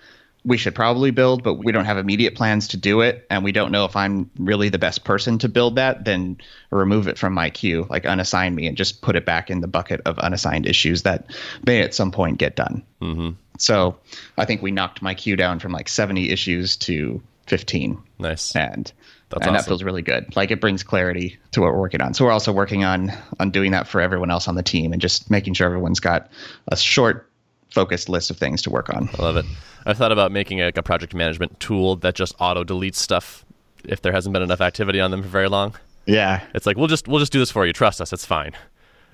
we 0.45 0.57
should 0.57 0.75
probably 0.75 1.11
build, 1.11 1.43
but 1.43 1.55
we 1.55 1.73
don't 1.73 1.85
have 1.85 1.99
immediate 1.99 2.35
plans 2.35 2.69
to 2.69 2.77
do 2.77 3.01
it, 3.03 3.27
and 3.29 3.45
we 3.45 3.53
don't 3.53 3.73
know 3.73 3.85
if 3.85 3.97
I'm 3.97 4.31
really 4.39 4.69
the 4.71 4.79
best 4.79 5.05
person 5.05 5.39
to 5.41 5.49
build 5.49 5.77
that, 5.77 6.05
then 6.05 6.39
remove 6.71 7.09
it 7.09 7.19
from 7.19 7.35
my 7.35 7.51
queue, 7.51 7.87
like 7.91 8.05
unassign 8.05 8.55
me, 8.55 8.67
and 8.67 8.77
just 8.77 9.03
put 9.03 9.17
it 9.17 9.27
back 9.27 9.51
in 9.51 9.61
the 9.61 9.67
bucket 9.67 10.01
of 10.07 10.19
unassigned 10.21 10.65
issues 10.65 11.03
that 11.03 11.27
may 11.67 11.83
at 11.83 11.93
some 11.93 12.13
point 12.13 12.39
get 12.39 12.57
done. 12.57 12.83
Mm-hmm. 13.03 13.31
So 13.59 13.99
I 14.39 14.45
think 14.45 14.63
we 14.63 14.71
knocked 14.71 15.03
my 15.03 15.13
queue 15.15 15.37
down 15.37 15.59
from 15.59 15.73
like 15.73 15.89
70 15.89 16.31
issues 16.31 16.77
to 16.79 17.21
15, 17.49 17.99
Nice. 18.21 18.55
and 18.55 18.91
That's 19.31 19.47
and 19.47 19.55
that 19.55 19.67
feels 19.67 19.83
really 19.83 20.03
good. 20.03 20.35
Like 20.37 20.51
it 20.51 20.61
brings 20.61 20.83
clarity 20.83 21.39
to 21.53 21.61
what 21.61 21.73
we're 21.73 21.81
working 21.81 22.01
on. 22.01 22.15
So 22.15 22.25
we're 22.25 22.33
also 22.33 22.53
working 22.53 22.85
on 22.85 23.13
on 23.39 23.51
doing 23.51 23.73
that 23.73 23.87
for 23.87 24.01
everyone 24.01 24.31
else 24.31 24.49
on 24.49 24.55
the 24.55 24.63
team, 24.63 24.93
and 24.93 25.03
just 25.03 25.31
making 25.31 25.55
sure 25.55 25.67
everyone's 25.67 26.01
got 26.01 26.31
a 26.69 26.77
short, 26.77 27.29
focused 27.71 28.09
list 28.09 28.31
of 28.31 28.39
things 28.39 28.63
to 28.63 28.71
work 28.71 28.89
on. 28.89 29.11
I 29.19 29.23
love 29.23 29.37
it. 29.37 29.45
I've 29.85 29.99
thought 29.99 30.13
about 30.13 30.33
making 30.33 30.61
like 30.61 30.77
a 30.79 30.83
project 30.83 31.15
management 31.15 31.61
tool 31.61 31.97
that 31.97 32.15
just 32.15 32.35
auto 32.39 32.65
deletes 32.65 32.97
stuff 32.97 33.45
if 33.85 34.03
there 34.03 34.13
hasn't 34.13 34.33
been 34.33 34.43
enough 34.43 34.61
activity 34.61 35.01
on 35.01 35.11
them 35.11 35.23
for 35.23 35.29
very 35.29 35.49
long. 35.49 35.75
Yeah, 36.07 36.43
It's 36.55 36.65
like 36.65 36.79
we'll 36.79 36.87
just 36.87 37.07
we'll 37.07 37.21
just 37.21 37.33
do 37.33 37.39
this 37.39 37.51
for 37.51 37.67
you. 37.67 37.73
Trust 37.75 38.01
us. 38.01 38.15
It's 38.15 38.25
fine. 38.25 38.53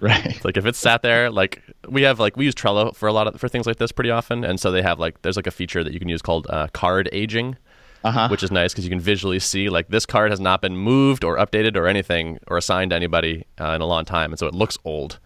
right. 0.01 0.45
Like 0.45 0.57
if 0.57 0.65
it's 0.65 0.79
sat 0.79 1.03
there, 1.03 1.31
like 1.31 1.63
we 1.89 2.03
have 2.03 2.21
like 2.21 2.37
we 2.37 2.45
use 2.45 2.55
Trello 2.55 2.95
for 2.95 3.09
a 3.09 3.13
lot 3.13 3.27
of 3.27 3.41
for 3.41 3.49
things 3.49 3.67
like 3.67 3.77
this 3.79 3.91
pretty 3.91 4.11
often, 4.11 4.45
and 4.45 4.61
so 4.61 4.71
they 4.71 4.83
have 4.83 5.01
like 5.01 5.23
there's 5.23 5.37
like 5.37 5.47
a 5.49 5.53
feature 5.53 5.83
that 5.83 5.93
you 5.93 5.99
can 5.99 6.09
use 6.09 6.23
called 6.23 6.47
uh, 6.51 6.69
card 6.73 7.09
aging, 7.13 7.57
Uh-huh. 8.05 8.29
which 8.29 8.43
is 8.43 8.51
nice 8.51 8.73
because 8.73 8.85
you 8.85 8.91
can 8.91 9.01
visually 9.01 9.39
see 9.39 9.71
like 9.71 9.89
this 9.89 10.05
card 10.05 10.31
has 10.31 10.39
not 10.39 10.61
been 10.61 10.77
moved 10.77 11.25
or 11.25 11.39
updated 11.39 11.75
or 11.75 11.87
anything 11.87 12.39
or 12.49 12.59
assigned 12.59 12.91
to 12.91 12.97
anybody 12.97 13.47
uh, 13.59 13.71
in 13.71 13.81
a 13.81 13.87
long 13.87 14.05
time, 14.05 14.31
and 14.31 14.39
so 14.39 14.47
it 14.47 14.55
looks 14.55 14.77
old. 14.85 15.19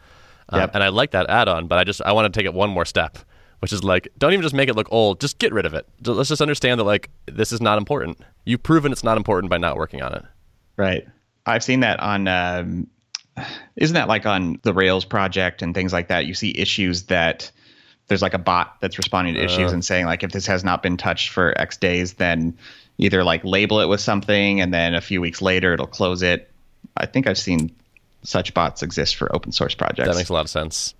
Uh, 0.51 0.59
Yep. 0.59 0.71
And 0.75 0.85
I 0.85 0.88
like 0.88 1.11
that 1.11 1.29
add-on, 1.29 1.67
but 1.67 1.79
I 1.79 1.85
just 1.85 2.01
I 2.03 2.12
want 2.12 2.33
to 2.33 2.38
take 2.38 2.47
it 2.47 2.55
one 2.55 2.71
more 2.71 2.85
step, 2.85 3.19
which 3.59 3.73
is 3.73 3.83
like 3.83 4.09
don't 4.17 4.33
even 4.33 4.43
just 4.43 4.55
make 4.55 4.69
it 4.69 4.77
look 4.77 4.87
old, 4.93 5.21
just 5.21 5.38
get 5.38 5.53
rid 5.53 5.67
of 5.67 5.75
it. 5.75 5.87
Let's 6.07 6.29
just 6.29 6.41
understand 6.41 6.79
that 6.79 6.85
like 6.85 7.11
this 7.27 7.53
is 7.53 7.61
not 7.61 7.79
important. 7.79 8.19
You've 8.45 8.62
proven 8.62 8.93
it's 8.93 9.05
not 9.05 9.17
important 9.17 9.51
by 9.51 9.59
not 9.59 9.77
working 9.77 10.01
on 10.01 10.14
it. 10.14 10.25
Right. 10.77 11.07
I've 11.47 11.64
seen 11.64 11.81
that 11.81 11.99
on. 12.01 12.29
Um, 12.29 12.87
isn't 13.77 13.95
that 13.95 14.09
like 14.09 14.25
on 14.25 14.59
the 14.62 14.73
Rails 14.73 15.05
project 15.05 15.62
and 15.62 15.75
things 15.75 15.93
like 15.93 16.09
that? 16.09 16.27
You 16.27 16.35
see 16.35 16.57
issues 16.57 17.05
that 17.05 17.51
there's 18.09 18.23
like 18.23 18.35
a 18.35 18.38
bot 18.38 18.77
that's 18.81 18.99
responding 18.99 19.35
to 19.35 19.44
issues 19.44 19.73
and 19.73 19.85
saying 19.85 20.07
like 20.07 20.23
if 20.23 20.33
this 20.33 20.47
has 20.47 20.64
not 20.64 20.83
been 20.83 20.97
touched 20.97 21.29
for 21.31 21.59
X 21.61 21.77
days, 21.77 22.14
then 22.14 22.57
either 22.99 23.23
like 23.23 23.44
label 23.44 23.81
it 23.81 23.87
with 23.87 24.01
something 24.01 24.61
and 24.61 24.73
then 24.75 24.94
a 24.94 25.01
few 25.01 25.21
weeks 25.21 25.40
later 25.40 25.75
it'll 25.75 25.87
close 25.87 26.23
it. 26.23 26.51
I 26.97 27.07
think 27.07 27.27
I've 27.27 27.38
seen 27.38 27.71
such 28.23 28.53
bots 28.55 28.83
exist 28.83 29.16
for 29.16 29.35
open 29.35 29.53
source 29.53 29.75
projects. 29.75 30.09
That 30.09 30.16
makes 30.16 30.31
a 30.31 30.33
lot 30.33 30.40
of 30.40 30.51
sense. 30.51 30.94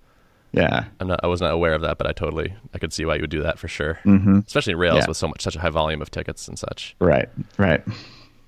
yeah. 0.53 0.85
I'm 0.99 1.07
not, 1.07 1.19
I 1.23 1.27
was 1.27 1.41
not 1.41 1.51
aware 1.51 1.73
of 1.73 1.81
that, 1.81 1.97
but 1.97 2.07
I 2.07 2.11
totally, 2.13 2.53
I 2.73 2.77
could 2.77 2.93
see 2.93 3.05
why 3.05 3.15
you 3.15 3.21
would 3.21 3.29
do 3.29 3.41
that 3.41 3.59
for 3.59 3.67
sure. 3.67 3.99
Mm-hmm. 4.05 4.39
Especially 4.47 4.71
in 4.73 4.79
Rails 4.79 4.99
Yeah. 4.99 5.05
with 5.07 5.17
so 5.17 5.27
much, 5.27 5.41
such 5.41 5.55
a 5.55 5.59
high 5.59 5.69
volume 5.69 6.01
of 6.01 6.09
tickets 6.11 6.47
and 6.47 6.57
such. 6.57 6.95
Right. 6.99 7.27
Right. 7.57 7.83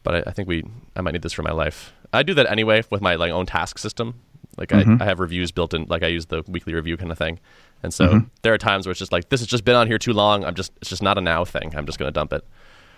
But 0.04 0.15
I, 0.15 0.30
I 0.30 0.34
think 0.34 0.47
we, 0.47 0.63
I 0.95 1.02
might 1.02 1.12
need 1.12 1.21
this 1.24 1.34
for 1.34 1.43
my 1.43 1.52
life. 1.52 1.93
I 2.13 2.24
do 2.24 2.34
that 2.36 2.50
anyway 2.50 2.84
with 2.89 3.02
my 3.02 3.15
like 3.15 3.32
own 3.32 3.45
task 3.47 3.78
system. 3.80 4.15
Like 4.58 4.69
Mm-hmm. 4.69 5.02
I, 5.02 5.06
I 5.06 5.08
have 5.08 5.19
reviews 5.19 5.52
built 5.52 5.74
in, 5.74 5.86
like 5.89 6.04
I 6.04 6.08
use 6.08 6.28
the 6.28 6.43
weekly 6.47 6.74
review 6.74 6.95
kind 6.97 7.12
of 7.12 7.17
thing. 7.17 7.39
And 7.84 7.94
so 7.94 8.08
Mm-hmm. 8.08 8.28
there 8.44 8.54
are 8.54 8.58
times 8.58 8.86
where 8.86 8.91
it's 8.91 9.00
just 9.00 9.12
like, 9.12 9.30
this 9.30 9.39
has 9.41 9.48
just 9.48 9.65
been 9.65 9.76
on 9.76 9.88
here 9.88 9.98
too 9.98 10.13
long. 10.13 10.44
I'm 10.46 10.56
just, 10.56 10.72
it's 10.82 10.89
just 10.89 11.02
not 11.02 11.17
a 11.17 11.22
now 11.22 11.44
thing. 11.46 11.74
I'm 11.76 11.86
just 11.86 11.98
going 12.00 12.08
to 12.08 12.13
dump 12.13 12.32
it. 12.34 12.46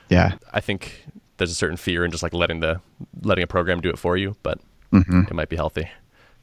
Yeah. 0.09 0.33
I 0.51 0.59
think 0.59 1.05
there's 1.37 1.51
a 1.51 1.55
certain 1.55 1.77
fear 1.77 2.03
in 2.05 2.11
just 2.11 2.21
like 2.23 2.33
letting 2.33 2.59
the, 2.59 2.79
letting 3.21 3.43
a 3.43 3.47
program 3.47 3.81
do 3.81 3.89
it 3.89 3.97
for 3.97 4.17
you, 4.17 4.35
but 4.43 4.59
Mm-hmm. 4.91 5.21
it 5.27 5.33
might 5.33 5.49
be 5.49 5.55
healthy. 5.55 5.89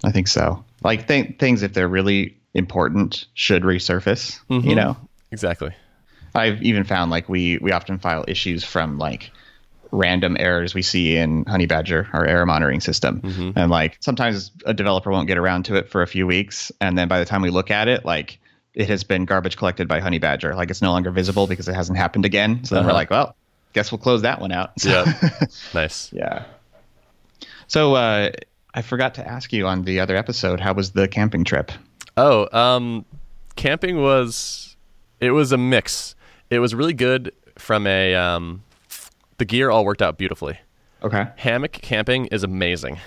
I 0.03 0.11
think 0.11 0.27
so. 0.27 0.65
Like 0.83 1.07
th- 1.07 1.39
things, 1.39 1.63
if 1.63 1.73
they're 1.75 1.87
really 1.87 2.37
important, 2.55 3.27
should 3.35 3.63
resurface. 3.63 4.41
Mm-hmm. 4.51 4.69
You 4.69 4.75
know. 4.75 4.97
Exactly. 5.31 5.71
I've 6.35 6.61
even 6.63 6.83
found 6.83 7.13
like 7.13 7.29
we 7.29 7.59
we 7.59 7.71
often 7.71 7.99
file 7.99 8.25
issues 8.27 8.65
from 8.65 8.99
like 8.99 9.31
random 9.93 10.37
errors 10.39 10.75
we 10.75 10.83
see 10.83 11.17
in 11.17 11.45
Honeybadger, 11.47 12.09
our 12.13 12.25
error 12.27 12.47
monitoring 12.47 12.81
system, 12.81 13.53
and 13.57 13.71
like 13.71 13.97
sometimes 14.01 14.51
a 14.67 14.73
developer 14.75 15.11
won't 15.11 15.27
get 15.27 15.39
around 15.39 15.65
to 15.65 15.75
it 15.77 15.89
for 15.89 16.03
a 16.03 16.07
few 16.07 16.27
weeks, 16.27 16.71
and 16.81 16.97
then 16.99 17.09
by 17.09 17.19
the 17.19 17.25
time 17.25 17.43
we 17.43 17.51
look 17.51 17.71
at 17.71 17.89
it, 17.89 18.05
like 18.05 18.39
it 18.75 18.89
has 18.89 19.03
been 19.05 19.25
garbage 19.25 19.57
collected 19.57 19.89
by 19.89 20.01
Honeybadger. 20.01 20.55
Like 20.55 20.71
it's 20.71 20.81
no 20.83 20.93
longer 20.93 21.11
visible 21.11 21.47
because 21.47 21.67
it 21.69 21.75
hasn't 21.75 21.99
happened 21.99 22.25
again. 22.25 22.65
So 22.65 22.77
then 22.77 22.85
we're 22.85 22.91
Uh-huh. 22.91 22.99
like, 22.99 23.11
well, 23.11 23.35
guess 23.73 23.91
we'll 23.91 23.99
close 23.99 24.23
that 24.23 24.41
one 24.41 24.53
out. 24.53 24.79
So- 24.79 25.05
Yeah. 25.07 25.31
nice. 25.75 26.13
yeah. 26.13 26.45
So 27.67 27.95
uh, 27.95 28.31
I 28.75 28.83
forgot 28.83 29.15
to 29.15 29.27
ask 29.27 29.53
you 29.53 29.67
on 29.67 29.83
the 29.83 30.01
other 30.01 30.17
episode, 30.17 30.61
how 30.61 30.73
was 30.73 30.93
the 30.93 31.09
camping 31.09 31.45
trip? 31.45 31.73
Oh, 32.17 32.49
um, 32.57 33.05
camping 33.57 34.01
was 34.03 34.77
it 35.21 35.31
was 35.33 35.53
a 35.53 35.59
mix. 35.59 36.15
It 36.51 36.59
was 36.61 36.75
really 36.75 36.95
good 36.95 37.33
from 37.59 37.87
a 37.87 38.15
um, 38.15 38.63
the 39.41 39.45
gear 39.47 39.71
all 39.71 39.85
worked 39.85 40.03
out 40.03 40.17
beautifully. 40.19 40.61
Okay. 41.03 41.27
Hammock 41.37 41.73
camping 41.73 42.27
is 42.27 42.45
amazing. 42.45 42.99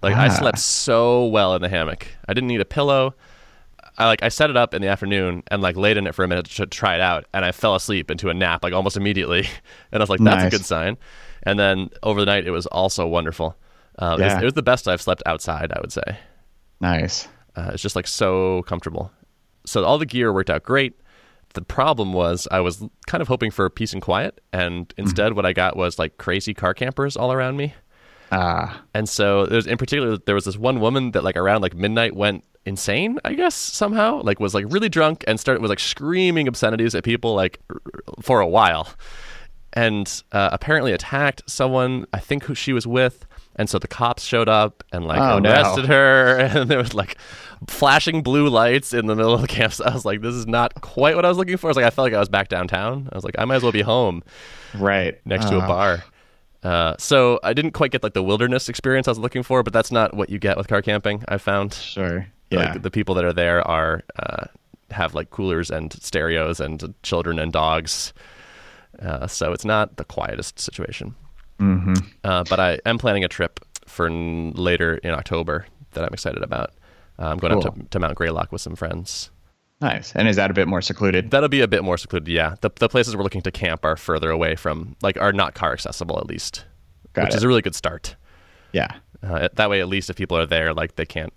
Like 0.00 0.14
I 0.14 0.26
Ah. 0.28 0.30
slept 0.30 0.58
so 0.60 1.26
well 1.26 1.54
in 1.56 1.60
the 1.62 1.68
hammock. 1.68 2.06
I 2.28 2.34
didn't 2.34 2.46
need 2.48 2.60
a 2.60 2.64
pillow. 2.64 3.14
I 3.98 4.06
like 4.06 4.22
I 4.22 4.28
set 4.28 4.48
it 4.50 4.56
up 4.56 4.74
in 4.74 4.80
the 4.82 4.88
afternoon 4.88 5.42
and 5.50 5.60
like 5.62 5.74
laid 5.76 5.96
in 5.96 6.06
it 6.06 6.14
for 6.14 6.22
a 6.24 6.28
minute 6.28 6.46
to 6.46 6.66
try 6.66 6.94
it 6.94 7.00
out, 7.00 7.24
and 7.34 7.44
I 7.44 7.50
fell 7.52 7.74
asleep 7.74 8.10
into 8.10 8.28
a 8.28 8.34
nap 8.34 8.62
like 8.62 8.72
almost 8.74 8.96
immediately. 8.96 9.48
And 9.92 10.00
I 10.00 10.02
was 10.02 10.10
like, 10.10 10.20
"That's 10.20 10.44
a 10.44 10.50
good 10.56 10.64
sign." 10.64 10.98
And 11.42 11.58
then 11.58 11.88
over 12.02 12.20
the 12.20 12.26
night, 12.26 12.46
it 12.46 12.50
was 12.52 12.66
also 12.66 13.06
wonderful. 13.06 13.56
Uh, 13.98 14.16
it, 14.18 14.22
was, 14.22 14.32
Yeah. 14.32 14.40
it 14.40 14.44
was 14.44 14.52
the 14.54 14.62
best 14.62 14.86
I've 14.86 15.00
slept 15.02 15.22
outside. 15.26 15.72
I 15.72 15.80
would 15.80 15.92
say. 15.92 16.18
Nice. 16.80 17.26
Uh, 17.56 17.70
it's 17.72 17.82
just 17.82 17.96
like 17.96 18.06
so 18.06 18.62
comfortable. 18.64 19.10
So 19.64 19.82
all 19.84 19.98
the 19.98 20.06
gear 20.06 20.32
worked 20.32 20.50
out 20.50 20.62
great. 20.62 20.94
The 21.56 21.62
problem 21.62 22.12
was 22.12 22.46
I 22.50 22.60
was 22.60 22.82
kind 23.08 23.20
of 23.22 23.28
hoping 23.28 23.50
for 23.50 23.68
peace 23.68 23.92
and 23.92 24.00
quiet, 24.00 24.40
and 24.52 24.92
instead 24.96 25.32
what 25.34 25.44
I 25.44 25.52
got 25.52 25.76
was 25.76 25.98
like 25.98 26.16
crazy 26.18 26.54
car 26.54 26.72
campers 26.74 27.16
all 27.16 27.32
around 27.32 27.56
me. 27.56 27.74
Ah, 28.32 28.82
And 28.94 29.08
so 29.08 29.46
there's 29.46 29.66
in 29.66 29.78
particular 29.78 30.16
there 30.18 30.34
was 30.34 30.44
this 30.44 30.56
one 30.56 30.80
woman 30.80 31.12
that 31.12 31.24
like 31.24 31.36
around 31.36 31.62
like 31.62 31.74
midnight 31.74 32.14
went 32.14 32.44
insane, 32.64 33.18
I 33.24 33.34
guess 33.34 33.54
somehow, 33.54 34.20
like 34.22 34.38
was 34.40 34.52
like 34.54 34.66
really 34.68 34.88
drunk 34.88 35.24
and 35.26 35.38
started 35.40 35.60
was 35.62 35.68
like 35.70 35.78
screaming 35.80 36.46
obscenities 36.48 36.94
at 36.94 37.04
people 37.04 37.34
like 37.34 37.60
for 38.20 38.40
a 38.40 38.46
while, 38.48 38.88
and 39.72 40.22
uh, 40.32 40.50
apparently 40.52 40.92
attacked 40.92 41.42
someone 41.48 42.06
I 42.12 42.18
think 42.18 42.44
who 42.44 42.54
she 42.54 42.72
was 42.72 42.86
with. 42.86 43.26
And 43.58 43.70
so 43.70 43.78
the 43.78 43.88
cops 43.88 44.22
showed 44.22 44.50
up 44.50 44.84
and 44.92 45.06
like 45.06 45.18
Oh, 45.20 45.38
no. 45.38 45.50
arrested 45.50 45.86
her, 45.86 46.36
and 46.40 46.70
there 46.70 46.78
was 46.78 46.92
like 46.94 47.16
flashing 47.68 48.22
blue 48.22 48.48
lights 48.48 48.92
in 48.92 49.06
the 49.06 49.14
middle 49.16 49.34
of 49.34 49.40
the 49.40 49.46
campsite. 49.58 49.86
I 49.88 49.94
was 49.94 50.04
like, 50.04 50.20
"This 50.20 50.34
is 50.34 50.46
not 50.46 50.80
quite 50.80 51.16
what 51.16 51.24
I 51.24 51.28
was 51.28 51.38
looking 51.38 51.56
for." 51.56 51.68
I 51.68 51.70
was 51.70 51.76
like, 51.76 51.86
I 51.86 51.90
felt 51.90 52.04
like 52.06 52.14
I 52.14 52.20
was 52.20 52.28
back 52.28 52.48
downtown. 52.48 53.08
I 53.12 53.14
was 53.16 53.24
like, 53.24 53.34
I 53.38 53.44
might 53.44 53.56
as 53.56 53.62
well 53.62 53.72
be 53.72 53.82
home 53.82 54.22
right. 54.74 55.18
next 55.24 55.46
to 55.48 55.56
a 55.56 55.60
Ah, 55.60 55.66
bar. 55.66 56.04
Uh, 56.62 56.94
so 56.98 57.38
I 57.44 57.52
didn't 57.52 57.72
quite 57.72 57.92
get 57.92 58.02
like 58.02 58.14
the 58.14 58.22
wilderness 58.22 58.68
experience 58.68 59.06
I 59.06 59.12
was 59.12 59.18
looking 59.18 59.42
for, 59.42 59.62
but 59.62 59.72
that's 59.72 59.92
not 59.92 60.14
what 60.14 60.30
you 60.30 60.38
get 60.38 60.56
with 60.56 60.66
car 60.68 60.82
camping. 60.82 61.22
I 61.28 61.38
found 61.38 61.74
Sure. 61.74 62.26
Yeah. 62.50 62.72
like, 62.72 62.82
the 62.82 62.90
people 62.90 63.14
that 63.16 63.24
are 63.24 63.32
there 63.32 63.66
are 63.66 64.02
uh, 64.18 64.46
have 64.90 65.14
like 65.14 65.30
coolers 65.30 65.70
and 65.70 65.92
stereos 65.92 66.58
and 66.60 66.94
children 67.02 67.38
and 67.38 67.52
dogs. 67.52 68.12
Uh, 69.00 69.26
so 69.26 69.52
it's 69.52 69.64
not 69.64 69.96
the 69.96 70.04
quietest 70.04 70.58
situation. 70.58 71.14
mm-hmm. 71.60 71.94
Uh, 72.24 72.44
but 72.48 72.58
I 72.58 72.78
am 72.86 72.98
planning 72.98 73.24
a 73.24 73.28
trip 73.28 73.60
for 73.86 74.06
n- 74.06 74.52
later 74.52 74.96
in 74.98 75.10
October 75.10 75.66
that 75.92 76.02
I'm 76.04 76.12
excited 76.14 76.42
about. 76.42 76.72
I'm 77.18 77.38
going 77.38 77.52
up 77.52 77.74
to, 77.74 77.82
to 77.90 77.98
Mount 77.98 78.14
Greylock 78.14 78.52
with 78.52 78.60
some 78.60 78.76
friends. 78.76 79.30
Nice. 79.80 80.12
And 80.14 80.26
is 80.26 80.36
that 80.36 80.50
a 80.50 80.54
bit 80.54 80.68
more 80.68 80.80
secluded? 80.80 81.30
That'll 81.30 81.48
be 81.48 81.60
a 81.60 81.68
bit 81.68 81.84
more 81.84 81.98
secluded. 81.98 82.28
Yeah, 82.28 82.56
the 82.60 82.70
the 82.76 82.88
places 82.88 83.14
we're 83.16 83.22
looking 83.22 83.42
to 83.42 83.50
camp 83.50 83.84
are 83.84 83.96
further 83.96 84.30
away 84.30 84.56
from, 84.56 84.96
like, 85.02 85.20
are 85.20 85.32
not 85.32 85.54
car 85.54 85.72
accessible 85.72 86.18
at 86.18 86.26
least, 86.26 86.64
Got 87.12 87.24
which 87.24 87.34
it. 87.34 87.38
is 87.38 87.42
a 87.42 87.48
really 87.48 87.62
good 87.62 87.74
start. 87.74 88.16
Yeah. 88.72 88.94
Uh, 89.22 89.48
that 89.54 89.70
way, 89.70 89.80
at 89.80 89.88
least 89.88 90.08
if 90.10 90.16
people 90.16 90.36
are 90.36 90.46
there, 90.46 90.72
like 90.72 90.96
they 90.96 91.06
can't, 91.06 91.32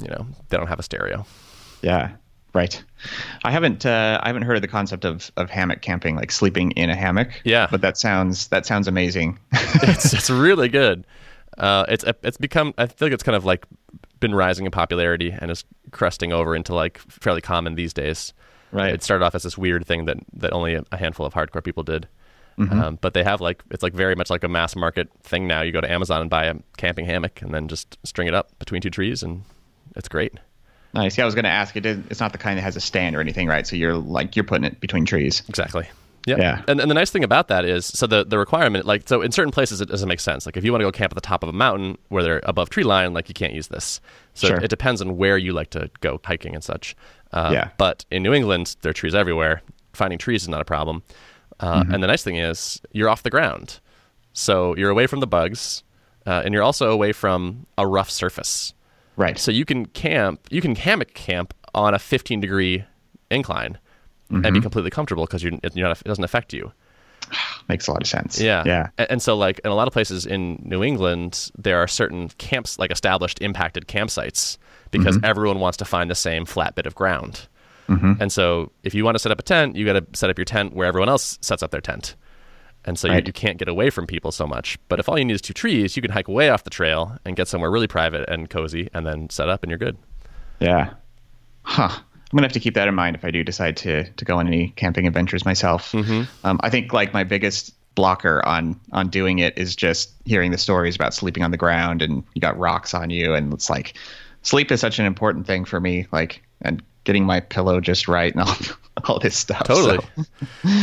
you 0.00 0.08
know, 0.08 0.26
they 0.48 0.56
don't 0.56 0.66
have 0.66 0.78
a 0.78 0.82
stereo. 0.82 1.26
Yeah. 1.82 2.12
Right. 2.52 2.82
I 3.44 3.52
haven't 3.52 3.86
uh, 3.86 4.18
I 4.22 4.28
haven't 4.28 4.42
heard 4.42 4.56
of 4.56 4.62
the 4.62 4.68
concept 4.68 5.04
of, 5.04 5.30
of 5.36 5.50
hammock 5.50 5.82
camping, 5.82 6.16
like 6.16 6.32
sleeping 6.32 6.72
in 6.72 6.90
a 6.90 6.96
hammock. 6.96 7.28
Yeah. 7.44 7.68
But 7.70 7.80
that 7.82 7.96
sounds 7.96 8.48
that 8.48 8.66
sounds 8.66 8.88
amazing. 8.88 9.38
it's 9.52 10.12
it's 10.12 10.30
really 10.30 10.68
good. 10.68 11.06
Uh, 11.60 11.84
it's 11.88 12.04
it's 12.22 12.38
become 12.38 12.72
I 12.78 12.86
feel 12.86 13.06
like 13.06 13.12
it's 13.12 13.22
kind 13.22 13.36
of 13.36 13.44
like 13.44 13.66
been 14.18 14.34
rising 14.34 14.64
in 14.64 14.72
popularity 14.72 15.30
and 15.38 15.50
is 15.50 15.64
cresting 15.90 16.32
over 16.32 16.56
into 16.56 16.74
like 16.74 16.98
fairly 16.98 17.42
common 17.42 17.74
these 17.74 17.92
days. 17.92 18.32
Right. 18.72 18.94
It 18.94 19.02
started 19.02 19.24
off 19.24 19.34
as 19.34 19.42
this 19.42 19.58
weird 19.58 19.86
thing 19.86 20.06
that 20.06 20.16
that 20.32 20.52
only 20.52 20.74
a 20.74 20.96
handful 20.96 21.26
of 21.26 21.34
hardcore 21.34 21.62
people 21.62 21.82
did. 21.82 22.08
Mm-hmm. 22.58 22.80
Um, 22.80 22.98
but 23.00 23.12
they 23.14 23.22
have 23.24 23.42
like 23.42 23.62
it's 23.70 23.82
like 23.82 23.92
very 23.92 24.14
much 24.14 24.30
like 24.30 24.42
a 24.42 24.48
mass 24.48 24.74
market 24.74 25.10
thing 25.22 25.46
now. 25.46 25.60
You 25.60 25.70
go 25.70 25.82
to 25.82 25.90
Amazon 25.90 26.22
and 26.22 26.30
buy 26.30 26.46
a 26.46 26.54
camping 26.78 27.04
hammock 27.04 27.42
and 27.42 27.52
then 27.52 27.68
just 27.68 27.98
string 28.04 28.26
it 28.26 28.34
up 28.34 28.58
between 28.58 28.80
two 28.80 28.90
trees 28.90 29.22
and 29.22 29.42
it's 29.96 30.08
great. 30.08 30.34
nice. 30.94 31.18
Yeah, 31.18 31.24
I 31.24 31.26
was 31.26 31.34
going 31.34 31.44
to 31.44 31.50
ask. 31.50 31.76
It 31.76 31.80
did, 31.80 32.10
it's 32.10 32.20
not 32.20 32.32
the 32.32 32.38
kind 32.38 32.56
that 32.58 32.62
has 32.62 32.76
a 32.76 32.80
stand 32.80 33.16
or 33.16 33.20
anything, 33.20 33.48
right? 33.48 33.66
So 33.66 33.76
you're 33.76 33.96
like 33.96 34.34
you're 34.34 34.44
putting 34.44 34.64
it 34.64 34.80
between 34.80 35.04
trees. 35.04 35.42
Exactly. 35.48 35.88
Yep. 36.26 36.38
Yeah. 36.38 36.62
And, 36.68 36.80
and 36.80 36.90
the 36.90 36.94
nice 36.94 37.10
thing 37.10 37.24
about 37.24 37.48
that 37.48 37.64
is, 37.64 37.86
so 37.86 38.06
the, 38.06 38.24
the 38.24 38.38
requirement, 38.38 38.84
like, 38.84 39.08
so 39.08 39.22
in 39.22 39.32
certain 39.32 39.50
places 39.52 39.80
it 39.80 39.88
doesn't 39.88 40.08
make 40.08 40.20
sense. 40.20 40.44
Like, 40.44 40.56
if 40.56 40.64
you 40.64 40.70
want 40.72 40.80
to 40.82 40.86
go 40.86 40.92
camp 40.92 41.12
at 41.12 41.14
the 41.14 41.20
top 41.22 41.42
of 41.42 41.48
a 41.48 41.52
mountain 41.52 41.96
where 42.08 42.22
they're 42.22 42.40
above 42.44 42.68
tree 42.68 42.82
line, 42.84 43.14
like, 43.14 43.28
you 43.28 43.34
can't 43.34 43.54
use 43.54 43.68
this. 43.68 44.00
So 44.34 44.48
Sure. 44.48 44.58
it 44.58 44.68
depends 44.68 45.00
on 45.00 45.16
where 45.16 45.38
you 45.38 45.52
like 45.52 45.70
to 45.70 45.90
go 46.00 46.20
hiking 46.24 46.54
and 46.54 46.62
such. 46.62 46.94
Uh, 47.32 47.50
Yeah. 47.52 47.70
But 47.78 48.04
in 48.10 48.22
New 48.22 48.34
England, 48.34 48.76
there 48.82 48.90
are 48.90 48.92
trees 48.92 49.14
everywhere. 49.14 49.62
Finding 49.94 50.18
trees 50.18 50.42
is 50.42 50.48
not 50.48 50.60
a 50.60 50.64
problem. 50.64 51.02
Uh, 51.58 51.82
Mm-hmm. 51.82 51.94
And 51.94 52.02
the 52.02 52.06
nice 52.06 52.22
thing 52.22 52.36
is, 52.36 52.80
you're 52.92 53.08
off 53.08 53.22
the 53.22 53.30
ground. 53.30 53.80
So 54.32 54.76
you're 54.76 54.90
away 54.90 55.06
from 55.06 55.20
the 55.20 55.26
bugs, 55.26 55.82
uh, 56.26 56.42
and 56.44 56.52
you're 56.54 56.62
also 56.62 56.90
away 56.90 57.12
from 57.12 57.66
a 57.78 57.86
rough 57.86 58.10
surface. 58.10 58.74
Right. 59.16 59.38
So 59.38 59.50
you 59.50 59.64
can 59.64 59.86
camp, 59.86 60.40
you 60.50 60.60
can 60.60 60.74
hammock 60.76 61.14
camp 61.14 61.52
on 61.74 61.94
a 61.94 61.98
15 61.98 62.40
degree 62.40 62.84
incline 63.30 63.78
and 64.30 64.42
Mm-hmm. 64.44 64.54
be 64.54 64.60
completely 64.60 64.90
comfortable 64.90 65.26
because 65.26 65.42
you're, 65.42 65.52
you're 65.74 65.88
not, 65.88 66.00
it 66.00 66.04
doesn't 66.08 66.24
affect 66.24 66.52
you. 66.52 66.72
Makes 67.68 67.86
a 67.88 67.92
lot 67.92 68.00
of 68.02 68.08
sense. 68.08 68.40
Yeah. 68.40 68.62
Yeah. 68.64 68.88
A- 68.98 69.10
And, 69.10 69.20
so, 69.20 69.36
like, 69.36 69.60
in 69.64 69.70
a 69.70 69.74
lot 69.74 69.86
of 69.86 69.92
places 69.92 70.24
in 70.26 70.60
New 70.64 70.82
England, 70.82 71.50
there 71.58 71.78
are 71.78 71.86
certain 71.88 72.28
camps, 72.38 72.78
like 72.78 72.90
established 72.90 73.40
impacted 73.42 73.86
campsites, 73.86 74.56
because 74.90 75.16
Mm-hmm. 75.16 75.24
everyone 75.26 75.60
wants 75.60 75.76
to 75.78 75.84
find 75.84 76.10
the 76.10 76.14
same 76.14 76.44
flat 76.46 76.74
bit 76.74 76.86
of 76.86 76.94
ground. 76.94 77.46
And 78.20 78.30
so, 78.30 78.70
if 78.84 78.94
you 78.94 79.04
want 79.04 79.16
to 79.16 79.18
set 79.18 79.32
up 79.32 79.40
a 79.40 79.42
tent, 79.42 79.74
you 79.74 79.84
got 79.84 79.94
to 79.94 80.06
set 80.16 80.30
up 80.30 80.38
your 80.38 80.44
tent 80.44 80.74
where 80.74 80.86
everyone 80.86 81.08
else 81.08 81.36
sets 81.40 81.60
up 81.60 81.72
their 81.72 81.80
tent. 81.80 82.14
And 82.84 82.96
so, 82.96 83.08
you, 83.08 83.14
Right. 83.14 83.26
you 83.26 83.32
can't 83.32 83.58
get 83.58 83.66
away 83.68 83.90
from 83.90 84.06
people 84.06 84.30
so 84.30 84.46
much. 84.46 84.78
But 84.88 85.00
if 85.00 85.08
all 85.08 85.18
you 85.18 85.24
need 85.24 85.34
is 85.34 85.40
two 85.42 85.52
trees, 85.54 85.96
you 85.96 86.02
can 86.02 86.12
hike 86.12 86.28
way 86.28 86.50
off 86.50 86.62
the 86.62 86.70
trail 86.70 87.18
and 87.24 87.34
get 87.34 87.48
somewhere 87.48 87.68
really 87.68 87.88
private 87.88 88.28
and 88.30 88.48
cozy 88.48 88.88
and 88.94 89.04
then 89.04 89.28
set 89.28 89.48
up 89.48 89.64
and 89.64 89.70
you're 89.70 89.78
good. 89.78 89.96
Yeah. 90.60 90.90
Huh. 91.62 91.98
I'm 92.32 92.36
gonna 92.36 92.46
have 92.46 92.52
to 92.52 92.60
keep 92.60 92.74
that 92.74 92.86
in 92.88 92.94
mind 92.94 93.16
if 93.16 93.24
I 93.24 93.30
do 93.30 93.42
decide 93.42 93.76
to 93.78 94.04
to 94.04 94.24
go 94.24 94.38
on 94.38 94.46
any 94.46 94.68
camping 94.76 95.06
adventures 95.06 95.44
myself. 95.44 95.92
Mm-hmm. 95.92 96.22
Um, 96.46 96.60
I 96.62 96.70
think 96.70 96.92
like 96.92 97.12
my 97.12 97.24
biggest 97.24 97.74
blocker 97.96 98.46
on 98.46 98.78
on 98.92 99.08
doing 99.08 99.40
it 99.40 99.56
is 99.58 99.74
just 99.74 100.12
hearing 100.24 100.52
the 100.52 100.58
stories 100.58 100.94
about 100.94 101.12
sleeping 101.12 101.42
on 101.42 101.50
the 101.50 101.56
ground 101.56 102.02
and 102.02 102.22
you 102.34 102.40
got 102.40 102.56
rocks 102.56 102.94
on 102.94 103.10
you 103.10 103.34
and 103.34 103.52
it's 103.52 103.68
like 103.68 103.94
sleep 104.42 104.70
is 104.70 104.80
such 104.80 104.98
an 105.00 105.06
important 105.06 105.46
thing 105.46 105.64
for 105.64 105.80
me. 105.80 106.06
Like 106.12 106.42
and 106.62 106.82
getting 107.04 107.24
my 107.24 107.40
pillow 107.40 107.80
just 107.80 108.06
right 108.06 108.32
and 108.32 108.42
all 108.42 108.54
all 109.08 109.18
this 109.18 109.36
stuff. 109.36 109.64
Totally. 109.64 109.98
So, 110.16 110.24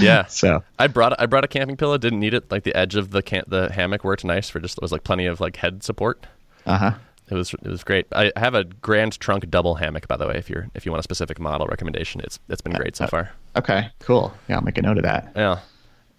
Yeah. 0.01 0.25
so 0.27 0.63
I 0.79 0.87
brought 0.87 1.17
I 1.19 1.27
brought 1.27 1.45
a 1.45 1.47
camping 1.47 1.77
pillow. 1.77 1.97
Didn't 1.97 2.19
need 2.19 2.33
it. 2.33 2.51
Like 2.51 2.63
the 2.63 2.75
edge 2.75 2.95
of 2.95 3.11
the 3.11 3.21
can- 3.21 3.45
the 3.47 3.71
hammock 3.71 4.03
worked 4.03 4.25
nice 4.25 4.49
for 4.49 4.59
just 4.59 4.75
there 4.75 4.83
was 4.83 4.91
like 4.91 5.05
plenty 5.05 5.27
of 5.27 5.39
like 5.39 5.55
head 5.55 5.81
support. 5.83 6.25
uh 6.65 6.77
huh. 6.77 6.91
It 7.29 7.33
was 7.35 7.53
it 7.53 7.67
was 7.67 7.83
great. 7.83 8.05
I 8.13 8.31
have 8.37 8.53
a 8.55 8.63
Grand 8.63 9.19
Trunk 9.19 9.49
double 9.49 9.75
hammock, 9.75 10.07
by 10.07 10.15
the 10.17 10.27
way. 10.27 10.35
If 10.37 10.49
you're 10.49 10.67
if 10.75 10.85
you 10.85 10.91
want 10.91 11.01
a 11.01 11.03
specific 11.03 11.39
model 11.39 11.67
recommendation, 11.67 12.21
it's 12.21 12.39
it's 12.49 12.61
been 12.61 12.73
great 12.73 12.95
so 12.95 13.07
far. 13.07 13.31
Okay. 13.55 13.89
Cool. 13.99 14.33
Yeah, 14.47 14.55
I'll 14.57 14.61
make 14.61 14.77
a 14.77 14.81
note 14.81 14.97
of 14.97 15.03
that. 15.03 15.31
Yeah, 15.35 15.59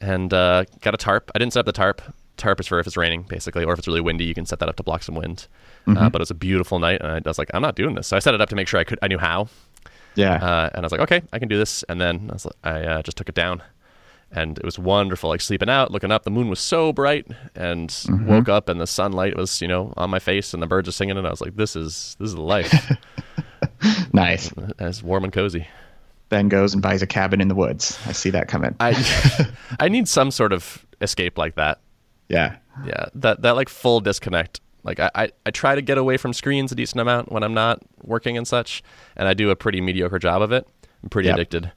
and 0.01 0.33
uh, 0.35 0.65
got 0.83 0.93
a 0.95 0.99
tarp. 0.99 1.31
I 1.35 1.39
didn't 1.39 1.55
set 1.55 1.61
up 1.61 1.67
the 1.67 1.73
tarp. 1.73 2.03
Tarp 2.37 2.61
is 2.61 2.67
for 2.69 2.79
if 2.79 2.87
it's 2.87 2.97
raining, 2.97 3.23
basically, 3.23 3.65
or 3.65 3.73
if 3.73 3.79
it's 3.81 3.89
really 3.89 4.01
windy, 4.01 4.25
you 4.25 4.35
can 4.35 4.47
set 4.47 4.59
that 4.61 4.69
up 4.69 4.77
to 4.77 4.83
block 4.83 5.03
some 5.03 5.15
wind. 5.17 5.49
Uh, 5.89 6.11
but 6.11 6.17
it 6.17 6.21
was 6.21 6.31
a 6.31 6.35
beautiful 6.35 6.79
night, 6.79 7.01
and 7.01 7.27
I 7.27 7.29
was 7.31 7.39
like, 7.39 7.51
I'm 7.55 7.63
not 7.63 7.75
doing 7.75 7.95
this. 7.95 8.07
So 8.07 8.15
I 8.17 8.21
set 8.21 8.35
it 8.35 8.41
up 8.43 8.49
to 8.51 8.55
make 8.55 8.69
sure 8.69 8.79
I 8.79 8.85
could. 8.85 8.99
I 9.03 9.09
knew 9.09 9.17
how, 9.19 9.49
Yeah. 10.15 10.35
uh, 10.35 10.69
and 10.75 10.81
I 10.81 10.87
was 10.87 10.93
like, 10.93 11.01
okay, 11.01 11.23
I 11.33 11.39
can 11.39 11.49
do 11.49 11.57
this. 11.57 11.83
And 11.89 11.99
then 12.01 12.27
I, 12.29 12.33
was, 12.35 12.47
I 12.63 12.71
uh, 12.85 13.03
just 13.03 13.17
took 13.17 13.29
it 13.31 13.35
down, 13.35 13.63
and 14.31 14.59
it 14.59 14.65
was 14.65 14.79
wonderful. 14.79 15.31
Like 15.31 15.41
sleeping 15.41 15.69
out, 15.69 15.91
looking 15.91 16.11
up, 16.11 16.25
the 16.25 16.31
moon 16.31 16.49
was 16.49 16.61
so 16.61 16.93
bright, 16.93 17.27
and 17.55 17.89
mm-hmm. 17.91 18.27
woke 18.27 18.49
up, 18.49 18.69
and 18.69 18.81
the 18.81 18.87
sunlight 18.87 19.37
was 19.37 19.61
you 19.61 19.69
know 19.69 19.93
on 19.97 20.11
my 20.11 20.19
face, 20.19 20.53
and 20.55 20.63
the 20.63 20.67
birds 20.67 20.89
are 20.89 20.93
singing, 20.93 21.17
and 21.17 21.27
I 21.27 21.31
was 21.31 21.41
like, 21.41 21.57
this 21.57 21.77
is 21.77 22.17
this 22.19 22.29
is 22.29 22.35
the 22.35 22.43
life. 22.43 22.73
nice. 24.13 24.53
it's 24.79 25.03
warm 25.03 25.25
and 25.25 25.33
cozy. 25.33 25.67
Ben 26.29 26.49
goes 26.49 26.75
and 26.75 26.83
buys 26.83 27.01
a 27.01 27.07
cabin 27.07 27.41
in 27.41 27.49
the 27.49 27.55
woods. 27.55 27.99
I 28.07 28.13
see 28.13 28.31
that 28.31 28.49
coming. 28.49 28.75
I 28.81 29.51
I 29.81 29.89
need 29.89 30.09
some 30.09 30.31
sort 30.31 30.53
of 30.53 30.85
escape 31.01 31.39
like 31.39 31.55
that. 31.57 31.81
yeah. 32.29 32.57
Yeah, 32.87 33.07
that 33.17 33.43
that 33.43 33.57
like 33.57 33.69
full 33.69 33.99
disconnect. 34.01 34.61
Like 34.85 35.01
I, 35.01 35.11
I, 35.15 35.33
I 35.45 35.51
try 35.51 35.75
to 35.75 35.83
get 35.83 35.99
away 35.99 36.17
from 36.17 36.33
screens 36.33 36.71
a 36.71 36.77
decent 36.77 37.01
amount 37.01 37.33
when 37.33 37.43
I'm 37.43 37.53
not 37.53 37.83
working 38.05 38.37
and 38.37 38.47
such, 38.47 38.85
and 39.17 39.27
I 39.27 39.35
do 39.35 39.51
a 39.51 39.57
pretty 39.57 39.81
mediocre 39.81 40.21
job 40.21 40.43
of 40.43 40.53
it. 40.53 40.65
I'm 41.03 41.09
pretty 41.09 41.27
Yep. 41.27 41.35
addicted. 41.35 41.73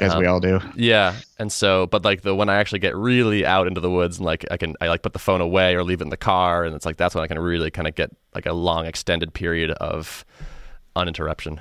As 0.00 0.16
we 0.16 0.26
all 0.26 0.40
do. 0.40 0.60
Yeah, 0.76 1.14
and 1.38 1.50
so, 1.52 1.86
but 1.86 2.04
like 2.04 2.22
the 2.22 2.34
when 2.34 2.48
I 2.48 2.56
actually 2.56 2.78
get 2.78 2.94
really 2.96 3.44
out 3.46 3.66
into 3.66 3.80
the 3.80 3.90
woods 3.90 4.18
and 4.18 4.26
like 4.26 4.44
I 4.50 4.56
can 4.56 4.74
I 4.80 4.88
like 4.88 5.02
put 5.02 5.12
the 5.12 5.18
phone 5.18 5.40
away 5.40 5.74
or 5.74 5.82
leave 5.84 6.00
it 6.00 6.04
in 6.04 6.10
the 6.10 6.16
car, 6.16 6.64
and 6.64 6.74
it's 6.74 6.86
like 6.86 6.96
that's 6.96 7.14
when 7.14 7.24
I 7.24 7.26
can 7.26 7.38
really 7.38 7.70
kind 7.70 7.88
of 7.88 7.94
get 7.94 8.10
like 8.34 8.46
a 8.46 8.52
long 8.52 8.86
extended 8.86 9.34
period 9.34 9.70
of 9.72 10.24
uninterruption, 10.96 11.60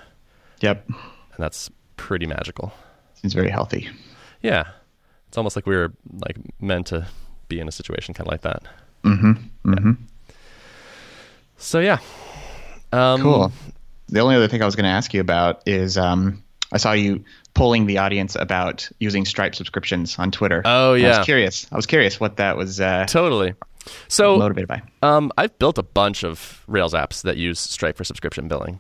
Yep. 0.62 0.88
and 0.88 0.96
that's 1.38 1.70
pretty 1.96 2.26
magical. 2.26 2.74
Seems 3.16 3.34
very 3.34 3.50
healthy. 3.50 3.90
Yeah, 4.42 4.66
it's 5.28 5.38
almost 5.38 5.56
like 5.56 5.66
we 5.66 5.76
were 5.76 5.94
like 6.22 6.38
meant 6.62 6.88
to 6.88 7.08
be 7.48 7.60
in 7.60 7.68
a 7.68 7.72
situation 7.72 8.14
kind 8.14 8.28
of 8.28 8.32
like 8.32 8.42
that. 8.42 8.64
Mm-hmm. 9.04 9.72
Mm-hmm. 9.72 9.92
So 11.58 11.80
yeah, 11.80 12.00
um, 12.92 13.22
Cool. 13.22 13.52
The 14.10 14.20
only 14.20 14.36
other 14.36 14.48
thing 14.48 14.62
I 14.62 14.66
was 14.66 14.76
going 14.76 14.86
to 14.86 14.90
ask 14.90 15.14
you 15.14 15.22
about 15.22 15.62
is 15.66 15.98
um, 15.98 16.44
I 16.72 16.78
saw 16.78 16.94
you 16.94 17.24
polling 17.58 17.88
the 17.88 17.98
audience 17.98 18.36
about 18.36 18.88
using 19.00 19.26
Stripe 19.26 19.56
subscriptions 19.56 20.18
on 20.20 20.32
Twitter. 20.32 20.62
Oh, 20.64 20.94
yeah, 20.94 21.16
I 21.16 21.18
was 21.18 21.26
curious. 21.26 21.68
I 21.72 21.76
was 21.76 21.86
curious 21.86 22.20
what 22.20 22.38
that 22.38 22.56
was 22.56 22.80
uh, 22.80 23.06
Totally. 23.10 23.54
So 24.10 24.38
motivated 24.38 24.68
by. 24.68 24.82
Um, 25.02 25.32
I've 25.38 25.58
built 25.60 25.78
a 25.78 25.84
bunch 25.84 26.24
of 26.24 26.64
Rails 26.68 26.94
apps 26.94 27.24
that 27.24 27.38
use 27.38 27.60
Stripe 27.60 27.98
for 27.98 28.04
subscription 28.04 28.48
billing, 28.48 28.80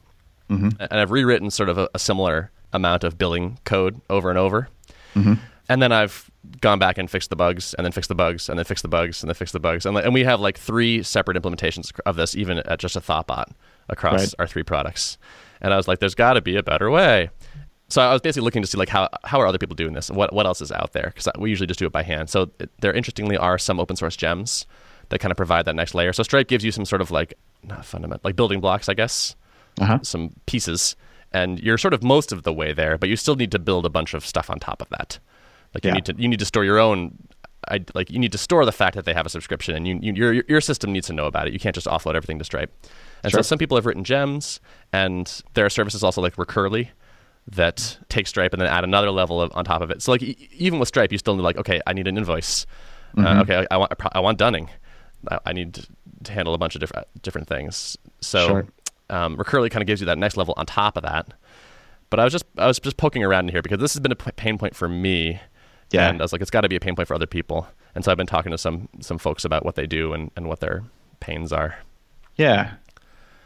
Mm-hmm. 0.49 0.69
and 0.80 0.93
I've 1.01 1.11
rewritten 1.11 1.49
sort 1.51 1.67
of 1.69 1.78
a, 1.78 1.89
a 1.93 1.99
similar 1.99 2.51
amount 2.71 3.03
of 3.03 3.17
billing 3.17 3.57
code 3.65 3.99
over 4.09 4.30
and 4.30 4.38
over. 4.39 4.69
Mm-hmm. 5.15 5.34
And 5.69 5.82
then 5.82 5.91
I've 5.91 6.30
gone 6.61 6.80
back 6.80 6.97
and 6.97 7.09
fixed 7.11 7.30
the 7.30 7.36
bugs, 7.36 7.73
and 7.73 7.84
then 7.84 7.91
fixed 7.91 8.07
the 8.07 8.15
bugs, 8.15 8.47
and 8.47 8.57
then 8.57 8.63
fixed 8.65 8.84
the 8.84 8.88
bugs, 8.88 9.21
and 9.23 9.30
then 9.30 9.36
fixed 9.36 9.51
the 9.53 9.59
bugs, 9.59 9.86
and, 9.86 9.97
and 9.97 10.13
we 10.13 10.23
have 10.23 10.39
like 10.39 10.57
three 10.57 11.03
separate 11.03 11.36
implementations 11.36 11.91
of 12.05 12.15
this, 12.15 12.36
even 12.36 12.59
at 12.59 12.80
just 12.80 12.95
a 12.95 13.01
Thoughtbot 13.01 13.51
across 13.89 14.19
Right. 14.21 14.34
our 14.39 14.47
three 14.47 14.63
products. 14.63 15.17
And 15.61 15.73
I 15.73 15.78
was 15.78 15.88
like, 15.88 15.99
"There's 15.99 16.15
got 16.15 16.34
to 16.34 16.41
be 16.41 16.55
a 16.55 16.63
better 16.63 16.89
way." 16.91 17.30
So 17.89 18.01
I 18.01 18.11
was 18.11 18.21
basically 18.21 18.43
looking 18.43 18.61
to 18.61 18.67
see 18.67 18.77
like 18.77 18.89
how 18.89 19.07
how 19.23 19.39
are 19.39 19.47
other 19.47 19.57
people 19.57 19.75
doing 19.75 19.93
this, 19.93 20.09
and 20.09 20.17
what 20.17 20.33
what 20.33 20.45
else 20.45 20.61
is 20.61 20.71
out 20.71 20.93
there? 20.93 21.11
Because 21.13 21.27
we 21.39 21.49
usually 21.49 21.67
just 21.67 21.79
do 21.79 21.85
it 21.85 21.91
by 21.93 22.03
hand. 22.03 22.29
So 22.29 22.49
there 22.81 22.91
interestingly 22.93 23.38
are 23.38 23.57
some 23.57 23.79
open 23.79 23.95
source 23.95 24.15
gems 24.17 24.65
that 25.09 25.19
kind 25.19 25.31
of 25.31 25.38
provide 25.38 25.63
that 25.65 25.75
next 25.75 25.95
layer. 25.95 26.11
So 26.11 26.21
Stripe 26.23 26.47
gives 26.49 26.65
you 26.65 26.71
some 26.71 26.83
sort 26.85 27.01
of 27.01 27.11
like 27.11 27.35
not 27.63 27.85
fundamental 27.85 28.21
like 28.25 28.35
building 28.35 28.59
blocks, 28.59 28.89
I 28.89 28.93
guess, 28.93 29.35
Uh-huh. 29.79 29.99
some 30.03 30.33
pieces, 30.47 30.95
and 31.31 31.59
you're 31.61 31.77
sort 31.77 31.93
of 31.93 32.03
most 32.03 32.31
of 32.33 32.43
the 32.43 32.51
way 32.51 32.73
there, 32.73 32.97
but 32.97 33.07
you 33.07 33.15
still 33.15 33.35
need 33.35 33.51
to 33.51 33.59
build 33.59 33.85
a 33.85 33.89
bunch 33.89 34.13
of 34.13 34.25
stuff 34.25 34.49
on 34.49 34.59
top 34.59 34.81
of 34.81 34.89
that. 34.89 35.19
Like 35.73 35.85
you 35.85 35.89
Yeah. 35.91 35.95
need 35.95 36.05
to 36.05 36.15
you 36.17 36.27
need 36.27 36.39
to 36.39 36.45
store 36.45 36.65
your 36.65 36.79
own. 36.79 37.17
I, 37.69 37.83
like 37.93 38.09
you 38.09 38.19
need 38.19 38.31
to 38.33 38.38
store 38.38 38.63
the 38.65 38.71
fact 38.71 38.95
that 38.95 39.03
they 39.05 39.13
have 39.13 39.25
a 39.25 39.29
subscription, 39.29 39.75
and 39.75 39.88
you, 39.88 39.99
you, 40.01 40.13
your 40.13 40.33
your 40.47 40.61
system 40.61 40.91
needs 40.91 41.07
to 41.07 41.13
know 41.13 41.25
about 41.25 41.47
it. 41.47 41.53
You 41.53 41.59
can't 41.59 41.75
just 41.75 41.88
offload 41.88 42.15
everything 42.15 42.38
to 42.39 42.45
Stripe. 42.45 42.71
And 43.23 43.31
so 43.31 43.41
some 43.41 43.57
people 43.57 43.75
have 43.77 43.85
written 43.85 44.03
gems, 44.03 44.59
and 44.93 45.41
there 45.53 45.65
are 45.65 45.69
services 45.69 46.03
also 46.03 46.21
like 46.21 46.38
Recurly 46.38 46.91
that 47.49 47.97
take 48.09 48.27
Stripe 48.27 48.53
and 48.53 48.61
then 48.61 48.67
add 48.69 48.83
another 48.83 49.09
level 49.11 49.41
of, 49.41 49.51
on 49.55 49.63
top 49.65 49.81
of 49.81 49.89
it. 49.91 50.01
So 50.01 50.11
like 50.11 50.21
e- 50.21 50.49
even 50.53 50.79
with 50.79 50.87
Stripe, 50.87 51.11
you 51.11 51.17
still 51.17 51.35
need 51.35 51.43
like 51.43 51.57
okay, 51.57 51.81
I 51.87 51.93
need 51.93 52.07
an 52.07 52.17
invoice. 52.17 52.65
Uh, 53.17 53.41
okay, 53.41 53.65
I, 53.71 53.75
I 53.75 53.77
want 53.77 53.91
I 54.13 54.19
want 54.19 54.37
dunning. 54.37 54.69
I, 55.31 55.39
I 55.47 55.53
need 55.53 55.85
to 56.25 56.31
handle 56.31 56.53
a 56.53 56.57
bunch 56.57 56.75
of 56.75 56.81
different 56.81 57.07
different 57.21 57.47
things. 57.47 57.97
So 58.21 58.47
Sure. 58.47 58.67
um, 59.09 59.35
Recurly 59.37 59.69
kind 59.69 59.81
of 59.81 59.87
gives 59.87 60.01
you 60.01 60.05
that 60.07 60.17
next 60.17 60.37
level 60.37 60.53
on 60.57 60.65
top 60.65 60.97
of 60.97 61.03
that. 61.03 61.33
But 62.09 62.19
I 62.19 62.23
was 62.23 62.33
just 62.33 62.45
I 62.57 62.67
was 62.67 62.79
just 62.79 62.97
poking 62.97 63.23
around 63.23 63.45
in 63.45 63.49
here 63.53 63.61
because 63.61 63.79
this 63.79 63.93
has 63.93 63.99
been 64.01 64.11
a 64.11 64.15
pain 64.15 64.57
point 64.57 64.75
for 64.75 64.87
me. 64.87 65.39
Yeah. 65.91 66.09
And 66.09 66.21
I 66.21 66.23
was 66.23 66.33
like, 66.33 66.41
it's 66.41 66.51
got 66.51 66.61
to 66.61 66.69
be 66.69 66.75
a 66.75 66.79
pain 66.81 66.95
point 66.95 67.07
for 67.07 67.13
other 67.13 67.25
people. 67.25 67.65
And 67.95 68.03
so 68.03 68.11
I've 68.11 68.17
been 68.17 68.27
talking 68.27 68.51
to 68.51 68.57
some 68.57 68.89
some 68.99 69.17
folks 69.17 69.45
about 69.45 69.63
what 69.65 69.75
they 69.75 69.87
do 69.87 70.13
and, 70.13 70.29
and 70.35 70.47
what 70.47 70.59
their 70.59 70.83
pains 71.21 71.51
are. 71.53 71.77
Yeah, 72.35 72.73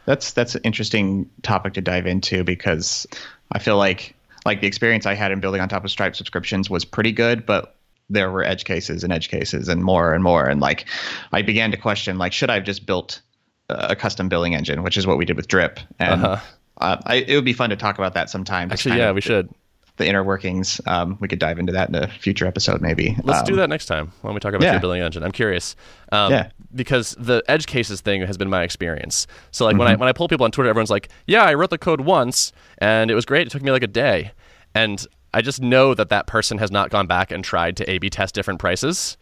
that's 0.06 0.32
that's 0.32 0.54
an 0.54 0.62
interesting 0.64 1.28
topic 1.42 1.74
to 1.74 1.80
dive 1.80 2.06
into 2.06 2.44
because 2.44 3.06
I 3.52 3.58
feel 3.58 3.76
like 3.76 4.14
like 4.44 4.60
the 4.60 4.66
experience 4.66 5.06
I 5.06 5.14
had 5.14 5.30
in 5.32 5.40
building 5.40 5.60
on 5.60 5.68
top 5.68 5.84
of 5.84 5.90
Stripe 5.90 6.16
subscriptions 6.16 6.68
was 6.68 6.84
pretty 6.84 7.12
good, 7.12 7.46
but 7.46 7.76
there 8.10 8.30
were 8.30 8.44
edge 8.44 8.64
cases 8.64 9.04
and 9.04 9.12
edge 9.12 9.28
cases 9.28 9.68
and 9.68 9.82
more 9.84 10.12
and 10.12 10.22
more, 10.24 10.46
and 10.46 10.60
like 10.60 10.86
I 11.32 11.42
began 11.42 11.70
to 11.70 11.76
question 11.76 12.18
like 12.18 12.32
should 12.32 12.50
I 12.50 12.54
have 12.54 12.64
just 12.64 12.86
built 12.86 13.20
a 13.68 13.96
custom 13.96 14.28
billing 14.28 14.54
engine, 14.54 14.82
which 14.82 14.96
is 14.96 15.06
what 15.06 15.16
we 15.16 15.24
did 15.24 15.36
with 15.36 15.48
Drip, 15.48 15.80
and 15.98 16.24
Uh-huh. 16.24 16.44
uh, 16.78 16.96
I, 17.06 17.14
it 17.16 17.34
would 17.36 17.44
be 17.44 17.52
fun 17.54 17.70
to 17.70 17.76
talk 17.76 17.96
about 17.96 18.14
that 18.14 18.28
sometime. 18.28 18.70
Actually, 18.70 18.98
yeah, 18.98 19.10
of 19.10 19.14
we 19.14 19.20
should. 19.20 19.48
The 19.98 20.06
inner 20.06 20.22
workings. 20.24 20.80
Um, 20.86 21.18
we 21.20 21.28
could 21.28 21.38
dive 21.38 21.58
into 21.58 21.72
that 21.72 21.88
in 21.88 21.94
a 21.94 22.08
future 22.08 22.46
episode, 22.46 22.80
maybe. 22.80 23.16
Let's 23.22 23.40
Um, 23.40 23.46
do 23.46 23.56
that 23.56 23.68
next 23.68 23.86
time 23.86 24.12
when 24.22 24.32
we 24.34 24.40
talk 24.40 24.54
about 24.54 24.64
yeah. 24.64 24.72
your 24.72 24.80
billing 24.80 25.02
engine. 25.02 25.22
I'm 25.22 25.32
curious. 25.32 25.76
Um, 26.10 26.32
Yeah. 26.32 26.48
Because 26.74 27.14
the 27.18 27.42
edge 27.48 27.66
cases 27.66 28.00
thing 28.00 28.22
has 28.22 28.38
been 28.38 28.48
my 28.48 28.62
experience. 28.62 29.26
So 29.50 29.66
like 29.66 29.76
when 29.76 29.86
Mm-hmm. 29.88 29.96
I 29.98 30.00
when 30.00 30.08
I 30.08 30.12
pull 30.12 30.28
people 30.28 30.44
on 30.44 30.50
Twitter, 30.52 30.70
everyone's 30.70 30.90
like, 30.90 31.08
"Yeah, 31.26 31.42
I 31.44 31.52
wrote 31.54 31.68
the 31.70 31.76
code 31.78 32.00
once 32.00 32.52
and 32.78 33.10
it 33.10 33.14
was 33.14 33.26
great. 33.26 33.46
It 33.46 33.50
took 33.50 33.62
me 33.62 33.70
like 33.70 33.82
a 33.82 33.86
day." 33.86 34.32
And 34.74 35.06
I 35.34 35.42
just 35.42 35.60
know 35.60 35.92
that 35.94 36.08
that 36.08 36.26
person 36.26 36.56
has 36.58 36.70
not 36.70 36.88
gone 36.90 37.06
back 37.06 37.30
and 37.30 37.44
tried 37.44 37.76
to 37.76 37.90
A/B 37.90 38.08
test 38.08 38.34
different 38.34 38.58
prices. 38.60 39.18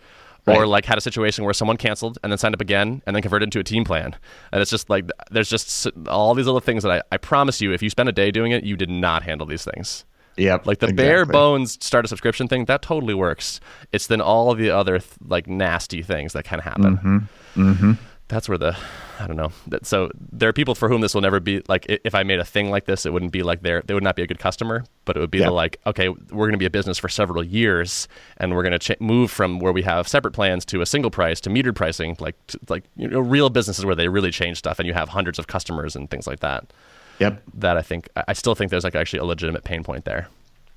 Or 0.47 0.67
like 0.67 0.85
had 0.85 0.99
a 0.99 1.01
situation 1.01 1.45
where 1.45 1.53
someone 1.55 1.77
canceled 1.77 2.19
and 2.25 2.33
then 2.33 2.39
signed 2.39 2.55
up 2.55 2.61
again 2.61 3.03
and 3.07 3.15
then 3.15 3.23
converted 3.23 3.47
into 3.47 3.61
a 3.61 3.63
team 3.63 3.85
plan, 3.85 4.17
and 4.53 4.61
it's 4.61 4.71
just 4.71 4.91
like 4.91 5.09
there's 5.31 5.49
just 5.51 5.87
all 6.09 6.35
these 6.35 6.47
little 6.47 6.61
things 6.61 6.83
that 6.83 6.91
I, 6.91 7.03
I 7.15 7.19
promise 7.19 7.61
you, 7.61 7.73
if 7.73 7.83
you 7.85 7.91
spend 7.91 8.09
a 8.09 8.13
day 8.13 8.33
doing 8.33 8.51
it, 8.51 8.65
you 8.65 8.77
did 8.77 8.91
not 8.91 9.23
handle 9.23 9.47
these 9.47 9.65
things. 9.65 10.05
Yep, 10.37 10.67
Like 10.67 10.79
the 10.79 10.93
bare 10.93 11.27
bones 11.27 11.79
start 11.85 12.05
a 12.05 12.09
subscription 12.09 12.49
thing, 12.49 12.65
that 12.67 12.83
totally 12.83 13.15
works. 13.15 13.61
It's 13.93 14.07
then 14.07 14.21
all 14.21 14.55
the 14.55 14.71
other 14.71 14.99
th- 14.99 15.11
like 15.27 15.47
nasty 15.47 16.03
things 16.03 16.33
that 16.33 16.45
can 16.45 16.61
happen. 16.61 16.97
Mm-hmm. 16.97 17.63
Mm-hmm. 17.63 17.93
That's 18.29 18.49
where 18.49 18.57
the 18.59 18.77
I 19.19 19.27
don't 19.27 19.37
know. 19.37 19.51
That, 19.67 19.85
so 19.85 20.09
there 20.33 20.49
are 20.49 20.53
people 20.53 20.77
for 20.77 20.89
whom 20.89 21.01
this 21.01 21.15
will 21.15 21.21
never 21.21 21.41
be 21.41 21.63
like 21.69 21.85
if 21.89 22.15
I 22.15 22.23
made 22.23 22.39
a 22.39 22.45
thing 22.45 22.71
like 22.71 22.85
this, 22.87 23.05
it 23.05 23.13
wouldn't 23.13 23.33
be 23.33 23.43
like 23.43 23.63
they 23.63 23.81
they 23.85 23.93
would 23.93 24.05
not 24.05 24.15
be 24.15 24.23
a 24.23 24.27
good 24.27 24.39
customer, 24.39 24.85
but 25.05 25.17
it 25.17 25.21
would 25.21 25.33
be 25.33 25.39
Yeah. 25.39 25.47
the 25.47 25.51
like 25.53 25.81
okay, 25.85 26.09
we're 26.09 26.47
going 26.47 26.53
to 26.53 26.59
be 26.59 26.65
a 26.65 26.71
business 26.71 26.97
for 26.97 27.09
several 27.09 27.43
years, 27.43 28.07
and 28.37 28.55
we're 28.55 28.63
going 28.63 28.79
to 28.79 28.79
ch- 28.79 29.01
move 29.01 29.33
from 29.33 29.59
where 29.59 29.73
we 29.73 29.83
have 29.83 30.07
separate 30.07 30.33
plans 30.33 30.65
to 30.67 30.81
a 30.81 30.87
single 30.87 31.11
price 31.11 31.41
to 31.41 31.51
metered 31.51 31.75
pricing, 31.75 32.17
like 32.21 32.37
to, 32.47 32.59
like 32.69 32.85
you 32.97 33.09
know 33.09 33.19
real 33.19 33.51
businesses 33.51 33.85
where 33.85 33.97
they 33.97 34.07
really 34.09 34.31
change 34.31 34.59
stuff 34.59 34.79
and 34.79 34.87
you 34.87 34.95
have 34.95 35.09
hundreds 35.09 35.39
of 35.41 35.49
customers 35.49 35.97
and 35.97 36.09
things 36.09 36.29
like 36.29 36.39
that. 36.41 36.73
Yep. 37.21 37.43
That 37.55 37.77
I 37.77 37.83
think 37.83 38.09
I 38.29 38.33
still 38.33 38.55
think 38.55 38.71
there's 38.71 38.85
like 38.85 38.95
actually 38.95 39.21
a 39.21 39.25
legitimate 39.25 39.65
pain 39.65 39.85
point 39.85 40.05
there. 40.05 40.29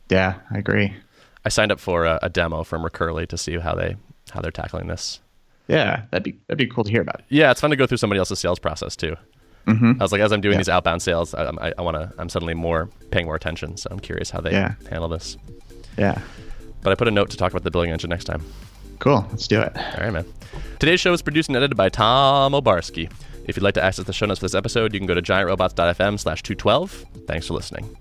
Yeah, 0.09 0.35
I 0.51 0.57
agree. 0.57 0.93
I 1.45 1.49
signed 1.49 1.71
up 1.71 1.79
for 1.79 2.05
a, 2.05 2.19
a 2.21 2.29
demo 2.29 2.63
from 2.63 2.83
Recurly 2.83 3.25
to 3.27 3.37
see 3.37 3.57
how 3.57 3.75
they 3.75 3.95
how 4.31 4.41
they're 4.41 4.51
tackling 4.51 4.87
this. 4.87 5.19
Yeah, 5.67 6.03
that'd 6.11 6.23
be 6.23 6.37
that'd 6.47 6.57
be 6.57 6.67
cool 6.67 6.83
to 6.83 6.91
hear 6.91 7.01
about. 7.01 7.21
Yeah, 7.29 7.51
it's 7.51 7.61
fun 7.61 7.69
to 7.69 7.75
go 7.75 7.87
through 7.87 7.97
somebody 7.97 8.19
else's 8.19 8.39
sales 8.39 8.59
process 8.59 8.95
too. 8.95 9.15
Mm-hmm. 9.67 9.93
I 9.99 10.03
was 10.03 10.11
like, 10.11 10.19
as 10.19 10.33
I'm 10.33 10.41
doing 10.41 10.53
Yeah. 10.53 10.57
these 10.59 10.69
outbound 10.69 11.01
sales, 11.01 11.33
I, 11.33 11.45
I, 11.61 11.73
I 11.77 11.81
want 11.81 11.95
to. 11.95 12.11
I'm 12.19 12.27
suddenly 12.27 12.53
more 12.53 12.89
paying 13.11 13.25
more 13.25 13.35
attention. 13.35 13.77
So 13.77 13.87
I'm 13.91 13.99
curious 13.99 14.29
how 14.29 14.41
they 14.41 14.51
Yeah. 14.51 14.73
handle 14.89 15.07
this. 15.07 15.37
Yeah. 15.97 16.19
But 16.81 16.91
I 16.91 16.95
put 16.95 17.07
a 17.07 17.11
note 17.11 17.29
to 17.29 17.37
talk 17.37 17.51
about 17.53 17.63
the 17.63 17.71
billing 17.71 17.89
engine 17.91 18.09
next 18.09 18.25
time. 18.25 18.43
Cool. 18.99 19.25
Let's 19.31 19.47
do 19.47 19.61
it. 19.61 19.71
All 19.77 20.01
right, 20.03 20.11
man. 20.11 20.25
Today's 20.79 20.99
show 20.99 21.13
is 21.13 21.21
produced 21.21 21.47
and 21.47 21.55
edited 21.55 21.77
by 21.77 21.87
Tom 21.87 22.51
Obarski. 22.51 23.09
If 23.45 23.57
you'd 23.57 23.63
like 23.63 23.73
to 23.75 23.83
access 23.83 24.05
the 24.05 24.13
show 24.13 24.25
notes 24.25 24.39
for 24.39 24.45
this 24.45 24.55
episode, 24.55 24.93
you 24.93 24.99
can 24.99 25.07
go 25.07 25.13
to 25.13 25.21
giantrobots.fm 25.21 26.19
slash 26.19 26.43
212. 26.43 27.05
Thanks 27.27 27.47
for 27.47 27.53
listening. 27.53 27.97